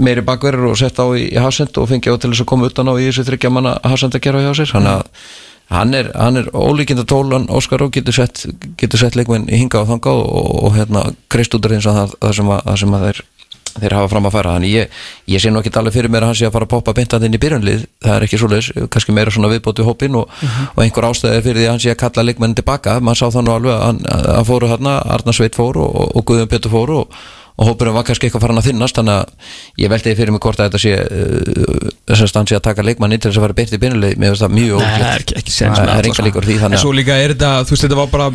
[0.00, 2.70] meiri bakverður og sett á í, í hasend og fengið á til þess að koma
[2.70, 4.72] utan á í þessu þryggja manna hasend að gera hjá sér.
[4.74, 5.26] Þannig að
[5.70, 7.50] hann er, hann er ólíkinda tólan.
[7.52, 8.46] Óskar og getur sett,
[8.80, 11.90] getur sett leikmenn í hinga og þanga og, og, og hérna kreist út af eins
[11.90, 13.22] og það, það sem að, sem að þeir
[13.76, 14.54] þeir hafa fram að fara.
[14.58, 15.00] Þannig ég,
[15.34, 17.26] ég sé nú ekki alveg fyrir mér að hann sé að fara að poppa beintað
[17.28, 20.32] inn í byrjunlið, það er ekki svoleiðis kannski meira svona viðbóti hópin og,
[20.74, 22.98] og einhver ástæði fyrir því að hann sé að kalla leikmenn tilbaka.
[23.00, 26.50] Maður sá það nú alveg að hann, fóru hérna Arnar Sveit fór og, og Guðjón
[26.50, 27.20] Pétur fór og,
[27.60, 29.24] og hópurinn var kannski eitthvað farin að þinnast þannig að
[29.82, 33.12] ég veldi fyrir mig hvort að þetta sé uh, þess að stansi að taka leikmann
[33.12, 35.24] inn til þess að fara beint í byrjunlið, mér finnst það mjög ókvæmt það er
[36.00, 36.24] er enga sko.
[36.28, 38.28] líkur því, þannig En að- svo líka er þetta, þú veist, þetta var bara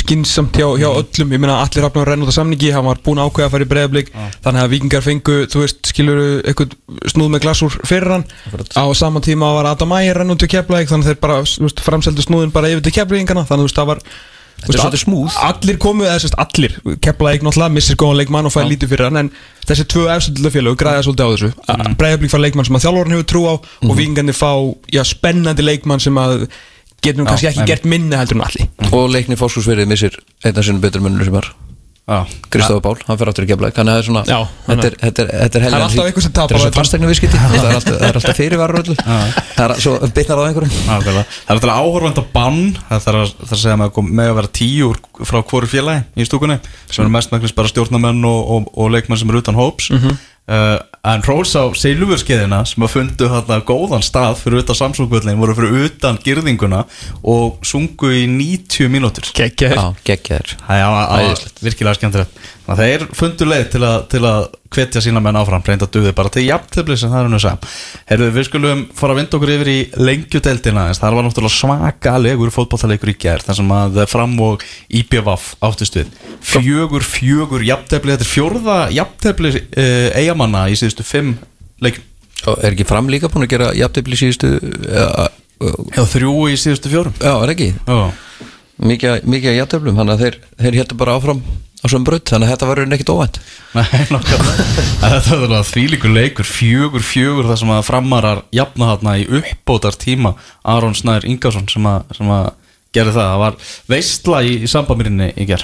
[0.00, 1.32] skinsamt hjá, hjá öllum.
[1.34, 3.50] Ég meina, allir hafnum að renna út á samningi Hann var búin að ákveða að
[3.50, 4.08] fara í breyðablík
[4.44, 6.76] Þannig að vikingar fengu, þú veist, skilur eitthvað
[7.10, 8.24] snúð með glasúr fyrir hann.
[8.78, 10.20] Á sama tíma var Adam Ægir
[14.60, 15.36] Þetta er svolítið smooth.
[15.46, 16.74] Allir komu, eða sérst, allir.
[17.04, 19.30] Keflæk náttúrulega missir góðan leikmann og fær lítið fyrir hann En
[19.64, 21.50] þessi tvö efstöldlega félög græða svolítið á þessu.
[21.64, 21.96] Mm.
[22.00, 24.52] Breiðablík fær leikmann sem að þjálfurinn hefur trú á Og vikingarnir fá,
[24.92, 26.46] já, spennandi leikmann sem að
[27.00, 28.68] getur nú kannski ekki gert minni heldur en allir.
[28.92, 31.48] Og leikni fórskursverið missir einna sinni betur mönnur sem var
[32.10, 34.94] Já, Kristofa Bál, hann fyrir áttur í geflæk þannig að er svona, Já, þetta er,
[34.98, 36.72] þetta er, þetta er er helgan alltaf einhver sem tapar er
[37.52, 38.18] það er alltaf, er
[38.80, 38.96] öllu.
[39.54, 40.74] Það er svo bitnar á einhverjum.
[40.90, 42.58] Það er alltaf áhorfand að bann.
[42.88, 45.00] Það þarf að, segja með að, vera tíu úr,
[45.30, 46.58] frá hvoru félagi í stúkunni
[46.90, 49.92] sem eru mestmæknis bara stjórnamenn og, og, og leikmenn sem eru utan hóps.
[49.94, 50.18] Mhm.
[50.50, 55.54] Uh, En Rós á Silvurskeiðina sem að fundu þarna góðan stað fyrir utan Samsung-völlin voru
[55.56, 56.82] fyrir utan girðinguna
[57.24, 59.30] og sungu í 90 mínútur.
[60.04, 65.18] Gekkjaður Það er virkilega skemmtilegt Þannig að þeir fundu leið til til að hvetja sína
[65.22, 67.64] menn áfram, reynda að duði bara til jafntefli sem það er nú sem
[68.06, 72.52] Herðu, við skulum fara að vinda okkur yfir í lengjudeldina en það var náttúrulega svakalegur
[72.54, 74.62] fótballtalegur í gær þar sem að fram og
[75.00, 76.12] IPVAF áttist við.
[76.46, 81.34] Fjögur, fjögur jafntefli, þetta er fjórða jafntefli uh, eigamanna í síðustu fimm
[81.82, 82.06] leikum
[82.54, 84.54] er ekki fram líka búin að gera jafntefli síðustu
[84.86, 85.26] já,
[85.60, 87.16] Já, þrjú í síðustu fjórum.
[87.20, 87.66] Já, er ekki?
[87.84, 88.46] Já,
[88.80, 91.42] mikið, mikið jafnteflum, þannig að þeir, þeir héttu bara áfram
[91.80, 93.40] á svona braut, þannig að þetta var ekkit óvænt.
[93.74, 94.16] Nei, En
[95.00, 99.96] Þetta var alveg þvílíkur leikur Fjögur, fjögur þar sem að framarar Jafna þarna í uppbótar
[100.00, 100.34] tíma
[100.66, 102.50] Aron Snær Ingarsson sem að, sem að
[102.90, 103.58] Gerði það, það var
[103.92, 105.62] veistla í, í sambamirinni í ger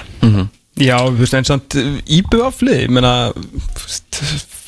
[0.77, 3.13] Já, þú veist, en samt íbjöð aflið, ég meina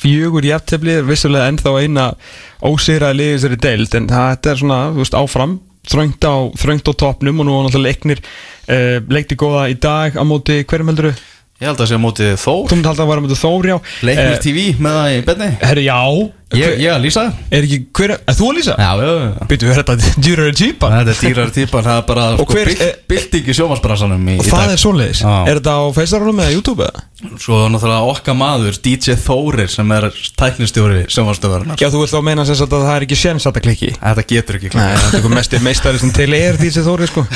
[0.00, 2.06] fjögur jafntefli er vissulega ennþá eina
[2.66, 5.54] ósigraði liðið þessari deild, en þetta er svona, þú veist, áfram
[5.90, 10.18] þröngt á, þröngt á topnum og nú var náttúrulega leiknir uh, leikti góða í dag
[10.18, 11.28] á móti, hverjum heldur þú?
[11.60, 12.60] Ég held að það sé á móti Þór.
[12.70, 15.48] Þú myndi halda að vera á móti Þóri á Leiknir TV með það í benni
[15.60, 15.98] Herri, já.
[16.50, 17.34] Ég, ég að lýsa það.
[17.54, 18.72] Er ekki, hver, er þú að lýsa?
[18.80, 19.44] Já, já, já.
[19.52, 19.94] Býtu, er þetta
[20.24, 20.88] dýrar típa?
[20.96, 24.34] Þetta er dýrar típan, það er bara Og sko, hver- bylt, bylting í sjómasbransanum í,
[24.40, 24.72] Og í það dag.
[24.74, 25.20] er svoleiðis.
[25.22, 25.34] Já.
[25.52, 27.04] Er þetta á Facebook eða YouTube eða?
[27.44, 30.08] Svo náttúrulega okkar maður, DJ Þórir sem er
[30.42, 33.52] tæknistjóri sjómastöðarinnar Já, þú vilt þá meina sem sagt að það er ekki séns að
[33.52, 33.92] þetta klikki?
[34.00, 37.26] Þetta getur ekki Nei, þetta er mestir meistari sem til er því sem Þóri sko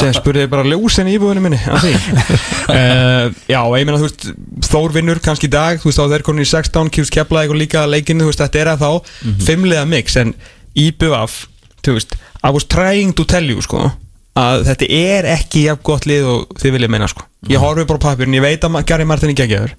[0.00, 4.28] sem spurði bara ljósin í íbúðinu minni uh, Já, ég meina þú veist
[4.68, 7.60] Þór vinnur kannski í dag þú veist þá þeir komin í 16, kjúst keflaði og
[7.60, 10.34] líka leikinu, veist þetta er að þá fimmlega mix en
[10.74, 11.44] íbúaf
[11.84, 13.86] þú veist, I was trying to tell you sko
[14.34, 17.22] að þetta er ekki jafn gott lið og þið vilja meina sko.
[17.46, 19.74] Ég horfi bara á papirin, ég veit að Gary Martin er geggjaður.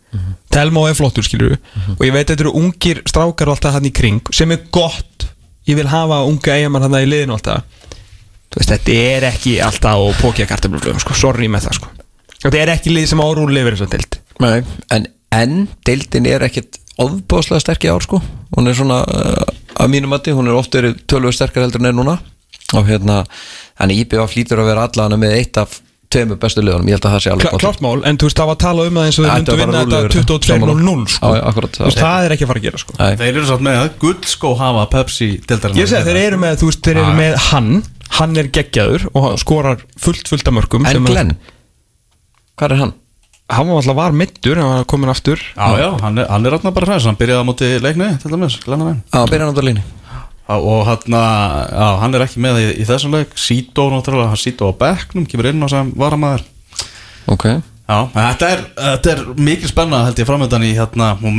[0.53, 1.57] Telmo er flottur skilur
[1.97, 5.28] og ég veit að þetta eru ungir strákar alltaf hann í kring sem er gott.
[5.68, 7.66] Ég vil hafa unga eigamann hann í liðinu alltaf
[8.56, 11.91] veist, þetta er ekki alltaf og pókja kartabluflöfum, sko, sorry með það, sko.
[12.45, 14.58] Þetta er ekki lið sem árúli yfir þess að dild Nei,
[14.91, 15.53] en, en
[15.88, 18.20] deildin er ekkit ofbáslega sterk í ár sko.
[18.56, 21.91] Hún er svona, uh, að mínum mati hún er oft verið tölvöð sterkar heldur en
[21.91, 22.18] er núna.
[22.76, 23.22] Og hérna,
[23.80, 25.80] þannig IBF flýtur að vera allan með eitt af
[26.16, 28.39] tveimur bestu liðunum, ég held að það sé alveg Kla, klart mál, en þú veist,
[28.39, 31.32] það var að tala um það eins og þeir myndu vinna þetta 22-0 sko.
[31.36, 32.95] Já, akkurat, veist, það er ekki að fara að gera, sko.
[32.99, 36.70] Nei, Þeir eru satt með að guldskó hafa Pepsi ég segi, þeir eru með, þú
[36.70, 37.72] veist, þeir eru með hann
[38.20, 41.36] hann er geggjaður og hann skorar fullt, fullt af mörgum en Glenn?
[42.55, 42.93] Hvað er hann?
[43.51, 45.41] hann var alltaf var middur, hann var komin aftur.
[45.53, 48.34] Já, já, hann er, hann er ráttna bara hræðis Hann byrjaði á móti leikni, til
[48.34, 49.84] dæmis, glenna venn Já, byrja hann á línu
[50.55, 53.32] Og hann, já, hann er ekki með í, í þessum leik.
[53.38, 56.45] Sító, náttúrulega, hann Sító á bekknum Kemur inn á sem varamæður
[57.34, 57.45] Ok,
[57.86, 61.36] Já, þetta er, þetta er mikil spenna held ég framöndan í hérna og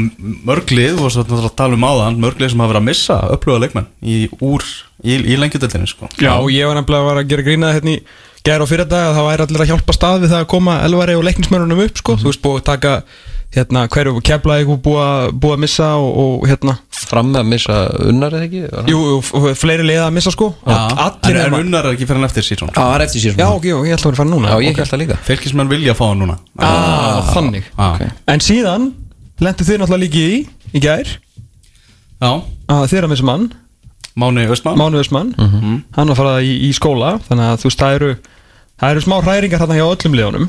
[0.47, 3.63] mörglið og svo náttúrulega að tala um áðan mörglið sem hafa verið að missa upplöða
[3.65, 4.67] leikmenn í, úr,
[5.03, 6.11] í, í lengjudeldinni sko.
[6.23, 7.99] Já, og ég var nefnilega að, gera grínaði hérna í
[8.47, 10.77] gæra og fyrir dag að það væri allir að hjálpa stað við það að koma
[10.87, 12.17] elvari og leiknismörunum upp sko.
[12.23, 12.95] þú veist, búið að taka
[13.55, 17.77] hérna, hverju keflaði ykkur búið að, að missa og, og hérna, fram með að missa
[18.11, 18.63] unnar eða ekki?
[18.73, 20.49] Hann- jú, og, og fleiri liða að missa sko.
[20.67, 22.73] Já, allir nema unnar er ekki fyrir hann eftir síðan.
[22.73, 23.43] Já, það er eftir síðan.
[23.43, 24.51] Já, ok, já, ég ætla að vera að fara núna.
[24.53, 24.81] Já, ég ok.
[24.83, 25.19] held það líka.
[25.31, 26.39] Fylkismenn vilja fá hann núna.
[26.59, 27.71] Ah, Þannig.
[27.71, 28.25] Já, ok.
[28.35, 28.91] En síðan
[29.47, 30.43] lendu þið náttúrulega líki í
[30.77, 31.15] í gær.
[32.21, 32.33] Já,
[32.73, 33.49] að þeirra með sem mann.
[34.17, 38.07] Máni Östmann Mánuðismann Hann var farað í, í skóla Þannig að þú veist, það eru
[38.81, 40.47] Það eru smá hræringar hérna hjá öllum liðunum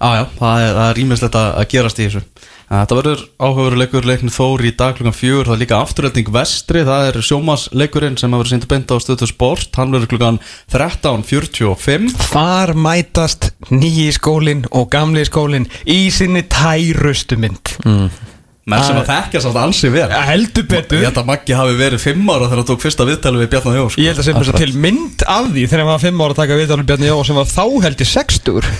[0.00, 2.22] Já, já, það er, það er ímislegt að, að gerast í þessu.
[2.70, 7.06] Þetta verður áhugaveruleikur leiknir Þór í dag klukkan fjögur, það er líka afturölding vestri, það
[7.08, 10.38] er sjómasleikurinn sem hefur sýndu beint á stöðu sport, hann verður klukkan
[10.70, 17.74] 13.45 Þar mætast nýji skólinn og gamli skólinn í sinni tærustu mynd
[18.70, 22.02] menn sem að þekkja samt ansi vel Heldur betur Ég held að Maggi hafi verið
[22.04, 24.00] fimm ára þegar hann tók fyrsta viðtali við Bjarnar Jó sko.
[24.04, 26.36] Ég held að sem þess að til mynd af því þegar hann var 5 ára
[26.36, 28.70] að taka viðtalum Bjarni Jó sem var þá held ég 60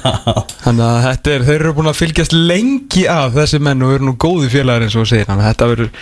[0.66, 4.10] Þannig að þetta er, þeir eru búin að fylgjast lengi af þessi menn og eru
[4.10, 5.92] nú góði félagar eins og segir Þannig að þetta verður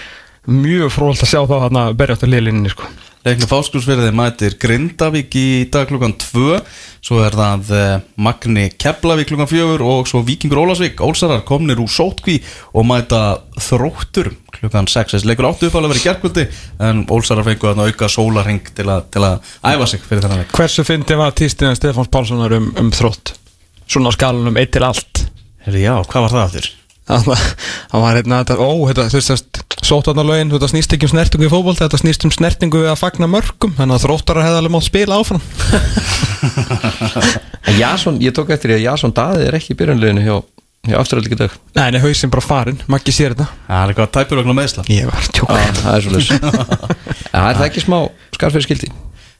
[0.44, 2.88] mjög frólt að sjá þá hann að berja átt að liðlinni sko.
[3.24, 6.58] Leiknir Fáskursverði mætir Grindavík í dag klukkan 2
[7.04, 11.88] Svo er það eh, Magni Keflavík klukkan 4 og svo Víkingur Ólasvík Ólsarar komnir úr
[11.92, 12.36] sótkví
[12.76, 13.22] og mæta
[13.56, 16.46] þróttur klukkan 6 Þessi leikur áttu uppálega verið gerkvöldi
[16.84, 20.52] en Ólsarar fengu að auka sólarheng til, að- til að æfa sig fyrir þennan leik
[20.60, 23.34] Hversu fyndi var tístina Stefáns Pálssonar um, um þrótt?
[23.88, 25.24] Svona á skalanum 1 til allt
[25.64, 26.70] Herri, Já, hvað var það aftur?
[27.04, 27.40] Það var,
[27.92, 29.58] það var hérna, þetta, ó, þetta, þú veist,
[29.88, 33.28] sótarnalögin, þetta snýst ekki um snertingu í fótbolt, þetta snýst um snertingu við að fagna
[33.30, 35.42] mörgum, þannig að þróttarar hefði alveg mátt spila áfram.
[37.80, 40.34] Jason, ég tók eftir því að Jason Daði er ekki í byrjunleginu hjá,
[40.90, 43.46] hjá afturöldingi dag Nei, nei, hausinn bara farinn, Maggi sér þetta.
[43.68, 45.54] Það er eitthvað tæpur okkur meðsla Ég var tjók.
[45.80, 46.36] það er svolítið
[47.34, 47.98] Það er ekki smá
[48.36, 48.92] skarfið skildi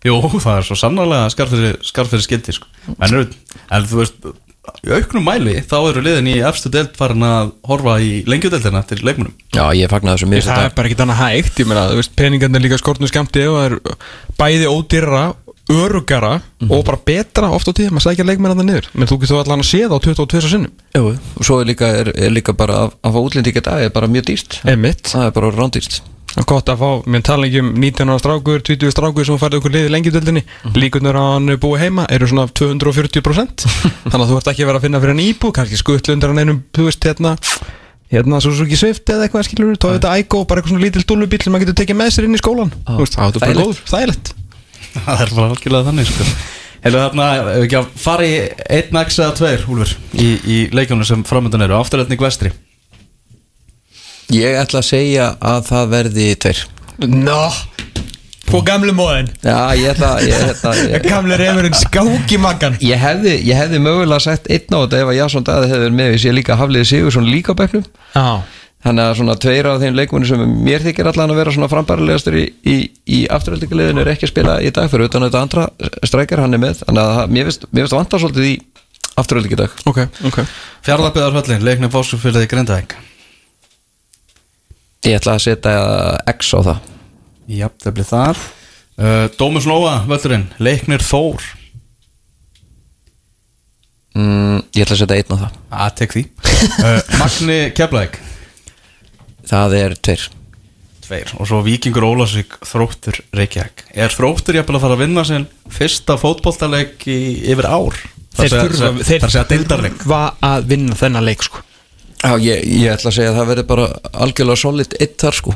[0.05, 2.69] Jú, það er svo sannarlega skarfyrir skildi sko.
[3.01, 4.27] en, en þú veist
[4.85, 9.01] í auknum mæli þá eru liðin í efstu deild farin að horfa í lengjudeildina til
[9.05, 11.99] leikmunum Já, ég fagnaði þessu mér Það er bara ekki annað hægt, ég meina, þú
[12.01, 13.77] veist, peningarnir líka skortnum skamti og það er
[14.41, 15.25] bæði ódýrara,
[15.75, 16.33] örugara
[16.69, 18.89] og bara betra oft á tíð, maður sækja leikmenn að það niður.
[18.93, 20.75] Men þú getur allan að sé það á 22 sinnum.
[20.97, 23.85] Jú, og svo er líka, er, er líka bara að, að fá útlendingi í dag
[23.87, 25.09] er bara mjög dýrt Einmitt.
[25.13, 28.19] Það er bara rándýrt Það er gott að fá, mér tala ekki um 19 ára
[28.19, 30.81] strákur, 20 strákur sem færði okkur liðið lengjudöldinni mm -hmm.
[30.83, 33.67] líkunar að hann er búið heima eru svona 240%
[34.11, 36.43] þannig að þú ert ekki að vera að finna fyrir hann íbú kannski skuttlundar hann
[36.43, 37.37] einum, þú veist, hérna
[38.11, 41.55] hérna Suzuki Swift eða eitthvað skilur er þetta Igo, bara eitthvað svona lítil dúlubíl sem
[41.55, 43.81] maður getur tekið með sér inn í skólan Já, Þú veist, það er bara góður,
[43.91, 44.35] þægilegt
[45.07, 46.29] Það er bara algjörlega þannig sko.
[46.85, 48.35] Hefur þarna, ef við ekki að fara í
[48.77, 52.53] einn x eða tveir, Úlfur í, í leikjónu sem framöndan eru, afturöldning vestri
[54.33, 56.63] Ég ætla að segja að það verði tveir.
[57.11, 57.41] Nó,
[58.49, 63.37] på gamle móðin Já, ég ætla, ég, ætla, ég, gamle reyfurinn skáki maggan ég, hefði,
[63.49, 66.23] ég hefði mögulega sagt einn á þetta ef að Jason Daði hefði verið með Ég
[66.23, 67.57] sé líka Hafliði Sigursson líka
[68.15, 68.43] Já,
[68.85, 72.35] Þannig að svona tveir af þeim leikmunni sem mér þykir allan að vera svona frambærilegastur
[72.37, 72.75] í, í,
[73.17, 75.65] í afturöldinguleginu er ekki að spila í dag fyrir utan þetta andra
[76.05, 76.83] strækjar hann er með.
[76.83, 78.53] Þannig að það- mér finnst, mér finnst vantar svolítið í
[79.23, 80.39] afturöldingu í dag ok, ok.
[80.85, 82.99] Fjarlabiðarhöllin, leiknum Fáskursfyrði Grindavík
[85.05, 85.73] Ég ætla að setja
[86.33, 86.93] X á það.
[87.53, 88.39] Já, það blir þar.
[88.95, 91.45] Uh, Dómus Nóa, völlurinn, leiknir Þór.
[94.17, 95.59] Mm, Ég ætla að setja einn á það.
[95.85, 96.23] Að tek því.
[96.79, 98.17] Uh, Magni Keflavík.
[99.51, 100.25] Það er tveir.
[101.05, 101.35] Tveir.
[101.37, 103.85] Og svo Víkingur Ólásvík Þróttur Reykjavík.
[103.93, 107.19] Er Þróttur jafnvel að fara að vinna sinn fyrsta fótboltaleik í,
[107.53, 108.01] yfir ár?
[108.35, 111.61] Þeir Það þurfa, þurfa að vinna þennan leik sko
[112.25, 113.87] Já, ég, ég ætla að segja að það verður bara
[114.25, 115.55] algjörlega solid eitt þar sko.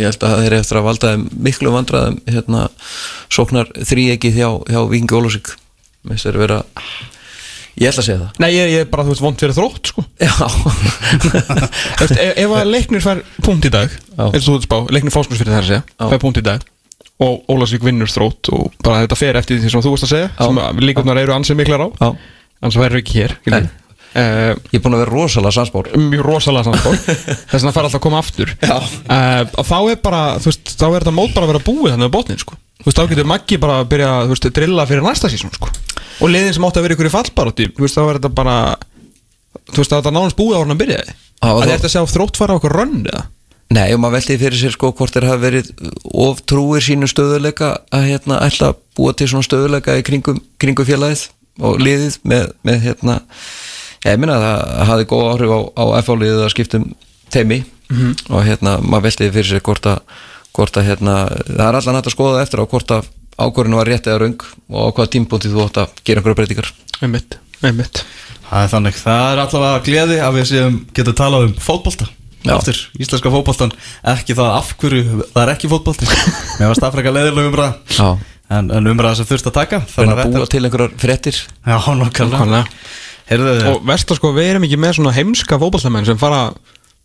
[0.00, 2.66] Ég held að það er eftir að valda þeim miklu vandræðum hérna,
[3.32, 5.50] sóknar þríegi hjá, hjá Vingi Ólásík
[6.00, 6.58] Mér finnst þeir vera
[7.80, 8.40] Ég ætla að segja það.
[8.42, 10.02] Nei, ég, ég er bara, þú veist, vond fyrir þrótt sko.
[10.26, 10.32] Já,
[12.00, 15.14] veist, ef, ef að leiknir fær punkt í dag eins og þú veit spá, leiknir
[15.14, 16.08] fóskursfyrir þar að segja Já.
[16.10, 16.66] fær punkt í dag
[17.20, 20.28] og Ólasvík vinnur þrótt og bara þetta fer eftir því sem þú veist að segja
[20.32, 20.42] Já.
[20.42, 21.88] sem að líkurnar eru ansið miklar á.
[22.00, 22.10] Já.
[22.60, 23.36] Annars verður ekki hér.
[24.14, 26.98] Uh, Ég er búin að vera rosalega sansbór mjög rosalega samspór
[27.50, 28.54] þess vegna fær alltaf að koma aftur.
[28.60, 32.10] Uh, þá er bara, þú veist, þá er þetta mót bara að vera búið þannig
[32.12, 32.58] á botnin, sko.
[32.80, 35.68] Þú veist, þá getur Maggi bara að byrja, að drilla fyrir næsta sísón, sko.
[36.20, 38.56] Og liðin sem átti að vera ykkur í fallbarótti, þú veist, þá er þetta bara
[39.70, 41.02] þú veist, þá er þetta nánast búið á hann að byrja
[41.40, 43.22] og að þá- þetta sjá þrótt fara á okkur rönn eða?
[43.70, 45.68] Nei, og maður veldi fyrir sér sko hvort þeir hafa verið
[46.26, 50.88] of trúir sínu stöðuleika að hérna ætla að búa til svona stöðuleika í kringum, kringum
[50.88, 51.28] félagið
[51.62, 53.16] og liðið með, með hérna
[54.06, 56.88] ég minna að það hafði góð áhrif á, á FH-liðið að skiptum
[57.30, 57.60] teimi
[58.30, 59.98] og hérna maður veldi fyrir sér hvort að,
[60.56, 61.16] hvort að hérna,
[61.48, 63.08] það er allan hægt að skoða eftir á hvort að
[63.40, 66.70] ákvörðinu var rétt eða raung og á hvaða tímpúnti þú átt að gera einhverja breytingar.
[67.00, 68.02] Einmitt, einmitt.
[68.50, 72.08] Það er þannig, það er allavega gleði að við séum getum talað um fótbolta.
[72.50, 73.72] Aftur, íslenska fótboltan.
[74.14, 76.08] Ekki það af hverju, það er ekki fótbolti.
[76.58, 78.08] Mér varst afrega leðileg umræða Já,
[78.50, 81.36] En, en umræða sem þurft að taka reyna að búa til einhverjar fréttir.
[81.62, 82.64] Já, nokkarlega
[83.70, 86.48] og verst að sko, við erum ekki með svona heimska fótballtamenn sem fara,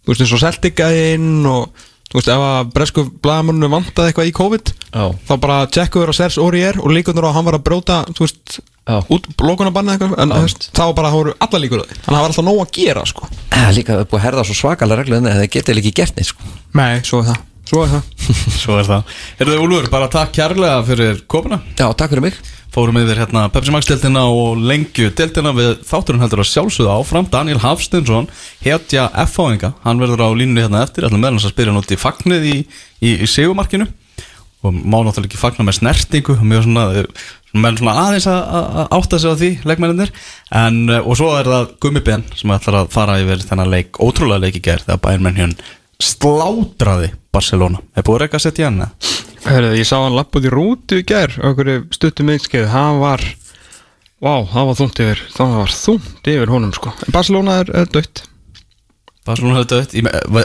[0.06, 0.82] þú veist, eins og Celtic
[1.14, 5.04] inn og, þú veist, ef að bresku blagamörnum vantaði eitthvað í COVID Já.
[5.30, 8.26] þá bara tjekkuður á Sers Orier og líkundur á að hann var að bróta þú
[8.26, 9.00] veist, Já.
[9.10, 12.22] út lókunabanna eitthvað en veist, þá bara voru alla líkur á því þannig að það
[12.26, 15.18] var alltaf nóg að gera sko Það er líka búið að herða svo svakalega reglu
[15.18, 16.50] en það getið ekki gert neitt sko.
[16.78, 17.40] Nei, svo er það,
[17.70, 18.12] svo er það.
[18.62, 19.16] Svo er það.
[19.40, 21.60] Herðu Úlfur, bara takk kærlega fyrir komuna.
[21.78, 22.40] Já, takk fyrir mig.
[22.76, 27.30] Fórum yfir hérna Pepsi Max deltina og lengju deltina við þátturinn heldur að sjálfsögða áfram.
[27.32, 28.28] Daniel Hafstinsson,
[28.66, 31.08] hetja F-fáinga Hann verður á línunni hérna eftir.
[31.08, 32.58] Ætlum meðlans að spyrja hann út í fagnið í,
[33.00, 33.88] í, í segumarkinu
[34.66, 36.36] og má náttúrulega ekki fagna með snertingu.
[36.42, 38.42] Mjög svona, eh, menn svona aðeins að
[38.82, 40.12] að átta sig á því, leikmennir
[40.52, 44.02] en, eh, og svo er það Gummi Ben sem ætlar að fara yfir þennan leik
[44.04, 44.90] ótrúlega leik í gerð
[46.02, 47.82] slátraði Barcelona.
[47.96, 48.86] Er búið að reyka að setja hann
[49.78, 53.24] ég sá hann lapp út í rútu í á einhverju stuttum einskið, hann var
[54.24, 55.20] Vá, það var þungt yfir.
[55.36, 56.94] Það var þungt yfir honum sko.
[57.14, 58.24] Barcelona er, er dött
[59.26, 59.94] Barcelona hefði dött,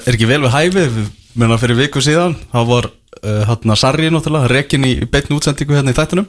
[0.00, 0.84] er ekki vel við hæfi
[1.38, 5.76] menna fyrir viku síðan þá var uh, hann að Sarri náttúrulega rekin í beitni útsendingu
[5.76, 6.28] hérna í þættunum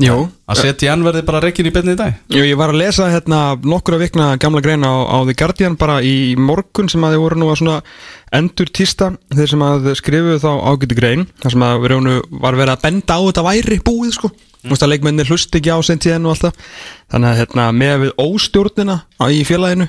[0.00, 0.16] Jú,
[0.48, 2.14] að setja hann verði bara rekin í beitni í dag?
[2.32, 5.98] Jú, ég var að lesa hérna nokkura vikna gamla greina á, á The Guardian bara
[6.00, 7.76] í morgun sem að þið voru nú að svona
[8.40, 12.56] endur týsta þeir sem að skrifuðu þá ágæti grein þar sem að við raunu var
[12.56, 14.32] verið að benda á þetta væri búið sko.
[14.60, 16.74] Þú veist að leikmennir hlust ekki á sent tíðan og alltaf
[17.12, 18.96] þannig að hérna með við óstjórnina
[19.32, 19.88] í félaginu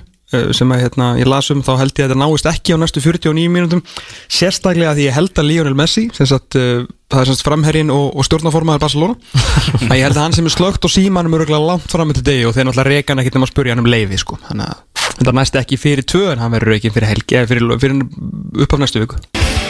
[0.56, 3.04] sem að hérna ég las um þá held ég að þetta náist ekki á næstu
[3.04, 3.84] 49 mínútum.
[4.32, 8.08] Sérstaklega því ég held að Lionel Messi sem sagt, uh, það er semst framherrin og,
[8.16, 9.18] og stjórnaformaður Barcelona
[9.90, 12.24] að ég held að hann sem er slögt og símanum er örugglega langt fram með
[12.30, 14.40] degi og þeir náttúrulega reyka hann ekkert um að spurja hann um leiði sko.
[14.48, 14.88] þannig að
[15.20, 18.76] þetta næst ekki fyrir tvö en hann verður reikin fyrir helgi eða fyrir, fyrir upp
[18.78, 19.20] af næstu viku.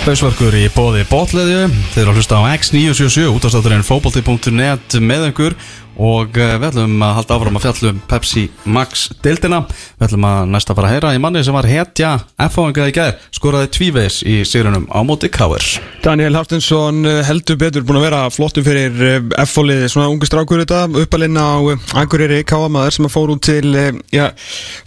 [0.01, 5.55] Hausverkur í bóði bótleðju Þeir eru að hlusta á X977 útastátturinn fókbalti.net með einhver
[6.01, 9.61] og eh, við ætlum að halda áfram að fjallum Pepsi Max deildina.
[9.99, 12.15] Við ætlum að næsta fara að heyra í manni sem var hetja
[12.47, 15.63] F-fáinga í gær skoraði tvíveis í sigrunum á móti Káir
[16.01, 20.87] Daniel Haftinsson eh, heldur betur búin að vera flottum fyrir F-fólið, svona ungu strákur þetta
[21.03, 24.29] uppalinn á eh, Akureyri Káamaður sem að fór út til, eh, já,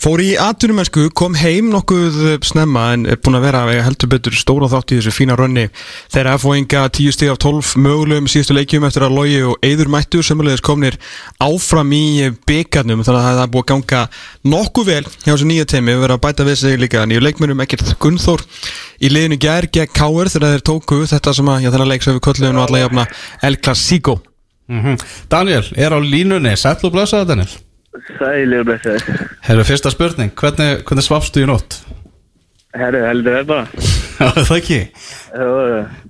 [0.01, 4.37] fór í atvinnumennsku, kom heim nokkuð eh, snemma en búin að vera eh, heldur betur
[4.39, 5.67] stóra þátt í þessu fína rönni.
[6.13, 10.23] Þeirra F-fóinga 10 stíð af 12 mögulegum síðustu leikjum eftir að logi og Eður mættu
[10.25, 10.99] sömulegis komnir
[11.45, 14.03] áfram í byggarnum þannig að það er búið að ganga
[14.55, 17.65] nokkuð vel hjá þessu nýja teimi, við verðum að bæta við sig líka nýju leikmennum,
[17.65, 18.45] ekkert Gunnþór
[19.01, 22.17] í liðinu gær gegn Káur þegar þeir tóku þetta sem að, já þennan leik sem
[22.17, 23.07] við köllum nú alla jafna
[23.45, 24.19] El Clasico.
[25.31, 27.51] Daniel, er á línunni, sæll og blessaði Daniel.
[28.19, 31.83] Sælir blessaði Herru, fyrsta spurning, hvernig, hvernig svafstu í nótt?
[32.75, 33.69] Herru, heldur það bara
[34.49, 34.81] það ekki?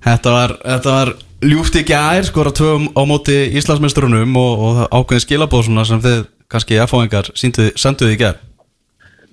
[0.05, 1.11] Þetta var, þetta var
[1.43, 6.21] ljúft í gær skora tvöum á móti Íslandsmestrunum og, og ákveðin skilabóð svona sem þið
[6.51, 8.39] kannski F-fáingar senduði í gær.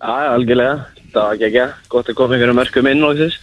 [0.02, 0.88] Já, algjörlega.
[1.12, 3.40] Það var geggja, gott að koma einhverjum mörgum inn og þess.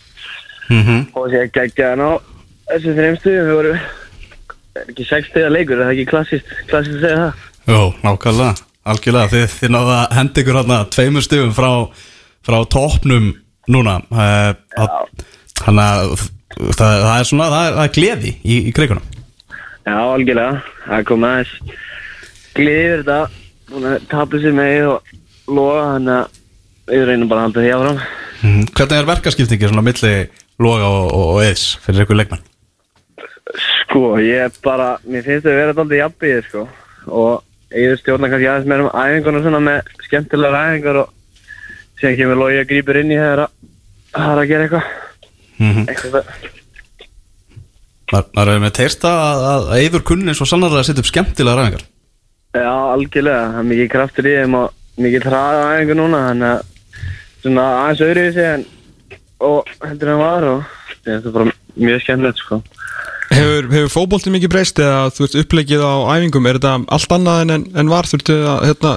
[0.70, 1.06] Mm -hmm.
[1.14, 2.12] Og sé geggja hann á
[2.70, 3.74] þessu þreimstu Við voru
[4.80, 7.46] er ekki sex stiga leikur, er það ekki klassist Klassist að segja það?
[7.70, 8.54] Jó, nákvæmlega,
[8.84, 11.72] algjörlega þið, þið náða að henda ykkur hérna tveimur stugum frá,
[12.46, 13.28] frá topnum
[13.70, 14.00] núna.
[14.10, 14.52] Uh,
[15.62, 16.30] þannig að
[16.60, 19.08] það, það er svona, það er, það er gleði í, í kreikunum.
[19.90, 20.64] Já, algjörlega.
[20.86, 21.54] Það kom aðeins
[22.58, 23.20] Gleðir þetta.
[23.70, 25.14] Búin að tapla sér með og
[25.50, 26.38] loga Þannig að
[26.90, 28.00] við reynum bara að halda því áfram.
[28.40, 28.62] Mm.
[28.74, 30.14] Hvernig er verkaskiptingi svona milli
[30.60, 32.46] loga og, og, og eðs fyrir ykkur leikmenn?
[33.50, 36.66] Sko, ég er bara, mér finnst það að vera alltaf jafnbíði, sko.
[37.10, 41.14] Og ég stjórna kannski aðeins meira um æfingarna svona með skemmtilegar æfingar og
[42.00, 43.46] síðan kemur Lógi að grípur inn í að
[44.16, 45.09] það er að gera eitthvað
[45.60, 45.86] Mm -hmm.
[48.34, 51.86] maður er með teirsta að, að eður kunni svo sannarlega að setja upp skemmtilega ræðingar
[52.50, 56.62] Já, algjörlega, það er mikið kraftur í þeim og mikið hraða æfingar núna þannig að
[57.44, 58.66] svona aðeins öðru í sig en
[59.40, 60.64] og heldur en var og
[61.06, 62.60] þetta er bara mjög skemmtilegt, sko.
[63.30, 66.50] Hefur, hefur fótbolti mikið breyst eða þú veist upplegið á æfingum?
[66.50, 68.10] Er þetta allt annað en, en var?
[68.10, 68.94] Þurftu að hérna,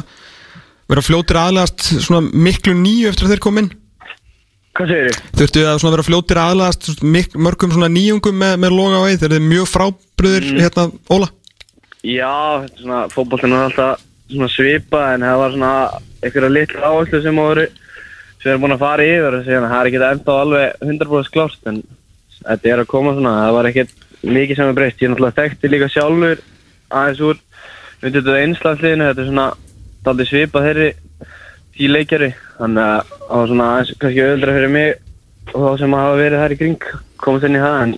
[0.91, 3.71] vera fljótir aðlegast svona miklu nýju eftir að þeir kom inn
[4.73, 5.19] Hvað segir þið?
[5.39, 9.69] þurftu að vera svona mik- mörgum nýjungum með, með loga á eið þeir eru mjög
[9.69, 11.29] frábriður hérna Óla?
[12.03, 12.33] Já,
[12.65, 12.85] þetta er
[13.59, 15.73] er alltaf svona svipa en það var svona
[16.23, 17.67] einhverja litla áherslu sem voru
[18.43, 21.83] sem erum búin að fara yfir og það er ekki ennþá alveg 100% klárt en
[22.43, 23.93] þetta er að koma svona, það var ekkert
[24.23, 26.43] mikið sem er breyst, ég er náttúrulega þekkti líka sjálfur
[26.91, 27.39] aðeins úr
[28.03, 29.47] við þetta einslandsliðinu, þetta er svona
[30.03, 30.89] daldi svipa þeirri
[31.77, 34.91] tí leikjari þannig að það var svona aðeins kannski öðuldra fyrir mig
[35.53, 36.81] og þá sem hafa verið þær í kring
[37.23, 37.93] komast inn í það en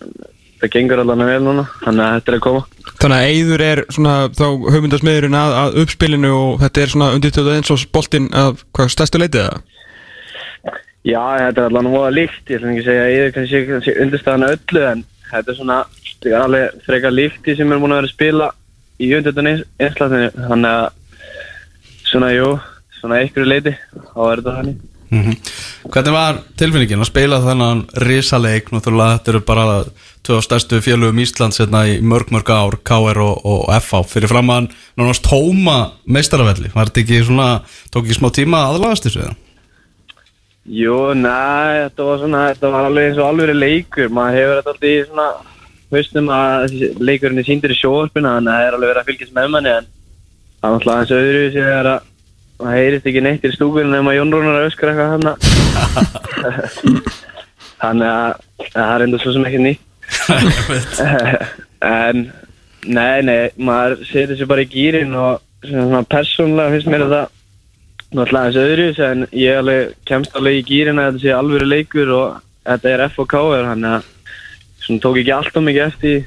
[0.61, 2.63] það gengur allavega vel núna þannig að þetta er að koma
[3.05, 7.51] Þannig að Eyður er svona þá hugmyndasmiðurinn að, að uppspilinu og þetta er svona undirtöðu
[7.55, 9.57] eins og boltinn af hvað stærstu leitið það?
[11.05, 13.97] Já, þetta er allavega voða líkt, ég ætlum ekki að segja að er kannski, kannski
[14.05, 17.93] undirstæðan öllu en þetta er svona, þetta er alveg frekar líkt í sem er búin
[17.93, 18.49] að vera að spila
[18.97, 19.11] í
[22.39, 22.74] að
[23.05, 24.83] svona, einhverju leiti, þá er þetta þannig.
[25.15, 25.37] Mm
[25.85, 29.65] Hvernig var tilfinningin að spila þennan risaleik, náttúrulega þetta eru bara
[30.25, 34.51] tvö stærstu félögum Íslands hérna í mörg mörg ár, KR og, og FH fyrir fram
[34.51, 35.77] að nánast tóma
[36.09, 37.49] meistarafelli, var þetta ekki svona
[37.93, 39.37] tók ekki smá tíma aðlagast þessu eða?
[40.65, 41.37] Jú, næ,
[41.85, 44.97] þetta var svona, þetta var alveg eins og alveg leikur, maður hefur þetta alltaf í
[45.05, 45.29] svona
[45.93, 49.37] haustum að leikurinn er síndur í sjóarpina, þannig að það er alveg verið að fylgjast
[49.37, 49.93] með manni en
[50.57, 52.11] það er alltaf eins og öðru sem er að
[52.61, 55.27] það heyrist ekki neitt í stúkunum nema Jón Rúnar að öskra eitthvað hann
[57.81, 58.31] þannig að
[58.75, 59.83] það er enda svo sem ekki nýtt.
[61.85, 62.21] En
[62.89, 67.23] nei, nei, maður setur sér bara í gýrin og svona persónulega finnst mér þetta
[68.15, 72.13] náttúrulega þessu öðru en ég alveg kemst alveg í gýrin að þetta sé alvöru leikur
[72.17, 74.09] og þetta er F og K þannig að
[74.85, 76.25] svona tók ekki alltaf mikið eftir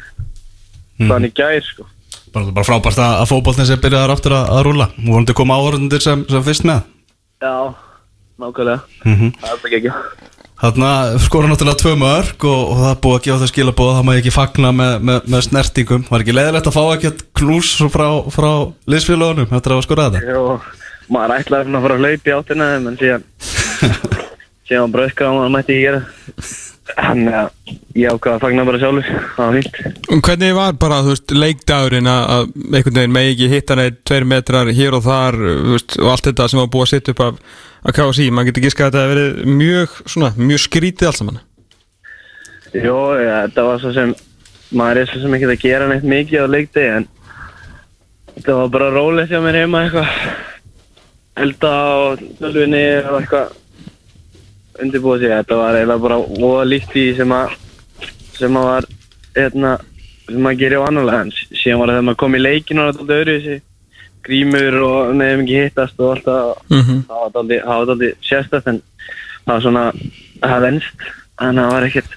[0.97, 1.09] Mhm.
[1.11, 1.83] þannig gær sko
[2.33, 5.57] Bara, bara frábært að, að fótballtin sem byrjaðar aftur að, að rúla og vonandi koma
[5.59, 6.81] áhörðundir sem, sem fyrst með.
[7.43, 7.53] Já,
[8.41, 8.79] nákvæmlega.
[9.05, 9.31] Mm -hmm.
[9.41, 9.93] það er bara ekki
[10.57, 14.05] Þarna skora náttúrulega tvö mörg og, og það er búið að gefa það skilabóð það
[14.07, 16.05] má ekki fagna með, með, með snertingum.
[16.09, 18.49] Var ekki leiðilegt að fá ekkert knús frá, frá
[18.89, 20.23] liðsfélagunum eftir að skora þetta?
[20.33, 20.57] Jú,
[21.13, 23.27] maður ætlaði að fara að hlaupa í áttina en síðan
[24.67, 26.01] síðan bröðka og maður mætti ekki gera
[26.95, 29.07] þannig að ég ákvaða að fagna bara sjálfur.
[29.35, 29.79] Það var fínt.
[30.07, 33.99] Um Hvernig var bara, þú veist, leikdagurinn að að einhvern veginn megi ekki hitta neitt
[34.07, 37.15] tveir metrar hér og þar, þú veist, og allt þetta sem var búið að setja
[37.15, 37.43] upp af,
[37.83, 41.43] af KSI, maður getur giskað að þetta hefur verið mjög, svona, mjög skrítið allt saman.
[42.77, 44.15] Jó, ja, þetta var svo sem
[44.77, 47.07] maður er svo sem ekki að gera neitt mikið á leikdegi en
[48.35, 50.19] þetta var bara rólegt hjá mér heima eitthvað.
[51.37, 51.95] Elda á
[52.39, 53.55] tölvinni og eitthvað
[54.83, 57.55] undirbúið sig, þetta var eiginlega bara óða líkt í sem að
[58.37, 58.85] sem að var
[59.37, 59.71] hérna,
[60.27, 62.93] sem að gera á annarlega en síðan var það þegar maður kom í leikinu og
[62.97, 63.57] þetta öðru þessi
[64.27, 66.53] grímur og nefnum ekki hittast og það.
[67.07, 68.81] Var dálítið- það var dálítið sérstætt en
[69.45, 69.85] það var svona
[70.43, 71.05] það venst.
[71.41, 72.11] En það var ekkert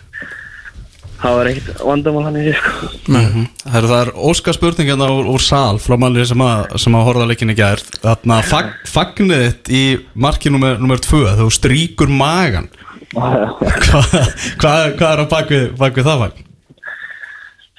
[1.21, 2.91] það var ekkert vandamál hann í sig sko.
[3.11, 6.97] Mm Það er, það er óska spurningina úr, úr sal frá manni sem að, sem
[6.97, 7.83] að horfa leikinni gær.
[8.01, 9.83] Þarna fag, fagnið þitt í
[10.15, 12.71] marki nummer, nummer tvö þegar þú stríkur magan
[13.15, 13.35] hvað
[14.61, 16.47] hva, hva er á bakvið, bakvið það fagn?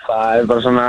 [0.08, 0.88] það er bara svona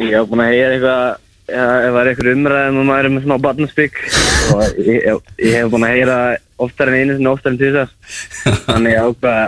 [0.00, 1.02] ég hef búin að heyra eitthvað
[1.44, 4.00] ef það er eitthvað umræðum og maður er með svona barnaspík
[4.54, 6.18] og ég, ég, ég hef búin að heyra
[6.64, 7.92] oftar en einu sinni oftar en tísar
[8.70, 9.44] þannig ég ákvaða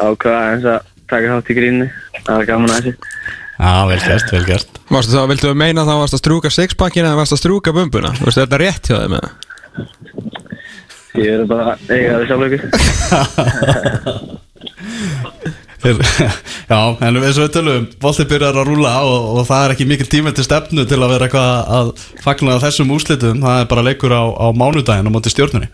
[0.00, 1.86] ákvaða eins að taka þátt í grínu
[2.20, 2.92] það var gaman að þessu.
[3.60, 4.80] Já, vel gert, vel gert.
[4.88, 8.14] Varstu þá, viltu að meina þá varst að strúka sixpackina eða varst að strúka bumbuna?
[8.16, 9.30] Þú veist, er þetta rétt hjá þeim eða?
[11.18, 12.70] ég er bara eiga það sjálf ykkur
[15.80, 15.96] Þeir,
[16.68, 19.86] Já, en við svo við tölum Volti byrjar að rúla og, og það er ekki
[19.88, 23.40] mikil tími til stefnu til að vera eitthvað að fagna þessum úrslitum.
[23.40, 25.70] Það er bara leikur á, á mánudaginn á móti stjórnunni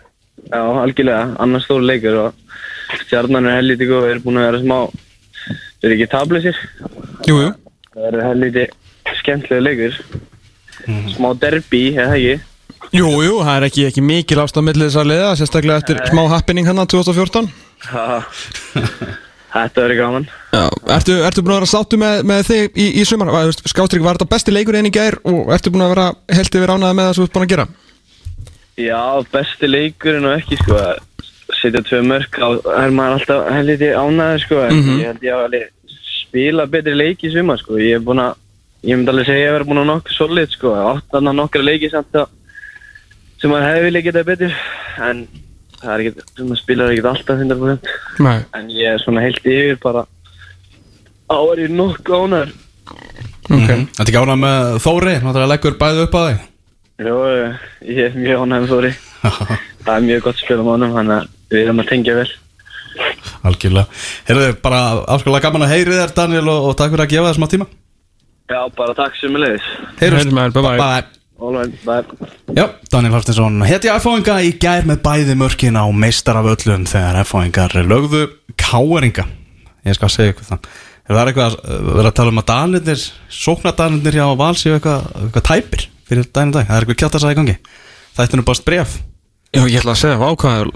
[0.47, 2.31] Já, algjörlega, annars stór leikur og
[3.03, 4.77] stjarnan er góð, við erum búin að vera smá
[5.77, 6.59] við erum ekki tablisir
[7.27, 7.51] Jú, jú.
[7.93, 8.65] það er helviti
[9.21, 9.99] skemmtilega leikur
[11.13, 12.37] smá derby, eða ekki
[12.95, 16.21] Jú, jú, það er ekki, ekki mikil ástæð millir þess að liða, sérstaklega eftir smá
[16.31, 17.49] happening hann 2014.
[17.89, 18.05] Ha,
[19.57, 20.63] Þetta verður gaman Já,
[20.95, 23.31] ertu, ertu búin að vera sáttu með, með þig í, í sumar?
[23.57, 26.73] Skástrík, var þetta besti leikur enn í gær og ertu búin að vera held yfir
[26.75, 27.67] ánæða með það sem þú ert búin að gera?
[28.77, 29.01] Já,
[29.33, 31.03] besti leikurinn og ekki sko að
[31.61, 32.47] setja tvö mörg á
[32.83, 34.99] er maður alltaf helviti ánæður sko en Mhm.
[34.99, 35.69] ég held ég að alveg
[36.27, 37.77] spila betri leiki í sumar sko.
[37.79, 38.35] Ég er búin að,
[38.83, 41.35] ég myndi alveg segja að ég hef verið búin að nokkuð solid sko, áttan að
[41.39, 42.27] nokkra leiki samt að
[43.41, 44.53] sem maður hefði viljað geta betur
[45.07, 45.27] en
[45.81, 48.39] það er ekkert, sem maður spilar ekkert alltaf 100% Nei.
[48.53, 50.05] en ég er svona heilt yfir bara
[51.29, 52.51] á er ég nokkuð ánæður
[53.47, 53.67] Ok.
[53.67, 56.39] Þetta er ekki ánað með Þóri, náttúrulega leggur bæði upp að þig
[56.97, 57.15] Jó,
[57.85, 58.91] ég er mjög með Þóri.
[59.85, 62.29] Það er mjög gott spil á mánum þannig að við erum að tengja vel.
[63.45, 63.99] Algjörlega.
[64.27, 64.79] Heyrðu, bara
[65.13, 67.67] afskalega gaman að heyri þér Daniel og, og takk fyrir að gefa þér smá tíma.
[68.47, 69.67] Já, bara takk sem er leiðis
[69.99, 70.77] Heyrjumst, maður, bye bye.
[70.79, 71.65] bye.
[71.85, 72.29] Bye.
[72.57, 77.19] Já, Daniel Hartinsson Heti F-fóinga í gær með bæði mörkin á meistar af öllum þegar
[77.21, 78.23] F-fóingar lögðu
[78.57, 79.27] káeringa
[79.85, 80.71] Ég skal segja ykkur það.
[81.07, 83.03] Er það eitthvað að vera að tala um að Danirnir
[83.37, 87.25] sóknardanirnir hjá Vals séu eitthvað, eitthvað tæpir fyrir daginn dag, það er eitthvað kjátt að
[87.25, 87.57] sagja í gangi
[88.17, 88.95] Það er nú bara bref
[89.55, 90.71] Já, ég ætla að segja, vá, hvað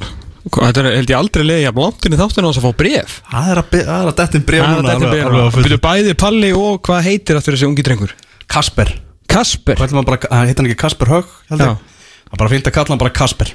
[0.49, 2.77] hvað- þetta er held ég aldrei leiði að blantin í þáttinu á þess að fá
[2.81, 3.15] bref.
[3.29, 5.65] Það er að, það er að dettin bref Það er byrja alveg á fullu.
[5.67, 8.13] Byrju bæði Palli og hvað heitir aftur þessi ungi drengur?
[8.47, 8.93] Kasper
[9.31, 9.75] Kasper.
[9.79, 9.93] Að
[10.31, 11.11] hann heitir ekki Kasper?
[11.51, 11.55] Já.
[11.57, 13.51] Það er bara fínt að kalla hann bara Kasper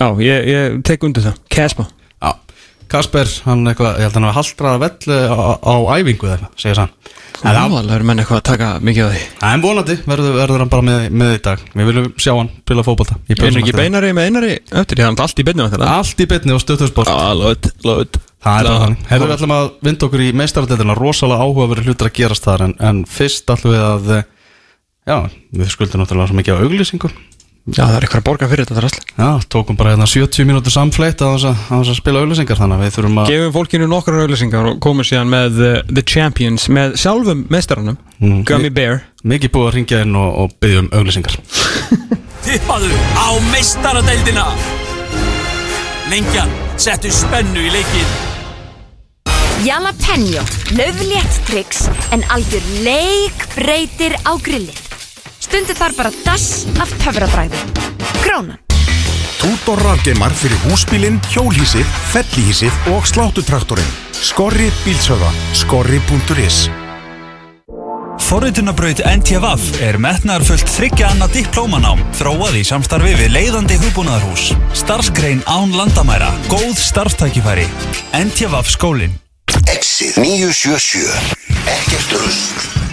[0.00, 1.36] Já, ég, ég tek undir það.
[1.52, 1.86] Kasper.
[2.92, 6.56] Kasper, hann eitthvað, ég held að hann hafa haldrað vell á, á æfingu eða eitthvað,
[6.60, 6.92] segir hann
[7.42, 9.22] En það Það er menn eitthvað að taka mikið á því.
[9.48, 11.62] En vonandi verður, verður hann bara með, með í dag.
[11.72, 15.08] Við viljum sjá hann spila fótbolta í Er ekki beinari með einari eftir því að
[15.08, 15.86] hann er allt í beinni það.
[15.88, 19.02] Allt í bytni og stöðtöðsport Ah, lóð, lóð Það er bara þannig.
[19.10, 22.76] Hefur við ætlum að vinda okkur í meistarardeldina Rosalega áhugaverið hlutur að gerast þar en,
[22.82, 24.24] en fyrst við að eh,
[25.02, 25.16] Já,
[25.50, 27.14] við skuldum náttúrulega svo mikið á auglýsingum
[27.62, 30.74] Já, það er eitthvað að borga fyrir þetta drasl Já, tókum bara hérna 70 mínútur
[30.74, 34.66] samfleitt á þess að, spila auglýsingar Þannig að við þurfum að Gefum fólkinu nokkrar auðlýsingar
[34.72, 38.42] og komum síðan með uh, The Champions með sjálfum meistaranum Mm.
[38.46, 41.34] Gummy Bear mikið búið að ringja inn og, og byggja um auglýsingar
[42.46, 44.44] Tippaðu á meistaradeildina
[46.10, 48.12] Lengjan settu spennu í leikinn
[49.62, 50.42] Jalapeno,
[50.74, 54.80] löflétt tryggs en algjör leikbreytir á grillið.
[55.42, 57.58] Stundu þar bara dass af töfrabræði.
[58.22, 58.60] Krónan.
[59.42, 63.96] Tútor rafgeimar fyrir húsbílinn, hjólhísið, fellihísið og sláttutraktorinn.
[64.14, 65.32] Skorri bílsöða.
[65.58, 66.68] Skorri.is
[68.22, 74.52] Forritunabraut NTVAF er metnaðarfullt þryggja annað diplómanám þróað í samstarfi við leiðandi hugbúnaðarhús.
[74.78, 76.30] Starfsgrein án landamæra.
[76.52, 77.66] Góð starfstækifæri.
[78.14, 79.18] NTVAF skólinn.
[79.74, 81.10] Exið 977
[81.66, 82.91] Ekkert rusl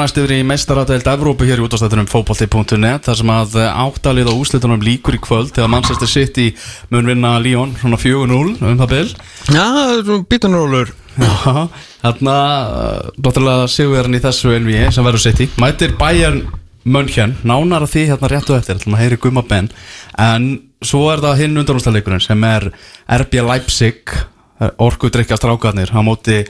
[0.00, 4.80] næst yfir í meistaradeild Evrópu hér í útastættunum fótbolti.net þar sem að áttalið á úslitunum
[4.84, 6.46] líkur í kvöld þegar Manchester City
[6.92, 9.10] mun vinna Lyon svona 4-0 um það bil.
[9.52, 9.66] Já,
[10.30, 11.66] bítanrólur Já,
[12.00, 12.36] þarna
[13.18, 16.46] Dóttilega sigurinn í þessu NBA sem verður City Mætir Bayern
[16.88, 19.68] München Nánar að því hérna réttu eftir ætlum að heyri Guma Ben.
[20.16, 20.48] En
[20.80, 22.70] svo er það hinn undanústaleikurinn sem er
[23.20, 24.16] RB Leipzig
[24.80, 26.42] Orku drikja strákarnir á móti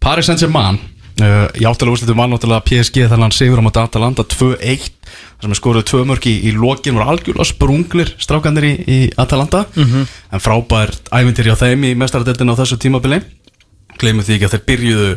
[0.00, 0.80] Paris Saint-Germain
[1.20, 4.88] uh, Í áttalega úrslitum var náttúrulega PSG þannig að hann sigur á móti Atalanta 2-1
[5.04, 8.98] þar sem er skoruð tvö mörg í, í lokin voru algjörlega sprunglir strákarnir í, í
[9.20, 10.06] Atalanta Mhm.
[10.32, 13.20] en frábært ævintir hjá þeim í mestaradeldinu á þessu tímabili
[14.00, 15.10] gleymum því ekki að þeir byrjuðu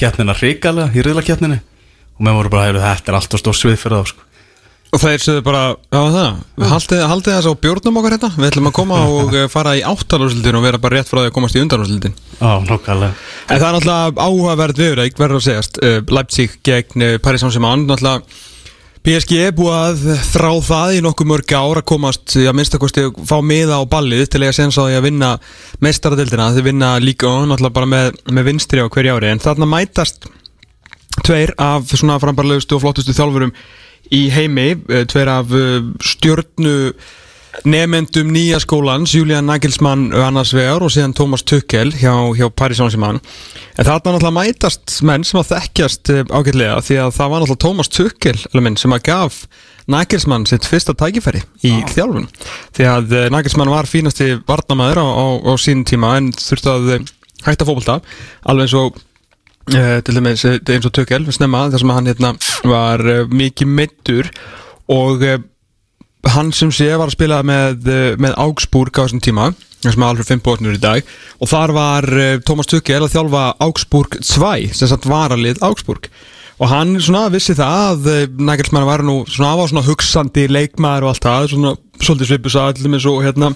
[0.00, 3.98] keppnina hrikalega í riðlakeppninu og með voru bara að þetta er alltaf stór svið fyrir
[4.02, 4.20] þá sko.
[4.92, 8.28] Og þeir sögðu bara, já það, haldið, haldið þess á bjórnum okkar hérna.
[8.36, 11.30] Við ætlum að koma og eh, fara í áttalúrsildin og vera bara rétt frá því
[11.30, 13.14] að komast í undanúrsildin Já, nokkalega
[13.48, 17.86] En það er náttúrulega áhugaverð viðræk, verður að segjast uh, Leipzig gegn uh, Paris Saint-Germain.
[17.88, 18.20] Náttúrulega
[19.02, 23.16] PSG er búið að þrá það í nokkuð mörg ár að komast að minnstakosti að
[23.26, 25.30] fá miða á ballið til að sensa því að vinna
[25.82, 29.32] mestaradeildina þeir vinna líka náttúrulega bara með, með vinstri á hverju ári.
[29.32, 30.28] En þarna mætast
[31.24, 33.50] tveir af svona frambarlegustu og flottustu þjálfurum
[34.12, 36.92] í heimi, eh, tveir af eh, stjörnu
[37.68, 43.20] nefendum nýja skólans, Julian Nagelsmann annars vegar og síðan Thomas Tuchel hjá, hjá Paris Saint-Germain.
[43.76, 47.64] En þarna náttúrulega mætast menn sem að þekkjast eh, ágætlega því að það var náttúrulega
[47.66, 49.44] Thomas Tuchel sem að gaf
[49.92, 52.28] Nagelsmann sitt fyrsta tækifæri í þjálfun.
[52.72, 56.92] Því að Nagelsmann var fínasti varnamæður á, á, á sín tíma en þurfti að
[57.42, 57.98] hætta fótbolta
[58.46, 59.00] alveg eins og
[59.76, 62.32] uh, til dæmis eh, eins og Tuchel snemma þar sem hann hérna
[62.68, 64.28] var uh, mikið meittur
[64.92, 65.38] og uh,
[66.34, 67.88] hann sem sé var að spila með,
[68.22, 69.50] með Augsburg á þessum tíma
[69.82, 71.08] sem er alveg 5 bóknur í dag.
[71.42, 72.06] Og þar var
[72.46, 76.06] Thomas Tuchel að þjálfa Augsburg 2 sem sagt varalið Augsburg.
[76.62, 81.10] Og hann svona vissi það að Nagelsmann var nú svona á svona hugsandi leikmaður og
[81.10, 83.50] allt það svona svolítið svipu sagði allir og hérna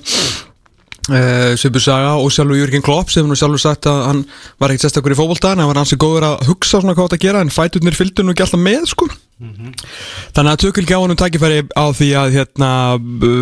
[1.06, 4.22] Uh, Svipu Saga og sjálfur Jürgen Klopp sem nú sjálfur sagt að hann
[4.58, 7.18] var ekkert sérstakur í fótbolta en hann var hansi góður að hugsa svona hvað þetta
[7.20, 9.06] að gera en fæturnir fylgdu nú ekki alltaf með sko.
[9.36, 12.70] Þannig að Tökul gaf honum tækifæri á því að hérna,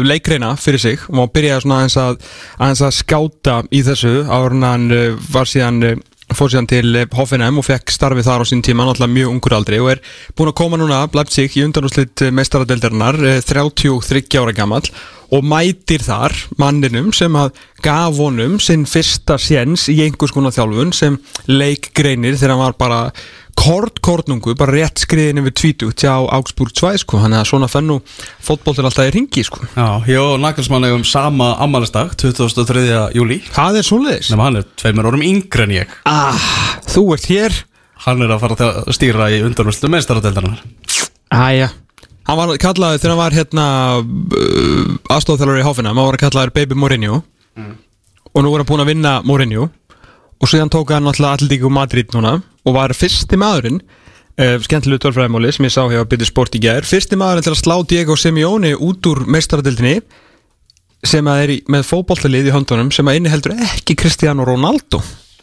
[0.05, 2.21] leikreina fyrir sig og hann byrjaði svona aðeins að,
[2.59, 5.97] aðeins að skáta í þessu áður en hann uh, var síðan uh,
[6.35, 9.81] fór síðan til Hoffenheim og fekk starfið þar á sín tíma, náttúrulega mjög ungur aldri
[9.81, 10.05] og er
[10.37, 14.89] búin að koma núna Leipzig í undanúslit meistaradeildarinnar 33 ára gamall
[15.35, 17.55] og mætir þar manninum sem að
[17.85, 21.17] gaf honum sinn fyrsta séns í einhvers konar þjálfun sem
[21.51, 23.01] leikgreinir þegar hann var bara
[23.55, 28.01] kort kornungu, bara rétt skriðin yfir tvítugt hjá Augsburg 2 sko, hann er svona fennu
[28.43, 29.63] fótboltin alltaf í ringi sko.
[29.77, 32.83] Já, og Nagelsmann eigum sama ammælistag 23.
[33.15, 34.33] júli Það er svoleiðis.
[34.33, 35.95] Nefnum hann er tveimur orðum yngre en ég.
[36.11, 36.51] Ah,
[36.91, 37.63] Þú ert hér.
[38.05, 40.67] Hann er að fara að stýra í undanvöldslu meistaradeildarinnar.
[41.35, 41.71] Æja
[42.25, 43.65] Hann var kallaður þegar hann var hérna
[44.01, 47.23] uh, aðstofþjálfur í Hoffenheim hann var kallaður Baby Mourinho.
[48.35, 49.69] Og nú er hann búin að vinna Mourinho.
[50.41, 53.83] Og síðan tók hann alltaf Atletico Madrid núna og var fyrsti maðurinn
[54.41, 57.61] uh, skemmtilegu tölfræðimóli sem ég sá hjá Byrði Sport í gær fyrsti maðurinn til að
[57.61, 59.99] slá Diego Simeone út úr meistaradildinni
[61.05, 65.03] sem að er í, með fótboltalið í höndunum sem að inniheldur ekki Cristiano Ronaldo.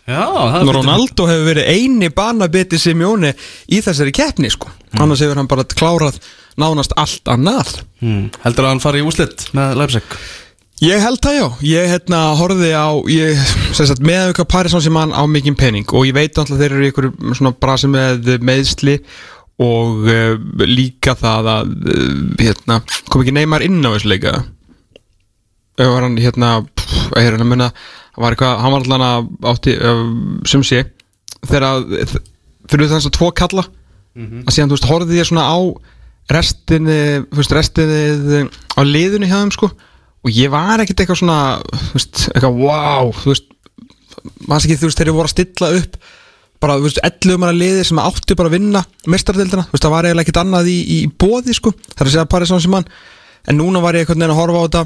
[0.10, 0.26] Já,
[0.66, 3.36] Ronaldo hefur verið eini banabiti Simeone
[3.70, 4.72] í þessari keppni sko.
[4.98, 6.18] annars hefur hann bara klárað
[6.60, 7.82] nánast allt annað.
[8.02, 8.30] Hmm.
[8.44, 10.16] Heldur að hann fari í úslit með Leipzig?
[10.82, 13.42] Ég held það já, ég hérna horfði á ég,
[13.78, 15.86] sem sagt, með auka Paris Saint-Germain á mikinn pening.
[15.94, 17.08] Og ég veit alltaf þeir eru ykkur
[17.38, 18.98] svona brasi með meðsli
[19.62, 22.80] og uh, líka það að uh, hérna,
[23.12, 24.34] kom ekki Neymar inn á þessu leika?
[25.78, 29.06] Var hann hérna pff, ég er hann að munna hann var, eitthvað, hann var alltaf
[29.06, 30.04] að átti uh,
[30.50, 30.82] sem sé
[31.46, 32.18] þegar að
[32.72, 33.68] fyrir þess að tvo kalla?
[34.18, 35.60] Að síðan þú veist horfði ég svona á
[36.36, 37.00] restinni,
[37.36, 39.72] veist restinni á liðinu hjá þeim sko.
[40.22, 43.48] Og ég var ekkert eitthvað svona þú veist, eitthvað wow þú veist,
[44.46, 46.02] maður ekki þú veist þegar ég voru að stilla upp
[46.62, 49.94] bara, þú veist, 11 manna liðir sem áttu bara að vinna mestardildina, þú veist, það
[49.96, 52.90] var eiginlega ekkert annað í, í bóði, sko, það er að segja Paris Saint-Germain.
[53.50, 54.84] En núna var ég einhvern veginn að horfa á þetta.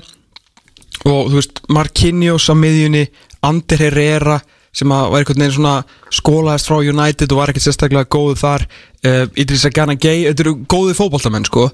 [1.12, 3.04] Og þú veist, Marquinhos á miðjunni,
[3.44, 4.38] Ander Herrera
[4.76, 5.76] sem var einhvern veginn svona
[6.14, 8.68] skólaðist frá United og var ekkert sérstaklega góð þar.
[9.06, 11.70] Uh, Idrissa Gana Gay, þetta eru góði fótboltamenn sko,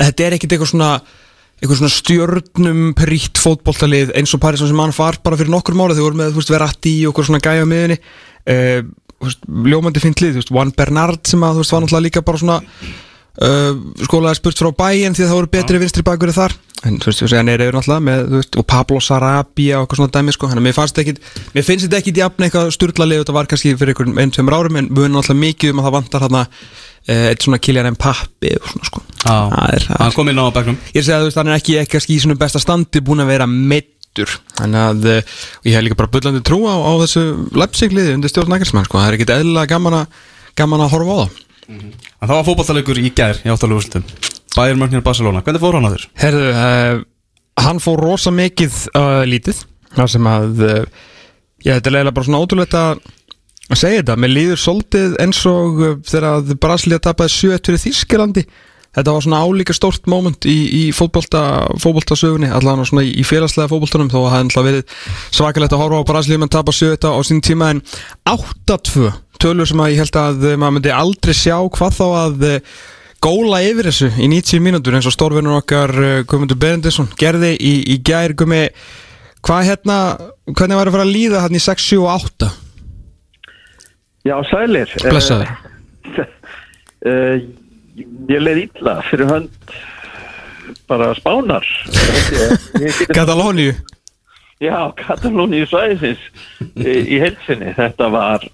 [0.00, 0.94] þetta er ekkert eitthvað svona
[1.62, 5.94] eitthvað svona stjörnum prítt fótboltalið eins og Paris sem mann far bara fyrir nokkur mála
[5.94, 8.80] þegar voru með, þú veist, Verratti og okkur svona gæja miðunni uh,
[9.22, 12.24] veist, ljómandi fint lið, þú veist, Juan Bernard sem að, þú veist, var náttúrulega líka
[12.26, 16.56] bara svona uh, skólaði spurt frá bæinn því að það voru betri vinstri bakverði þar
[16.88, 20.14] en þú veist, hann er yfir náttúrulega með, veist, og Pablo Sarabia og eitthvað svona
[20.16, 21.20] dæmi, sko, hann er mér fannst ekkit
[21.54, 24.56] mér finnst þetta ekkit jafn eitthvað sturla lið þetta var kannski fyrir einhverjum einn, tveimur
[24.58, 27.90] árum en við erum náttúrulega mikið um að það vantar þarna uh, eitt svona Kylian
[27.94, 29.04] Mpappi og svona sko.
[29.22, 30.80] Hann kom inn á bekknum.
[30.96, 33.32] Ég segi að þú veist, hann er ekki ekki í svona besta standi búin að
[33.36, 37.22] vera meittur Þannig að og ég hef líka bara bullandi trú á, á þessu
[37.56, 38.98] Leipzig-liði undir stjórn Nagelsmann sko.
[39.00, 40.18] það er ekkit eðlilega gaman að,
[40.58, 41.40] að horfa á það.
[41.72, 44.04] En það var fótballtalegur í gær í áttalegu úrslutum
[44.56, 46.06] Bayern Mönchner Barcelona, hvernig fór hann að þér?
[46.22, 46.98] Herðu, uh,
[47.64, 49.62] hann fór rosa mikið uh, lítið.
[49.96, 51.06] Þar sem að uh,
[51.64, 53.00] ég þetta er eiginlega bara svona ótrúlegt að
[53.72, 58.44] segja þetta, mér líður svolítið eins og þegar að Brasilia tapaði 7 fyrir Þískilandi
[58.92, 61.42] þetta var svona álíka stórt moment í, í fótbolta,
[61.80, 64.96] fótboltasögunni allan svona í, félagslega fótboltanum þó að það hefði verið
[65.38, 67.80] svakalegt að horfa á Brasilia menn tapa 7 á sín tíma en
[68.28, 69.08] 8-2
[69.40, 72.44] tölur sem að ég held að maður myndi aldrei sjá hvað þá að
[73.22, 77.72] góla yfir þessu í 90 mínútur eins og stórvinnur okkar uh, Guðmundur Berendisson gerði í,
[77.94, 78.64] í gær Guðmi,
[79.46, 79.98] hvað hérna
[80.50, 82.50] hvernig var að fara að líða hann í 6, 7 og 8
[84.28, 84.92] Já, sælir.
[85.08, 85.54] blessaður
[87.02, 87.34] Uh,
[88.30, 89.72] ég leið illa fyrir hönd
[90.86, 91.66] bara spánar.
[93.10, 93.72] Katalóníu
[94.62, 96.22] Já, Katalóníu svæðisins
[96.78, 97.72] í, í heilsinni.
[97.74, 98.44] Þetta var,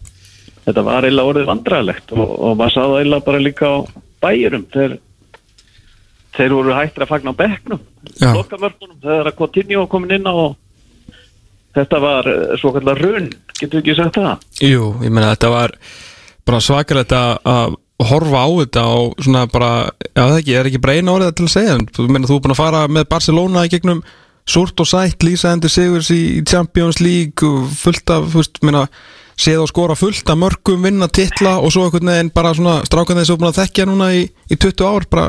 [0.65, 3.77] þetta var eiginlega orðið vandræðilegt og, og maður sá það eiginlega bara líka á
[4.23, 4.65] bæjurum.
[4.73, 4.97] Þeir,
[6.37, 7.83] þeir voru hættir að fagna á bekknum,
[8.15, 8.31] Já.
[8.37, 10.35] lokamörkunum, þegar að Coutinho komin inn á
[11.79, 13.29] þetta var eh, svo kallar run,
[13.59, 14.47] getur ekki sagt það?
[14.65, 15.77] Jú, ég meina þetta var
[16.49, 20.97] bara svakalegt að horfa á þetta og svona bara, já það ekki, er ekki bara
[20.97, 23.73] eina orðið til að segja, þú meina þú er búin að fara með Barcelona í
[23.73, 24.03] gegnum
[24.49, 27.51] súrt og sætt lýsaðandi sigurs í Champions League
[27.83, 28.87] fullt af, þú veist, meina
[29.39, 33.21] séð og skora fullt af mörgum vinna titla og svo einhvern veginn bara svona strákan
[33.21, 35.29] þessu búin að þekkja núna í, í 20 ár, bara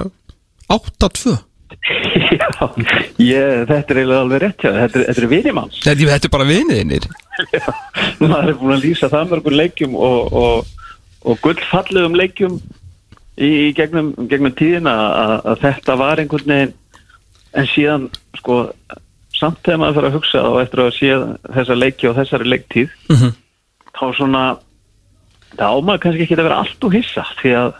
[0.73, 1.37] 8-2
[2.29, 2.47] Já,
[3.21, 4.77] ég, þetta er eiginlega alveg rétt þér.
[4.79, 7.05] þetta er, þetta er vinimanns Þetta þetta er bara viniðinir
[8.19, 10.71] maður er búin að lýsa það mörgum leikjum og, og,
[11.29, 12.55] og gullfallegum leikjum
[13.39, 16.73] í, í gegnum, gegnum tíðina að, að þetta var einhvern veginn
[17.59, 18.09] en síðan
[18.41, 18.57] sko
[19.39, 21.13] samt þegar maður fyrir að hugsa og eftir að sé
[21.55, 23.37] þessa leiki og þessari leiktíð Mhm.
[23.99, 24.43] Þá svona
[25.57, 27.71] þá maður kannski ekki að vera allt og hissa því að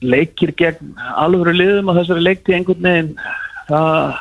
[0.00, 3.14] leikir gegn alvöru liðum á þessari leiktíð einhvern veginn
[3.68, 4.20] það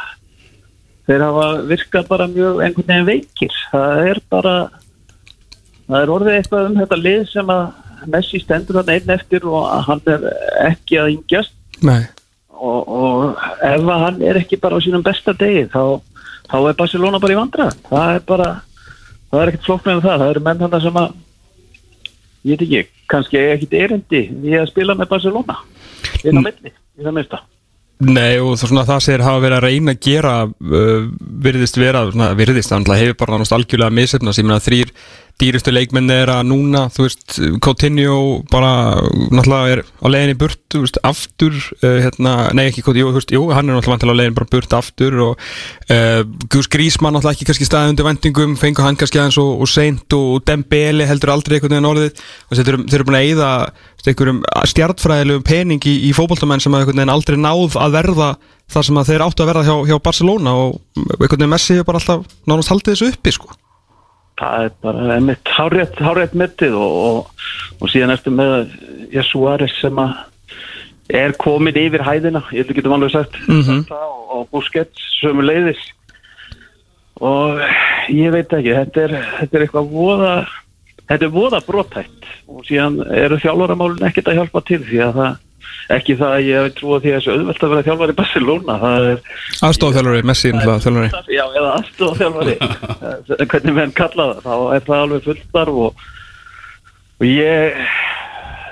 [1.09, 3.59] þeir hafa virkað bara mjög einhvern veginn veikir.
[3.71, 4.55] Það er bara
[5.89, 7.69] það er orðið eitthvað um þetta lið sem að
[8.09, 10.21] Messi stendur hann einn eftir og hann er
[10.69, 11.55] ekki að yngjast.
[12.59, 15.99] Og, og ef hann er ekki bara á sínum besta degi þá,
[16.47, 18.47] þá er Barcelona bara í vandra það er bara
[19.29, 21.13] það er ekkert flókn með það, það eru menn hann sem að
[22.49, 25.57] ég veit ekki, kannski ekkert erindi í að spila með Barcelona.
[26.23, 27.41] Inn á milli, í það minnsta.
[27.99, 31.07] Nei og svona, það segir hafa verið að reyna að gera uh,
[31.43, 34.93] virðist vera, svona, virðist það hefur bara náttúrulega algjörlega misefnast, ég meina þrýr
[35.39, 38.17] dýrustu leikmenn er að núna þú veist, Coutinho
[38.51, 38.71] bara
[39.31, 43.33] náttúrulega er á leiðinni burt þú veist, aftur, uh, hérna, nei ekki Coutinho, þú veist,
[43.35, 45.45] jú, hann er náttúrulega vantilega á leiðinni bara burt aftur og
[45.95, 46.21] uh,
[46.51, 50.17] Gus Grísmann náttúrulega ekki kannski staðið undir vendingum fengur hann kannski aðeins og, og seint
[50.17, 53.53] og Dembele heldur aldrei einhvern veginn orðið og þeir eru, búin að eyða
[54.09, 58.29] einhverjum stjartfræðilegum pening í, í fótboltamenn sem að einhvern veginn aldrei náð að verða
[58.69, 60.77] það sem að þeir áttu að verða hjá, hjá Barcelona og
[61.17, 63.58] einhvern veginn Messi bara alltaf nánast haldið þessu uppi sko.
[64.39, 67.45] Það er bara einmitt hárétt, hárétt mittið og, og,
[67.79, 68.73] og síðan eftir með
[69.13, 70.17] Jasuaris sem að
[71.19, 73.37] er komin yfir hæðina, ég held að getum alveg sagt.
[73.49, 73.85] Mhm.
[73.89, 75.81] það og, og Busquets sömu leiðis
[77.19, 77.59] og
[78.13, 80.33] ég veit ekki, þetta er, þetta er eitthvað voða
[81.09, 85.37] þetta er voða brotætt og síðan eru þjálfaramálun ekkert að hjálpa til því að það
[85.95, 88.75] ekki það að ég hef trúið því að þessu auðvelt að vera þjálfari Barcelona
[89.69, 91.09] aðstofþjálfari, Messi þjálfari.
[91.33, 92.55] Já, eða aðstofþjálfari
[93.53, 96.03] hvernig menn kalla það þá er það alveg fullstarf og,
[97.19, 97.79] og ég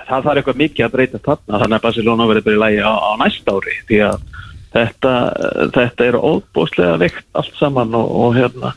[0.07, 2.93] það þarf eitthvað mikið að breyta þarna þannig að Barcelona verður bara í lægi á,
[2.93, 4.27] á næsta ári því að
[4.77, 5.15] þetta,
[5.79, 8.73] þetta er óbúslega veikt allt saman og, og hérna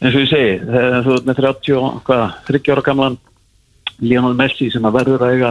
[0.00, 3.18] eins og ég segi, þegar þú ert með 30 og hvað, 30 ára gamlan
[4.00, 5.50] Lionel Messi sem að verður að eiga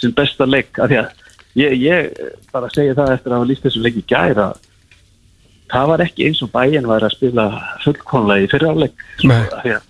[0.00, 1.12] sem besta leik af því að
[1.60, 2.10] ég, ég
[2.52, 4.48] bara segi það eftir að hafa líst þessu leik í gæra
[5.70, 7.46] það var ekki eins og bæinn var að spila
[7.84, 9.86] fullkonlega í því að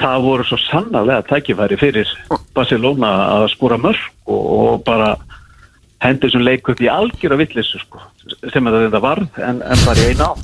[0.00, 2.10] það voru svo sannarlega tækifæri fyrir
[2.54, 5.12] Barcelona að skora mörg og, og bara
[6.02, 8.02] hendi þessum leik upp í algjör að villisu sko,
[8.52, 10.32] sem að þetta varð en, en bara í einu á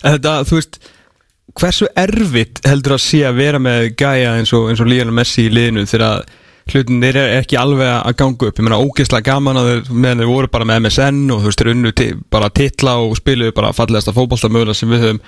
[0.00, 0.78] Þetta, þú veist
[1.60, 5.52] hversu erfitt heldur að sé að vera með gæja eins og, og Lionel Messi í
[5.52, 6.22] liðinu þegar að
[6.70, 8.60] hlutin er ekki alveg að ganga upp.
[8.60, 11.62] Ég meina ógeðslega gaman að þeir meðan þeir voru bara með MSN og þú veist
[11.62, 11.92] þeir unnu
[12.30, 15.20] bara titla og spiluðu bara fallegasta fótballtamöðuna sem við höfum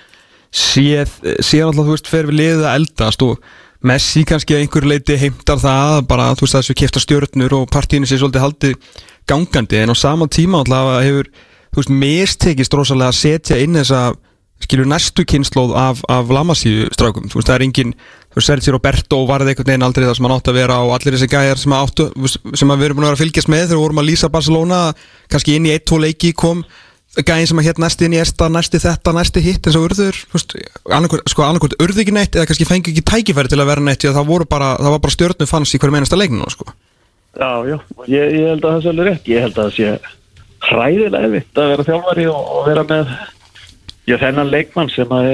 [0.53, 3.53] séð, séð alltaf þú veist fer við liðið að eldast og
[3.83, 8.07] Messi kannski að einhver leiti heimtar það bara þú veist þessu kefta stjörnur og partíinu
[8.07, 9.81] sé svolítið haldið gangandi.
[9.83, 11.33] En á sama tíma alltaf hefur
[11.73, 14.13] þú veist mistekist rosalega að setja inn þessa
[14.63, 18.73] skilur næstu kynnslóð af, af Lamasíu strákum, þú veist það er engin þú veist Sergi
[18.73, 21.61] Roberto varði einhvern veginn aldrei það sem hann átti að vera og allir þessi gæjar
[21.61, 22.07] sem, áttu,
[22.57, 24.79] sem við erum búin að vera að fylgjast með þegar við vorum að lýsa Barcelona
[25.29, 26.63] kannski inn í 1-2 leiki kom
[27.13, 30.23] gæðin sem að hétt næsti inn í esta, næsti þetta, næsti hitt eins og urður,
[30.89, 31.45] annarkvort, sko
[31.85, 34.95] urðu ekki neitt eða kannski fengi ekki tækifæri til að vera að það bara, það
[34.95, 36.73] var bara stjörnu fanns í hverju meinasta leikinu, sko.
[37.33, 37.79] Já, já,
[38.13, 39.29] ég, ég held að það alveg rétt.
[39.31, 39.93] Ég held að það sé
[40.69, 41.29] hræðilega
[41.63, 43.13] að vera þjálfari og, og vera með
[44.09, 45.31] já, þennan leikmann sem að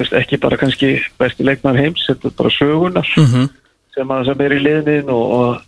[0.00, 3.48] veist, ekki bara kannski besti leikmann heims, þetta er bara sögunar Mhm.
[3.94, 5.62] sem, að, sem er í liðnin og, og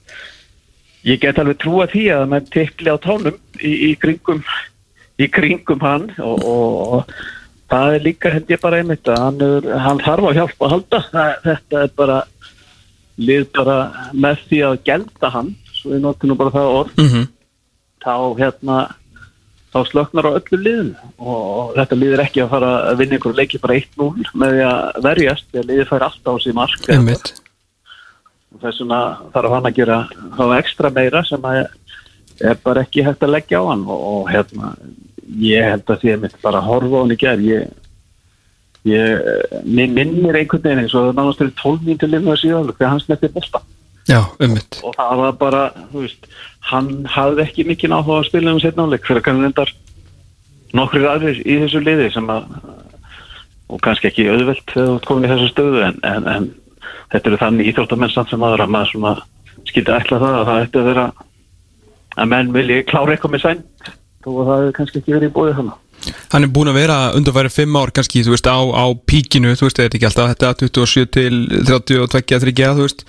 [1.05, 4.42] ég get alveg trúa því að menn tekli á tánum í, í kringum
[5.18, 7.05] í kringum hann og, og, og
[7.70, 10.70] það er líka held ég bara einmitt að hann, er, hann þarf að hjálpa að
[10.74, 12.18] halda það, þetta er bara
[13.18, 13.78] lið bara
[14.12, 17.26] með því að gelda hann svo við notum nú bara það orð Mm -hmm.
[18.05, 18.78] þá hérna
[19.74, 23.38] þá slöknar á öllu liðin og, þetta lið er ekki að fara að vinna einhverju
[23.40, 26.90] leiki bara 1-0 með því að verjast því að liðið fær alltaf á sig mark.
[28.62, 29.01] Þess vegna
[29.34, 29.96] þarf hann að gera
[30.36, 31.64] þá ekstra meira sem að
[32.44, 33.82] er bara ekki hægt að leggja á hann.
[33.90, 34.74] Og, og hérna
[35.42, 37.68] ég held að því að mitt bara að horfa á hann í gerð ég,
[38.86, 42.92] ég mér minnir einhvern veginn eins og það er 12 mín til lifna síðan þegar
[42.94, 43.62] hann snetti besta
[44.09, 44.81] Já, ummitt.
[44.85, 45.62] og það var bara,
[45.93, 46.26] þú veist
[46.70, 49.74] hann hafði ekki mikið áhuga að spila um setna áleik fyrir kannski reyndar
[50.76, 52.48] nokkrir aðrir í þessu liði sem að
[53.72, 56.51] og kannski ekki auðvelt þegar þú komin í þessu stöðu en, en, en
[57.12, 59.14] þetta eru þannig íþróttamenn samt sem aðra maður svona
[59.68, 61.06] skildi ætla það að það ætti að vera
[62.14, 63.64] að menn vilji klára eitthvað með sæn
[64.24, 65.81] þó að það hefur kannski ekki verið í bóðið þannig
[66.35, 69.68] Hann er búin að vera undanfæri fimm ár kannski, þú veist, á, á píkinu, þú
[69.68, 73.05] veist, þetta er ekki alltaf þetta 27 til 32, 30, þú veist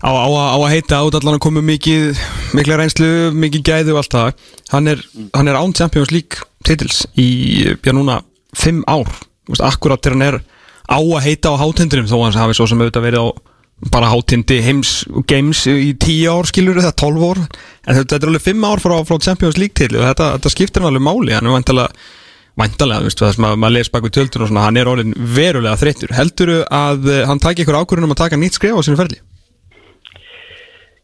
[0.00, 2.20] á, á, að- á að heita át allan að koma mikið,
[2.56, 4.32] mikla reynslu, mikið gæði og allt það,
[4.72, 5.02] hann er,
[5.34, 8.22] hann er án Champions League titils í, já núna,
[8.56, 9.06] fimm ár.
[9.46, 10.40] Þú veist, akkurat þegar hann er
[10.90, 13.28] á að heita á hátindunum, þó hans hafi svo sem auðvitað verið á
[13.90, 17.38] bara hátindi heims og games í tíu ár skilur það, 12 ár.
[17.88, 20.82] En þetta, er alveg fimm ár frá, frá Champions League til og þetta, þetta skiptir
[20.84, 21.32] hann alveg máli.
[21.32, 21.88] Hann er vantalega,
[22.60, 25.80] vantalega veist, það sem að maður les baku tjöldun og svona, hann er orðin verulega
[25.80, 29.00] þreyttur, helduru að eh, hann taki ykkur ákvörðun um að taka nýtt skrif á sínu
[29.00, 29.16] ferli?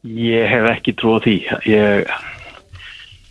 [0.07, 1.37] Ég hef ekki trú á því.
[1.67, 2.11] Ég,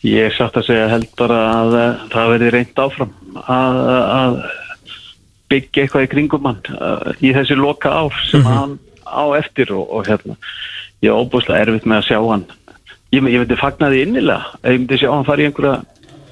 [0.04, 3.14] ég er satt að segja held bara að eh, það verði reynd áfram
[3.46, 3.80] að,
[4.18, 4.38] að
[5.52, 9.86] byggja eitthvað í kringum hann uh, í þessi loka ár sem hann á eftir og,
[9.94, 10.36] og hérna
[11.06, 12.46] ég er óbúslega erfitt með að sjá hann.
[13.14, 15.78] Ég, ég myndi fagna því innilega ég myndi sjá hann fara í einhverja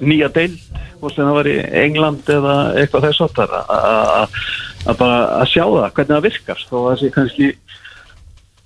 [0.04, 0.50] nýja deil
[0.98, 5.90] hvort sem það var í England eða eitthvað þess áttar að bara að sjá það,
[5.96, 6.64] hvernig það virkar.
[6.68, 7.50] Þó að það sé kannski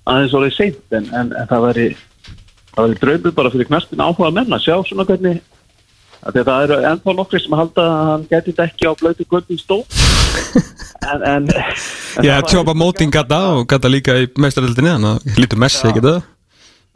[0.09, 1.87] aðeins orðið seint en, en, en það væri
[2.75, 5.39] væri draumur bara fyrir knastin áhuga menn að sjá svona hvernig
[6.19, 9.79] þetta eru ennþá nokkri sem halda að hann geti þetta ekki á blötu göndum stó
[11.13, 11.47] en, en
[12.25, 16.19] Já, tjópa móting gata og gata líka í meistaröldinni, þannig að lítur messi ekki það?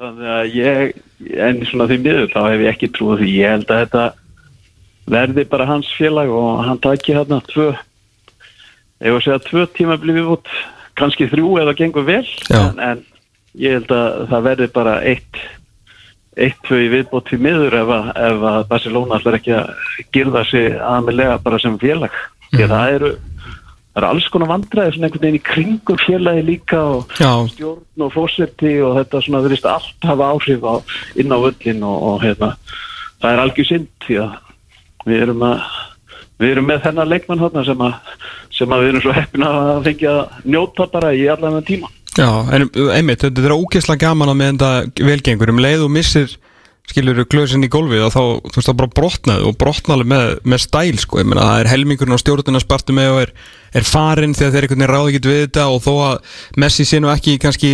[0.04, 3.32] Þannig að ég en svona því miður þá hef ég ekki trúið því.
[3.40, 4.06] Ég held að þetta
[5.14, 7.70] verði bara hans félag og hann taki hérna tvö
[9.04, 10.52] ég var að segja tvö tíma blífið út
[11.00, 13.04] kannski þrjú eða gengur vel en, en
[13.60, 15.44] ég held að það verði bara eitt
[16.34, 19.68] eitt, tvö í viðbót því miður ef að, ef að Barcelona ætlar ekki að
[20.16, 22.16] girða sig aðmjölega bara sem félag.
[22.54, 23.12] Því að það eru
[23.94, 27.30] það eru alls konar vandræði svona einhvern veginn í kringum félagi líka og Já.
[27.54, 30.76] stjórn og fórseti og þetta svona verðist allt hafa áhrif á,
[31.22, 32.56] inn á völlin og, og hérna,
[33.22, 34.40] það er algjör synd því að
[35.06, 35.68] við erum að
[36.42, 37.94] við erum með þennan leikmann sem að,
[38.54, 40.16] sem að við erum svo heppin að fengja
[40.46, 41.92] njóta bara í allan þennan tíma.
[42.14, 46.36] Já, en einmitt, þetta er ógeðslega gaman að með þetta velgengur um leið og missir
[46.90, 50.64] skilur glöðsinn í gólfið og þá, þú veist, það bara brotnaði og brotnaði með, með
[50.66, 53.32] stæl, sko, ég meina, það er helmingurinn á stjórnuna spartu með og er,
[53.80, 57.10] er farinn þegar þeir veginn ráði ekki við þetta og þó að Messi sé nú
[57.14, 57.72] ekki kannski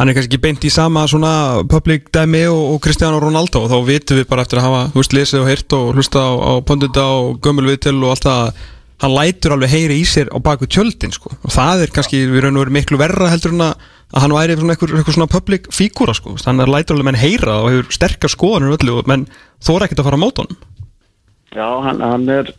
[0.00, 1.32] hann er kannski ekki beint í sama svona
[1.68, 3.64] public dæmi og, og Cristiano Ronaldo.
[3.64, 6.22] Og þá vitum við bara eftir að hafa, þú veist, lesið og heyrt og hlusta
[6.24, 8.62] á, á pondita og gömulviðtil og allt það
[9.00, 11.30] hann lætur alveg heyri í sér á baku tjöldin sko.
[11.42, 14.34] og það er kannski við raun og veru miklu verra heldur en að að hann
[14.34, 16.34] væri eitthvað, eitthvað svona public fígúra sko.
[16.44, 19.28] hann er lætur alveg menn heyra og hefur sterkar skoðanir og öllu menn
[19.62, 20.58] þóra ekkert að fara á mót honum
[21.50, 22.52] Já, hann, hann er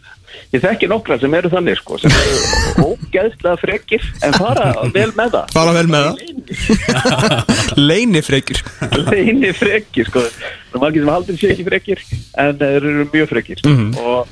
[0.52, 5.36] ég þekki nokkra sem eru þannig sko, sem eru ógeðslega frekir en fara vel með
[5.38, 8.60] það fara vel með það leini frekir
[9.12, 10.24] leini frekir sko.
[10.72, 12.04] það er margir sem haldur sér ekki frekir
[12.44, 13.92] en þeir eru mjög frekir Mhm.
[14.00, 14.28] og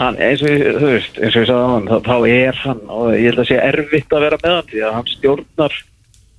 [0.00, 3.10] hann, eins og, þú veist, eins og ég sagði á hann, þá, er hann og
[3.14, 5.76] ég held að sé erfitt að vera með hann því að hann stjórnar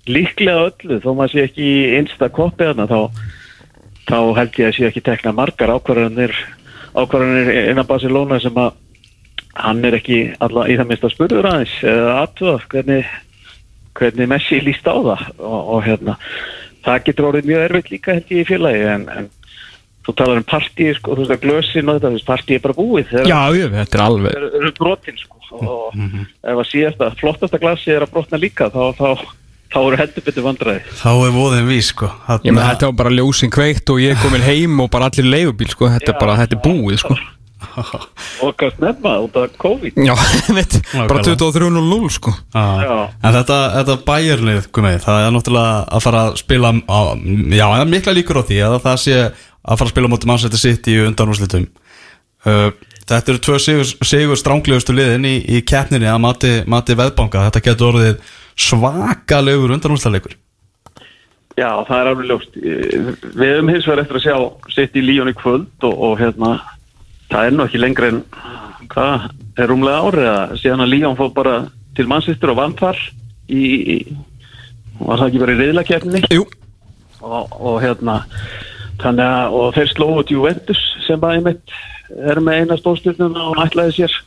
[0.06, 1.00] líklega öllu.
[1.04, 1.70] Þó maður sé ekki
[2.00, 3.00] einsta koppi þarna þá,
[4.10, 6.36] þá held ég að sé ekki tekna margar ákvarðanir
[6.96, 8.76] ákvarðanir innan Barcelona sem að
[9.56, 13.10] hann er ekki alla í það minnst að spurður aðeins eða aðtöða hvernig,
[13.96, 15.26] hvernig Messi líst á það.
[15.40, 16.20] Og, og hérna
[16.86, 19.30] það getur orðið mjög erfitt líka held ég í félagi en, en
[20.06, 22.66] þú talar um partí sko, þú veist að glösin og þetta, þú veist partí er
[22.66, 26.68] bara búið þegar Já, jú, þetta er alveg eru er brotin sko og ef að
[26.70, 29.08] síðasta, flottasta glasi er að brotna líka þá, þá,
[29.72, 30.82] þá eru heldur betur vandræði.
[31.00, 32.10] Þá er voðin vís sko
[32.44, 35.72] Ég með þetta var bara ljósin kveikt og ég komin heim og bara allir leigubíl
[35.72, 37.18] sko, þetta er bara, þetta er búið sko.
[38.46, 39.98] og hvað snemma út af COVID.
[40.06, 40.14] Já,
[40.58, 42.36] veit, bara 23.00 sko.
[42.54, 43.00] Já.
[43.24, 47.00] En þetta, þetta bæjarlið, Guðmei, það er náttúrulega að fara að spila á,
[47.56, 49.20] Já, það er mikla líkur á því að það sé
[49.66, 51.68] að fara að spila mútið mannsætti sitt í undanúslitum
[52.46, 52.70] uh,
[53.06, 57.44] Þetta eru tvö sigur, sigur stránglegustu liðin í, í keppninni að mati, mati veðbanka.
[57.52, 60.34] Þetta getur orðið svakalegur undanúslalegur
[61.56, 62.56] Já, það er alveg ljóst.
[62.60, 66.50] Við höfum hins vegar eftir að sjá sitt í Líón í kvöld og, og hérna
[67.30, 68.20] það er nú ekki lengra en
[68.92, 71.56] hvað, er rúmlega árið að síðan að Líón fór bara
[71.96, 73.00] til mannsýstur og vann þar
[73.48, 73.98] í, í
[75.00, 76.44] var það ekki bara í reyðlakefni Jú.
[77.24, 78.18] Og, og hérna
[79.02, 81.76] þannig að, og þeir slóðu Juventus sem bara einmitt
[82.16, 84.18] er með eina stórstyrnuna og ætlaði sér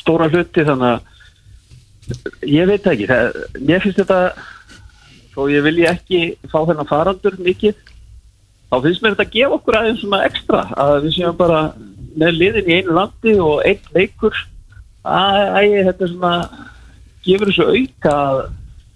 [0.00, 4.20] stóra hluti þannig að ég veit ekki, það, mér finnst þetta
[5.34, 6.22] þó ég vilji ekki
[6.52, 7.76] fá þennan farandur mikið
[8.70, 11.60] þá finnst mér þetta að gefa okkur aðeins svona ekstra að við séum bara
[12.16, 14.38] með liðin í einu landi og einn leikur.
[15.06, 16.32] Að æ, þetta er svona
[17.26, 18.40] gefur þessu auka að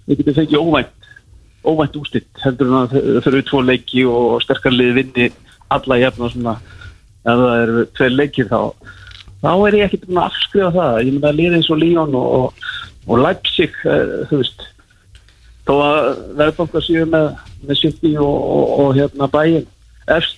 [0.06, 0.99] við getum fengið óvænt
[1.66, 5.28] óvænt ústitt heldur en að þau eru tvo leiki og sterkar lið vinni
[5.70, 6.56] alla jafn og svona
[7.20, 8.60] ef það eru tveir leikir þá
[9.40, 10.98] þá er ég ekkert búin að afskrifa það.
[11.00, 12.68] Ég myndi að liða eins og Líón og, og,
[13.06, 14.66] og Leipzig, eh, þú veist
[15.68, 16.10] þó að
[16.40, 17.30] verðbanka séu með,
[17.68, 19.66] með City og, og, og hérna bæinn
[20.10, 20.36] efst,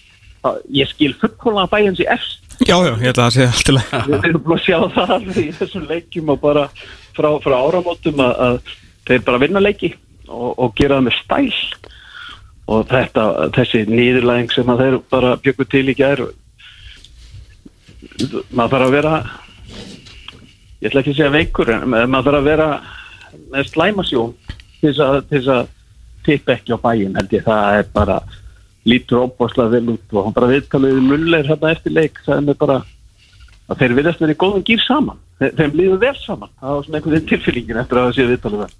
[0.74, 2.39] ég skil fullkóla að bæinn sé efst.
[2.62, 4.01] Já, já, ég ætla að segja allt í lagi.
[4.07, 6.65] Við erum búin að sjá það í þessum leikjum og bara
[7.16, 8.74] frá, frá áramótum að, að
[9.09, 9.94] þeir bara vinna leiki
[10.32, 11.88] og, og gera það með stæl.
[12.72, 13.24] Og þetta,
[13.56, 16.22] þessi nýðurlæðing sem að þeir bara bjöggu til í gær
[18.52, 19.14] maður þarf að vera
[20.82, 22.68] ég ætla ekki að segja veikur en maður þarf að vera
[23.52, 24.32] með slæmasjón
[24.82, 25.70] til þess að,
[26.22, 27.42] tippa ekki á bæinn held ég.
[27.42, 28.20] Það er bara
[28.86, 32.59] lítur óbáslega vel út og hann bara viðtalið mulleir hérna eftir leik það er með
[32.60, 32.76] bara
[33.66, 35.18] að þeir viðast verið í góðum gýr saman.
[35.40, 36.52] Þe, þeim líður vel saman.
[36.60, 38.70] Það var svona einhvern veginn tilfyllingin eftir að það séu viðtalið vel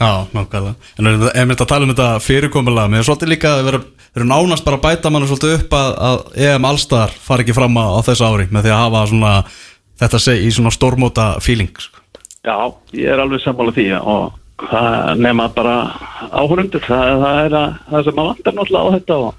[0.00, 3.52] Já, nákvæmlega En er ef við þetta tala um þetta fyrirkomulega Mér er svolítið líka
[3.58, 3.80] að vera,
[4.16, 7.76] vera nánast bara að bæta mann svolítið upp að, að EM Allstar fari ekki fram
[7.78, 9.32] á, á þessu ári með því að hafa svona
[10.02, 12.00] þetta seg, í svona stórmóta feeling sko.
[12.42, 12.56] Já,
[12.98, 14.32] ég er alveg sammála því og
[14.62, 15.76] það nema bara
[16.34, 19.34] áhörundur, það, það er að, það sem maður vantar náttúrulega á þetta og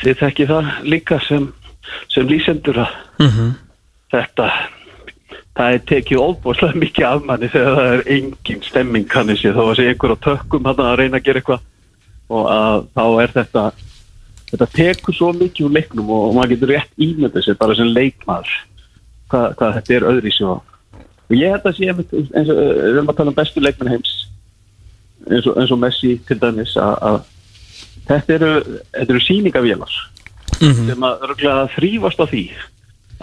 [0.00, 1.46] þið þekki það líka sem,
[2.14, 3.50] sem lýsendur að Mhm.
[4.14, 4.46] þetta
[5.60, 9.62] það er tekið óbúslega mikið af manni þegar það er engin stemming kannu sér þó
[9.66, 11.68] að sé einhver á tökkum að reyna að gera eitthvað.
[12.30, 13.64] Og að, þá er þetta
[14.50, 17.90] þetta tekur svo mikið úr leiknum og, og maður getur rétt ímyndið sér bara sem
[17.94, 18.54] leikmaður
[19.30, 20.56] hvað, hvað þetta er öðri svo
[21.30, 24.14] og ég held að sé eins og við erum að tala um bestu leikmenn heims
[25.28, 27.20] eins og, eins og Messi til dæmis að, að
[28.08, 28.52] þetta eru,
[28.96, 29.98] þetta eru síningavélar
[30.60, 32.44] sem að þrýfast á því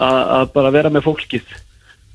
[0.08, 1.56] að bara vera með fólkið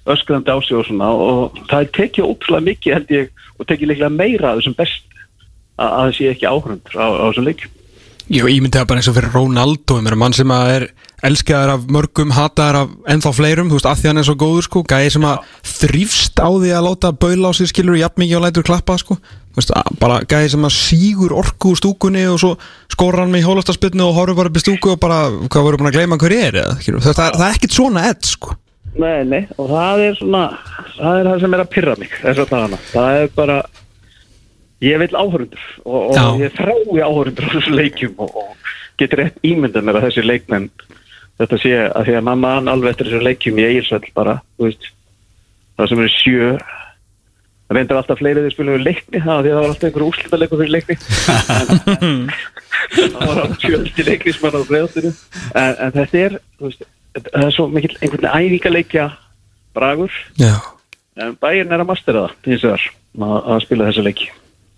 [0.09, 4.11] öskrandi á sig og svona og það tekið ótrúlega mikið held ég og tekið líklega
[4.11, 5.05] meira af þessum best
[5.77, 7.79] að, að það sé ekki áhrundur á, á þessum leikjum.
[8.31, 10.85] Jú, ég myndi það bara eins og fyrir Ronaldo ég meina mann sem að er
[11.27, 14.67] elskaðar af mörgum hataðar af ennþá fleirum þú veist, að því hann er svo góður
[14.67, 18.39] sko, gæði sem að þrýfst á því að láta baula á sig skilur jafn mikið
[18.39, 19.19] og lætur klappa sko.
[19.53, 22.55] Veist, að, bara gæði sem að sígur orku úr stúkunni og svo
[22.91, 25.19] skóra hann með í hólastarspilnu og horfur bara upp í stúku og bara,
[25.51, 28.55] hvað voru búin að gleyma hver er það, það, er ekkit svona edd sko
[28.93, 30.43] Nei, nei, og það er svona
[30.93, 33.57] það er það sem er að pyrra mig þess að dagana, það er bara
[34.83, 39.41] ég vil áhörundur og, og ég þrái áhörundur á þessu leikjum og, og getur rétt
[39.47, 40.69] ímyndað mér að þessi leikmenn
[41.41, 44.69] þetta sé að því að mamma hann alveg eftir þessu leikjum í Egilsvöld bara, þú
[44.69, 44.89] veist
[45.73, 49.55] það sem eru sjö það reyndar alltaf fleiri þeir spilum við leikni það, því að
[49.55, 50.97] það var alltaf einhver úrslitaleikur fyrir leikni.
[52.93, 56.67] En, það var alltaf fjöldi leikni sem var á bregðastinu en, en þetta er, þú
[56.67, 56.81] veist
[57.17, 59.07] það er svo mikill einhvern veginn æfingarleikja
[59.75, 60.13] bragur.
[60.41, 60.55] Já,
[61.21, 62.87] en bæinn er að mastera það hins vegar
[63.23, 64.29] að, spila þessa leiki.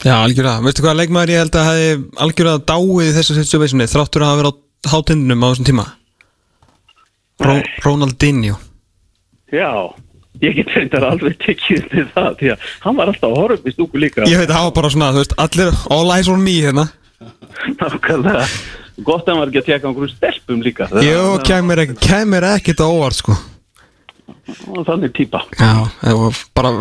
[0.05, 1.91] Já, algjörlega, veistu hvað leikmaður ég held að hefði
[2.25, 5.85] algjörlega dáið í þessu situationi þráttur að hafa verið á hátindunum á þessum tíma.
[7.45, 8.59] Ró, Ronaldinho.
[9.51, 9.71] Já,
[10.43, 14.01] ég get reyndar alveg tekið til það því að hann var alltaf upp í stúku
[14.01, 14.27] líka.
[14.27, 16.87] Ég veit að hafa bara svona, þú veist, allir all eyes on me hérna
[17.79, 18.45] Nákvæmlega.
[19.05, 20.87] Gott að var ekki að tjekka einhverjum stelpum líka.
[21.03, 23.35] Jó, kemur kemur ekkert á óvart sko.
[24.73, 25.85] Og Þannig típa Já,
[26.57, 26.71] bara,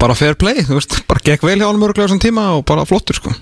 [0.00, 2.84] bara fair play, þú veist, bara gekk vel hjá hann mörglega þessum tíma og bara
[2.88, 3.32] flottur sko.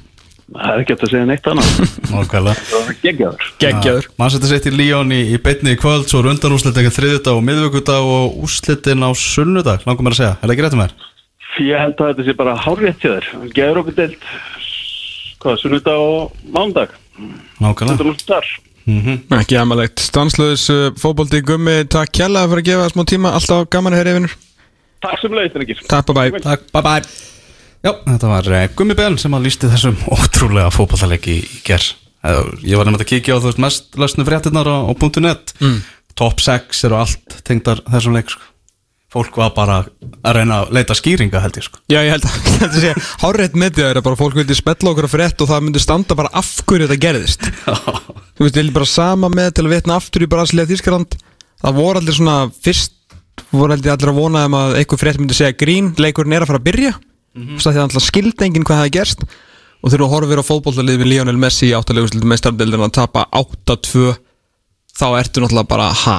[0.46, 1.70] Það er ekki hægt að segja neitt annað.
[2.12, 2.82] Nákvæmlega.
[3.02, 3.46] Geggjaður.
[3.62, 4.08] Geggjaður.
[4.20, 7.40] Mann setja sitt í Líón í, í beitni í kvöld Svo er undanúslit ekki þriðjudag
[7.40, 10.82] og miðvöggudag og úslitin á sunnudag Langum mér að segja, er það ekki rétt um
[10.84, 10.94] mér?
[11.66, 13.28] Ég held að þetta sé bara hárrétt hjá þér.
[13.56, 14.30] Geður okkur deilt
[15.46, 16.94] Hvað, sunnudag og mándag
[17.62, 18.02] Nákvæmlega.
[18.34, 18.48] Er
[18.86, 23.68] mm Ekki amalegt, stanslöðis uh, fótbolti gummi, takk kjalla fyrir að gefa smá tíma, alltaf
[23.70, 24.34] gaman að heyra yfir
[25.06, 27.04] Takk sem leiðist, Rikir Takk, bye bye Takk, bye bye
[27.86, 31.86] Já, þetta var uh, Gummi Bell sem að lísti þessum ótrúlega fótballtaleiki í ger
[32.66, 34.92] Ég var nefnt að kíkja á þú veist mest lösnu fréttinnar á, á
[35.22, 35.52] .net.
[35.62, 35.78] Mm.
[36.18, 38.42] Top 6 eru allt tengdar þessum leik sko.
[39.16, 41.80] Fólk var bara að reyna að leita skýringa held ég sko.
[41.88, 42.90] Já, ég held að þetta sé
[43.22, 46.18] hárreitt með því að bara fólk vildi spella okkur á frétt og það myndi standa
[46.18, 47.48] bara af hverju þetta gerðist.
[48.36, 51.16] Þú veist, ég er bara sama með til að vitna aftur í Brasilia Þískaland
[51.62, 52.94] Það voru allir svona fyrst
[53.52, 56.50] voru allir allir að vona um að einhver frétt myndi segja grín, leikurinn er að
[56.52, 56.92] fara að byrja.
[57.36, 57.60] Mm -hmm.
[57.60, 59.24] því að alltaf skildi enginn hvað það er gerst.
[59.82, 64.16] Og þegar þú horfir á fótbollalið við Lionel Messi í áttalegu meistardeldin að tapa 8-2
[64.96, 66.18] þá ertu náttúrulega bara ha?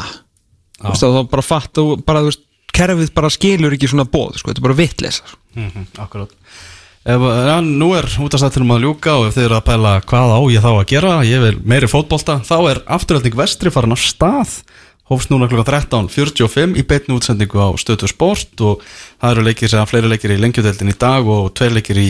[0.77, 2.43] Þú veist, þá bara fatt og bara, þú veist,
[2.77, 6.33] kerfið bara skilur ekki svona bóð, sko, þetta er bara vitleisa mm -hmm, Akkurát
[7.07, 10.39] Ef, ja, nú er útastættinum að ljúka og ef þið eru að pæla hvað á
[10.51, 14.57] ég þá að gera ég vil meiri fótbolta, þá er afturölding vestri farin af stað.
[15.07, 18.83] Hófst núna klukka 13.45 í beitni útsendingu á stötu sport og
[19.21, 22.09] það eru leikir sem fleiri leikir í lengjudeldin í dag og tveir leikir í,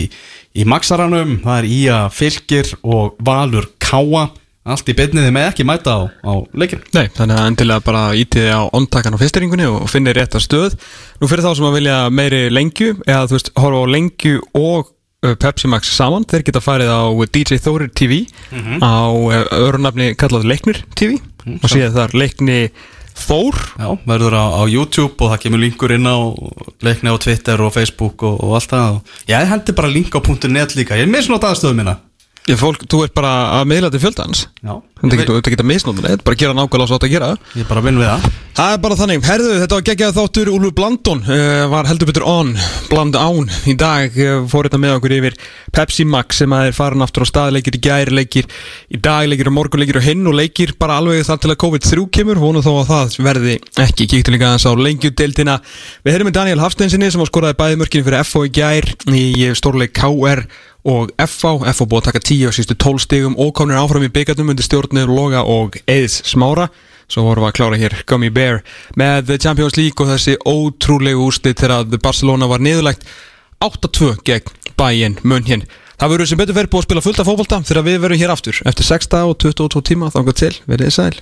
[0.57, 4.31] í Maxaranum, það er Ía Fylgir og Valur Káa
[4.73, 8.51] allt í beitniði með ekki mæta á, á leikin Nei, þannig að endilega bara ítiði
[8.51, 10.75] á ondtakan á fyrsteringunni og finni réttar stöð.
[11.21, 14.91] Nú fyrir þá sem að vilja meiri lengju eða þú veist, horfa á lengju og
[15.25, 18.77] uh, Pepsi Max saman, þeir geta farið á DJ Þórir TV Mhm.
[18.83, 21.17] á uh, örunafni kallað Leiknir TV
[21.47, 22.59] Mhm, og síðan þar Leikni
[23.17, 23.55] Þór.
[23.81, 26.17] Já, verður á, á YouTube og það kemur linkur inn á
[26.85, 28.99] leikni á Twitter og Facebook og, og allt það.
[29.31, 30.21] Ég hendi bara link á
[30.51, 31.95] .net líka, ég er misnótt aðstöðu mína
[32.47, 34.45] Ég, fólk, þú ert bara að miðla til fjöldans?
[34.63, 34.77] Já.
[34.97, 37.27] Þetta getur þetta misnótt þetta er bara að gera nákvæmlega svo að gera.
[37.59, 38.21] Ég bara vinn við það.
[38.57, 40.49] Það er bara þannig, herðu, þetta var geggjað þáttur.
[40.55, 42.55] Úlfur Blandon uh, var heldur betur on
[42.87, 43.51] Bland án.
[43.67, 45.35] Í dag uh, fór þetta með okkur yfir
[45.75, 48.47] Pepsi Max sem að er farin aftur á stað leikir í gæri leikir
[48.89, 51.61] í dag leikir og morgun leikir og hinn og leikir bara alveg þar til að
[51.65, 52.41] COVID-3 kemur.
[52.41, 55.59] Vonum þó að það verði ekki kíktu líka aðeins á lengjudeildina.
[56.01, 56.15] Við
[60.87, 64.11] og FH, FH búið að taka 10 á sístu 12 stigum og komnir áfram í
[64.13, 66.69] byggarnum undir stjórnir Loga og Eðs Smára.
[67.07, 68.61] Svo vorum við að klára hér Gummy Bear
[68.99, 73.03] með Champions League og þessi ótrúlegu úrslit þegar Barcelona var niðurlegt
[73.63, 75.67] 8-2 gegn Bayern München.
[75.97, 78.33] Það verður sem betur verið búið að spila fullt af fótbolta þegar við verum hér
[78.35, 78.59] aftur.
[78.69, 81.13] Eftir 6 og 22 tíma þangar til, verið sæl